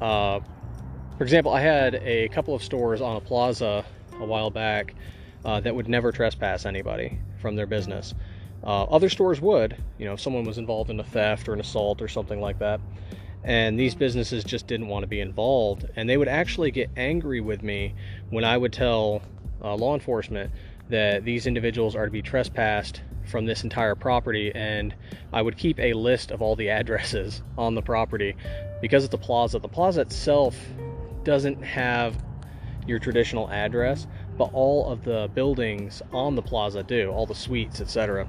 Uh, 0.00 0.40
for 1.18 1.24
example, 1.24 1.52
I 1.52 1.60
had 1.60 1.96
a 1.96 2.28
couple 2.28 2.54
of 2.54 2.62
stores 2.62 3.00
on 3.00 3.16
a 3.16 3.20
plaza 3.20 3.84
a 4.18 4.24
while 4.24 4.50
back 4.50 4.94
uh, 5.44 5.60
that 5.60 5.74
would 5.74 5.88
never 5.88 6.10
trespass 6.10 6.66
anybody 6.66 7.18
from 7.42 7.56
their 7.56 7.66
business. 7.66 8.14
Uh, 8.64 8.84
other 8.84 9.08
stores 9.08 9.40
would, 9.40 9.76
you 9.98 10.06
know, 10.06 10.14
if 10.14 10.20
someone 10.20 10.44
was 10.44 10.56
involved 10.56 10.88
in 10.88 10.98
a 11.00 11.04
theft 11.04 11.48
or 11.48 11.52
an 11.52 11.60
assault 11.60 12.00
or 12.00 12.08
something 12.08 12.40
like 12.40 12.58
that. 12.60 12.80
And 13.44 13.78
these 13.78 13.94
businesses 13.94 14.44
just 14.44 14.68
didn't 14.68 14.86
want 14.86 15.02
to 15.02 15.08
be 15.08 15.20
involved. 15.20 15.86
And 15.96 16.08
they 16.08 16.16
would 16.16 16.28
actually 16.28 16.70
get 16.70 16.90
angry 16.96 17.40
with 17.40 17.62
me 17.62 17.94
when 18.30 18.44
I 18.44 18.56
would 18.56 18.72
tell 18.72 19.22
uh, 19.62 19.74
law 19.74 19.94
enforcement 19.94 20.52
that 20.88 21.24
these 21.24 21.46
individuals 21.46 21.96
are 21.96 22.04
to 22.04 22.10
be 22.10 22.22
trespassed 22.22 23.02
from 23.24 23.46
this 23.46 23.64
entire 23.64 23.96
property. 23.96 24.52
And 24.54 24.94
I 25.32 25.42
would 25.42 25.56
keep 25.56 25.80
a 25.80 25.92
list 25.94 26.30
of 26.30 26.40
all 26.40 26.54
the 26.54 26.70
addresses 26.78 27.42
on 27.58 27.74
the 27.74 27.82
property 27.82 28.36
because 28.80 29.04
it's 29.04 29.14
a 29.14 29.18
plaza. 29.18 29.58
The 29.58 29.68
plaza 29.68 30.02
itself 30.02 30.56
doesn't 31.24 31.62
have 31.62 32.16
your 32.86 32.98
traditional 32.98 33.48
address, 33.50 34.06
but 34.36 34.50
all 34.52 34.90
of 34.90 35.04
the 35.04 35.30
buildings 35.34 36.02
on 36.12 36.34
the 36.34 36.42
plaza 36.42 36.82
do, 36.82 37.10
all 37.10 37.26
the 37.26 37.34
suites, 37.34 37.80
etc. 37.80 38.28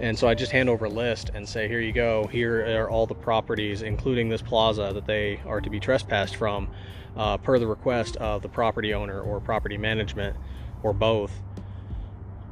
And 0.00 0.18
so 0.18 0.26
I 0.26 0.34
just 0.34 0.50
hand 0.50 0.68
over 0.68 0.86
a 0.86 0.90
list 0.90 1.30
and 1.34 1.48
say, 1.48 1.68
here 1.68 1.80
you 1.80 1.92
go. 1.92 2.26
Here 2.26 2.80
are 2.80 2.90
all 2.90 3.06
the 3.06 3.14
properties, 3.14 3.82
including 3.82 4.28
this 4.28 4.42
plaza, 4.42 4.90
that 4.92 5.06
they 5.06 5.40
are 5.46 5.60
to 5.60 5.70
be 5.70 5.78
trespassed 5.78 6.36
from, 6.36 6.68
uh, 7.16 7.36
per 7.38 7.58
the 7.58 7.66
request 7.66 8.16
of 8.16 8.42
the 8.42 8.48
property 8.48 8.92
owner 8.92 9.20
or 9.20 9.40
property 9.40 9.78
management, 9.78 10.36
or 10.82 10.92
both. 10.92 11.30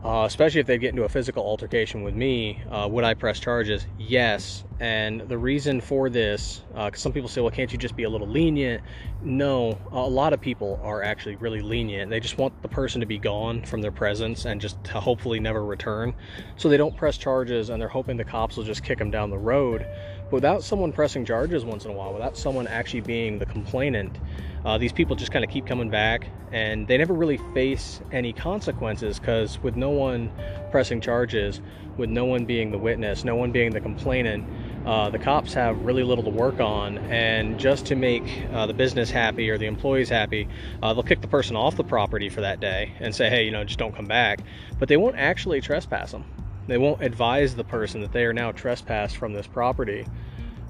Uh, 0.05 0.24
especially 0.26 0.61
if 0.61 0.66
they 0.66 0.78
get 0.78 0.90
into 0.90 1.05
a 1.05 1.09
physical 1.09 1.44
altercation 1.44 2.03
with 2.03 2.14
me, 2.14 2.61
uh, 2.72 2.88
would 2.90 3.05
I 3.05 3.14
press 3.14 3.38
charges? 3.38 3.86
Yes. 3.98 4.64
And 4.80 5.20
the 5.28 5.38
reason 5.38 5.80
for 5.80 6.11
this, 6.11 6.64
because 6.74 7.00
some 7.00 7.12
people 7.12 7.28
say, 7.28 7.40
well, 7.40 7.53
can't 7.53 7.70
you 7.70 7.78
just 7.78 7.94
be 7.94 8.03
a 8.03 8.11
little 8.11 8.26
lenient? 8.26 8.82
No, 9.22 9.78
a 9.92 10.00
lot 10.00 10.32
of 10.32 10.40
people 10.40 10.80
are 10.82 11.05
actually 11.05 11.36
really 11.36 11.62
lenient. 11.62 12.11
They 12.11 12.18
just 12.18 12.36
want 12.36 12.61
the 12.62 12.68
person 12.68 13.00
to 13.00 13.07
be 13.07 13.16
gone 13.16 13.64
from 13.64 13.80
their 13.80 13.92
presence 13.92 14.44
and 14.44 14.61
just 14.61 14.82
to 14.84 14.98
hopefully 14.98 15.38
never 15.38 15.64
return. 15.64 16.14
So 16.57 16.68
they 16.68 16.76
don't 16.76 16.96
press 16.96 17.16
charges 17.16 17.70
and 17.70 17.80
they're 17.80 17.86
hoping 17.86 18.16
the 18.16 18.24
cops 18.24 18.57
will 18.57 18.64
just 18.64 18.82
kick 18.82 18.98
them 18.98 19.12
down 19.12 19.30
the 19.30 19.38
road. 19.38 19.86
But 20.24 20.32
without 20.32 20.64
someone 20.64 20.90
pressing 20.90 21.24
charges 21.24 21.64
once 21.64 21.84
in 21.84 21.92
a 21.92 21.94
while, 21.94 22.12
without 22.12 22.36
someone 22.36 22.66
actually 22.66 23.03
being 23.03 23.38
the 23.38 23.46
complainant, 23.46 24.18
uh, 24.64 24.78
these 24.78 24.92
people 24.92 25.16
just 25.16 25.32
kind 25.32 25.44
of 25.44 25.50
keep 25.50 25.66
coming 25.66 25.90
back 25.90 26.26
and 26.52 26.86
they 26.86 26.98
never 26.98 27.14
really 27.14 27.38
face 27.54 28.00
any 28.12 28.32
consequences 28.32 29.18
because 29.18 29.58
with 29.62 29.74
no 29.74 29.90
one 29.90 30.30
pressing 30.70 31.00
charges, 31.00 31.60
with 31.96 32.10
no 32.10 32.24
one 32.24 32.44
being 32.44 32.70
the 32.70 32.78
witness, 32.78 33.24
no 33.24 33.34
one 33.34 33.50
being 33.52 33.70
the 33.70 33.80
complainant, 33.80 34.44
uh, 34.86 35.08
the 35.10 35.18
cops 35.18 35.54
have 35.54 35.80
really 35.82 36.02
little 36.02 36.24
to 36.24 36.30
work 36.30 36.60
on. 36.60 36.98
And 36.98 37.58
just 37.58 37.86
to 37.86 37.96
make 37.96 38.22
uh, 38.52 38.66
the 38.66 38.74
business 38.74 39.10
happy 39.10 39.48
or 39.48 39.56
the 39.56 39.66
employees 39.66 40.08
happy, 40.08 40.48
uh, 40.82 40.92
they'll 40.92 41.02
kick 41.02 41.22
the 41.22 41.28
person 41.28 41.56
off 41.56 41.76
the 41.76 41.84
property 41.84 42.28
for 42.28 42.42
that 42.42 42.60
day 42.60 42.92
and 43.00 43.14
say, 43.14 43.30
hey, 43.30 43.44
you 43.44 43.50
know, 43.50 43.64
just 43.64 43.78
don't 43.78 43.94
come 43.94 44.06
back. 44.06 44.40
But 44.78 44.88
they 44.88 44.96
won't 44.96 45.16
actually 45.16 45.60
trespass 45.60 46.12
them. 46.12 46.24
They 46.66 46.78
won't 46.78 47.02
advise 47.02 47.56
the 47.56 47.64
person 47.64 48.02
that 48.02 48.12
they 48.12 48.24
are 48.24 48.32
now 48.32 48.52
trespassed 48.52 49.16
from 49.16 49.32
this 49.32 49.46
property. 49.46 50.06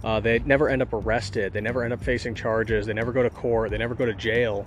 Uh, 0.04 0.18
they 0.20 0.40
never 0.40 0.68
end 0.68 0.82
up 0.82 0.92
arrested. 0.92 1.52
They 1.52 1.60
never 1.60 1.84
end 1.84 1.92
up 1.92 2.02
facing 2.02 2.34
charges. 2.34 2.86
They 2.86 2.92
never 2.92 3.12
go 3.12 3.22
to 3.22 3.30
court. 3.30 3.70
They 3.70 3.78
never 3.78 3.94
go 3.94 4.04
to 4.06 4.14
jail. 4.14 4.66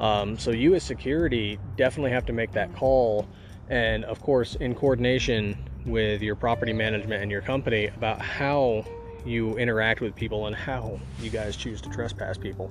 Um, 0.00 0.38
so 0.38 0.50
you 0.50 0.74
as 0.74 0.82
security 0.82 1.58
definitely 1.76 2.10
have 2.12 2.26
to 2.26 2.32
make 2.32 2.52
that 2.52 2.74
call. 2.76 3.26
And 3.68 4.04
of 4.04 4.20
course, 4.20 4.54
in 4.56 4.74
coordination 4.74 5.56
with 5.86 6.22
your 6.22 6.36
property 6.36 6.72
management 6.72 7.22
and 7.22 7.30
your 7.30 7.40
company 7.42 7.86
about 7.86 8.20
how 8.20 8.84
you 9.24 9.56
interact 9.58 10.00
with 10.00 10.14
people 10.14 10.46
and 10.46 10.54
how 10.54 11.00
you 11.20 11.30
guys 11.30 11.56
choose 11.56 11.80
to 11.80 11.90
trespass 11.90 12.38
people. 12.38 12.70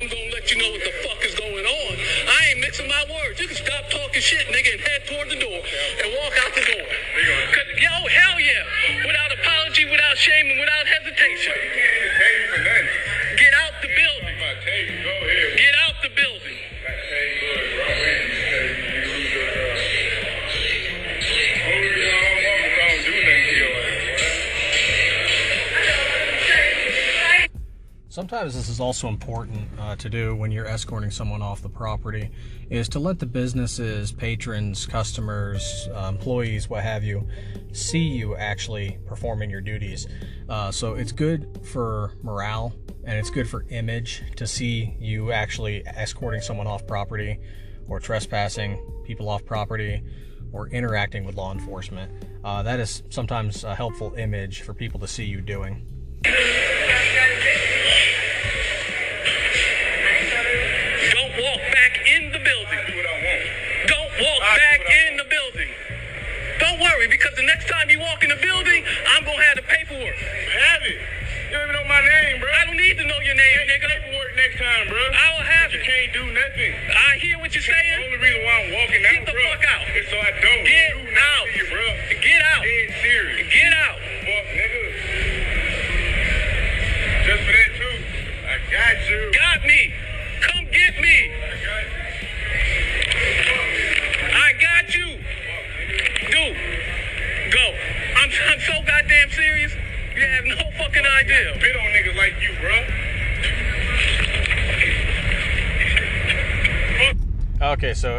I'm 0.00 0.08
gonna 0.08 0.34
let 0.34 0.50
you 0.50 0.58
know 0.58 0.66
what 0.72 0.82
the 0.82 0.90
fuck 1.06 1.22
is 1.24 1.34
going 1.38 1.62
on. 1.64 1.94
I 2.26 2.50
ain't 2.50 2.60
mixing 2.60 2.88
my 2.88 3.04
words. 3.06 3.38
You 3.38 3.46
can 3.46 3.54
stop 3.54 3.86
talking 3.88 4.20
shit, 4.20 4.42
nigga, 4.50 4.72
and 4.74 4.80
head 4.82 5.02
toward 5.06 5.30
the 5.30 5.38
door 5.38 5.54
and 6.02 6.10
walk 6.18 6.34
out 6.42 6.50
the 6.58 6.66
door. 6.66 6.82
'Cause- 7.54 7.78
Yo, 7.78 7.88
hell 8.10 8.40
yeah. 8.40 9.06
Without 9.06 9.21
apology, 9.21 9.21
without 9.92 10.16
shame, 10.16 10.50
and 10.50 10.58
without 10.58 10.86
hesitation. 10.88 11.52
Get 13.36 13.52
out 13.54 13.72
the 13.82 13.88
building. 13.92 14.36
Get 15.56 15.74
out 15.84 15.91
Sometimes 28.12 28.54
this 28.54 28.68
is 28.68 28.78
also 28.78 29.08
important 29.08 29.66
uh, 29.78 29.96
to 29.96 30.10
do 30.10 30.36
when 30.36 30.52
you're 30.52 30.66
escorting 30.66 31.10
someone 31.10 31.40
off 31.40 31.62
the 31.62 31.68
property, 31.70 32.30
is 32.68 32.86
to 32.90 32.98
let 32.98 33.18
the 33.18 33.24
businesses, 33.24 34.12
patrons, 34.12 34.84
customers, 34.84 35.88
uh, 35.94 36.10
employees, 36.10 36.68
what 36.68 36.82
have 36.82 37.02
you, 37.02 37.26
see 37.72 38.00
you 38.00 38.36
actually 38.36 38.98
performing 39.06 39.48
your 39.48 39.62
duties. 39.62 40.08
Uh, 40.50 40.70
so 40.70 40.92
it's 40.92 41.10
good 41.10 41.58
for 41.64 42.12
morale 42.22 42.74
and 43.04 43.16
it's 43.16 43.30
good 43.30 43.48
for 43.48 43.64
image 43.70 44.22
to 44.36 44.46
see 44.46 44.94
you 45.00 45.32
actually 45.32 45.82
escorting 45.86 46.42
someone 46.42 46.66
off 46.66 46.86
property 46.86 47.38
or 47.88 47.98
trespassing 47.98 48.76
people 49.06 49.26
off 49.26 49.42
property 49.46 50.02
or 50.52 50.68
interacting 50.68 51.24
with 51.24 51.34
law 51.34 51.50
enforcement. 51.50 52.12
Uh, 52.44 52.62
that 52.62 52.78
is 52.78 53.04
sometimes 53.08 53.64
a 53.64 53.74
helpful 53.74 54.12
image 54.18 54.60
for 54.60 54.74
people 54.74 55.00
to 55.00 55.08
see 55.08 55.24
you 55.24 55.40
doing. 55.40 55.86
Don't 67.02 67.10
because 67.10 67.34
the 67.34 67.42
next 67.42 67.66
time 67.66 67.90
you 67.90 67.98
walk 67.98 68.22
in 68.22 68.30
the 68.30 68.38
building, 68.38 68.84
I'm 69.10 69.26
gonna 69.26 69.42
have 69.42 69.58
the 69.58 69.66
paperwork. 69.66 70.14
Have 70.14 70.82
it. 70.86 71.02
You 71.50 71.58
don't 71.58 71.66
even 71.66 71.74
know 71.82 71.88
my 71.90 71.98
name, 71.98 72.38
bro. 72.38 72.46
I 72.46 72.62
don't 72.64 72.78
need 72.78 72.94
to 72.94 73.02
know 73.10 73.18
your 73.26 73.34
name, 73.34 73.58
Get 73.66 73.82
nigga. 73.82 73.90
paperwork 73.90 74.30
next 74.38 74.56
time, 74.62 74.86
bro. 74.86 75.02
I 75.02 75.26
will 75.34 75.42
have 75.42 75.74
You 75.74 75.82
it. 75.82 75.84
can't 75.84 76.12
do 76.14 76.22
nothing. 76.30 76.70
I 76.94 77.18
hear 77.18 77.42
what 77.42 77.50
you're 77.58 77.66
saying. 77.66 77.90
The 77.98 78.06
only 78.06 78.18
reason 78.22 78.40
why 78.46 78.54
I'm 78.54 78.70
walking 78.78 79.02
out, 79.02 79.18
Get 79.18 79.26
the 79.26 79.32
bro, 79.34 79.42
fuck 79.50 79.64
out. 79.66 79.82
is 79.98 80.06
so 80.14 80.16
I 80.22 80.30
don't 80.30 80.62
Get 80.62 80.94
do 80.94 81.02
out. 81.10 81.46
you, 81.58 81.64
bro. 81.74 81.86
Get 82.22 82.31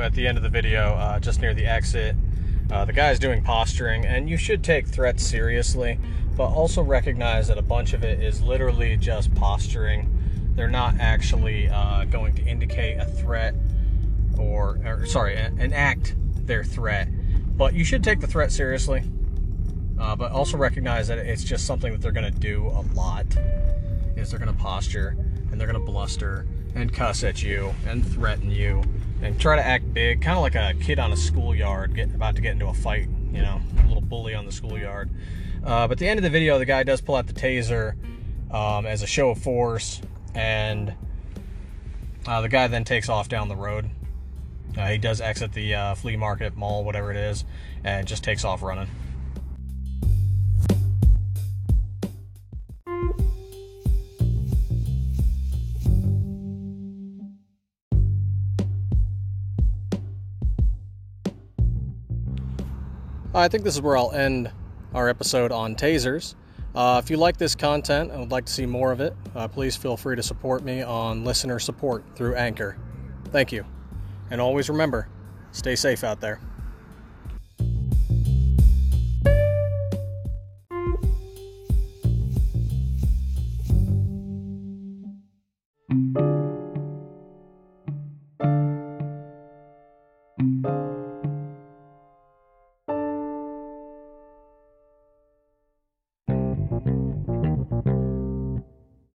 at 0.04 0.14
the 0.14 0.28
end 0.28 0.38
of 0.38 0.44
the 0.44 0.50
video, 0.50 0.94
uh, 0.96 1.20
just 1.20 1.42
near 1.42 1.54
the 1.54 1.66
exit, 1.66 2.16
uh, 2.72 2.86
the 2.86 2.94
guy's 2.94 3.20
doing 3.20 3.44
posturing, 3.44 4.06
and 4.06 4.30
you 4.30 4.38
should 4.38 4.64
take 4.64 4.88
threats 4.88 5.26
seriously, 5.26 6.00
but 6.36 6.46
also 6.46 6.82
recognize 6.82 7.48
that 7.48 7.58
a 7.58 7.62
bunch 7.62 7.94
of 7.94 8.04
it 8.04 8.22
is 8.22 8.42
literally 8.42 8.98
just 8.98 9.34
posturing. 9.36 10.10
They're 10.56 10.70
not 10.70 10.96
actually 11.00 11.70
uh, 11.70 12.06
going 12.06 12.34
to 12.36 12.44
indicate 12.44 12.98
a 12.98 13.06
threat 13.06 13.56
or, 14.38 14.80
or 14.86 15.06
sorry, 15.06 15.38
enact 15.38 16.16
their 16.46 16.64
threat. 16.64 17.10
But 17.58 17.74
you 17.74 17.84
should 17.84 18.04
take 18.04 18.20
the 18.20 18.28
threat 18.28 18.52
seriously, 18.52 19.04
uh, 20.00 20.16
but 20.16 20.32
also 20.32 20.58
recognize 20.58 21.08
that 21.08 21.20
it's 21.20 21.44
just 21.44 21.66
something 21.66 21.92
that 21.92 22.02
they're 22.02 22.12
going 22.12 22.32
to 22.32 22.40
do 22.40 22.68
a 22.68 22.82
lot. 22.96 23.26
Is 24.16 24.30
they're 24.30 24.40
going 24.40 24.52
to 24.52 24.60
posture 24.60 25.16
and 25.52 25.60
they're 25.60 25.68
going 25.68 25.80
to 25.80 25.92
bluster 25.92 26.48
and 26.76 26.92
cuss 26.92 27.24
at 27.24 27.44
you 27.44 27.74
and 27.88 28.06
threaten 28.06 28.50
you 28.50 28.84
and 29.24 29.40
try 29.40 29.56
to 29.56 29.66
act 29.66 29.94
big, 29.94 30.22
kind 30.22 30.38
of 30.38 30.44
like 30.44 30.56
a 30.56 30.74
kid 30.84 31.00
on 31.00 31.12
a 31.12 31.18
schoolyard 31.18 31.98
about 31.98 32.36
to 32.36 32.42
get 32.42 32.52
into 32.52 32.68
a 32.68 32.74
fight, 32.74 33.08
you 33.32 33.42
know, 33.42 33.62
a 33.84 33.88
little 33.88 34.02
bully 34.02 34.36
on 34.36 34.46
the 34.46 34.52
schoolyard. 34.52 35.10
Uh, 35.64 35.88
but 35.88 35.94
at 35.94 35.98
the 35.98 36.08
end 36.08 36.20
of 36.20 36.24
the 36.24 36.30
video, 36.30 36.60
the 36.60 36.66
guy 36.66 36.84
does 36.84 37.02
pull 37.02 37.16
out 37.16 37.26
the 37.26 37.34
taser 37.34 37.96
um, 38.54 38.86
as 38.86 39.02
a 39.02 39.08
show 39.08 39.30
of 39.32 39.40
force, 39.40 40.02
and 40.36 40.94
Uh, 42.26 42.40
the 42.40 42.48
guy 42.48 42.68
then 42.68 42.86
takes 42.86 43.10
off 43.10 43.28
down 43.28 43.50
the 43.50 43.56
road. 43.56 43.90
Uh, 44.78 44.88
he 44.88 44.98
does 44.98 45.20
exit 45.20 45.52
the 45.52 45.76
uh, 45.76 45.94
flea 45.94 46.16
market, 46.16 46.56
mall, 46.56 46.86
whatever 46.86 47.12
it 47.12 47.18
is, 47.18 47.44
and 47.84 48.08
just 48.08 48.24
takes 48.24 48.46
off 48.46 48.64
running. 48.64 48.88
I 63.36 63.48
think 63.48 63.64
this 63.64 63.74
is 63.74 63.82
where 63.82 63.98
I'll 63.98 64.12
end 64.12 64.52
our 64.94 65.10
episode 65.10 65.52
on 65.52 65.76
tasers. 65.76 66.36
Uh, 66.76 67.02
if 67.04 67.10
you 67.10 67.18
like 67.18 67.38
this 67.38 67.56
content 67.56 68.12
and 68.12 68.20
would 68.20 68.32
like 68.32 68.46
to 68.46 68.54
see 68.54 68.68
more 68.68 68.92
of 68.92 69.02
it, 69.02 69.16
uh, 69.36 69.48
please 69.48 69.76
feel 69.76 69.98
free 69.98 70.16
to 70.16 70.24
support 70.24 70.64
me 70.64 70.84
on 70.84 71.24
listener 71.24 71.58
support 71.58 72.04
through 72.16 72.36
Anchor. 72.36 72.78
Thank 73.32 73.52
you. 73.52 73.66
And 74.30 74.40
always 74.40 74.70
remember 74.70 75.08
stay 75.52 75.76
safe 75.76 76.04
out 76.04 76.20
there. 76.22 76.40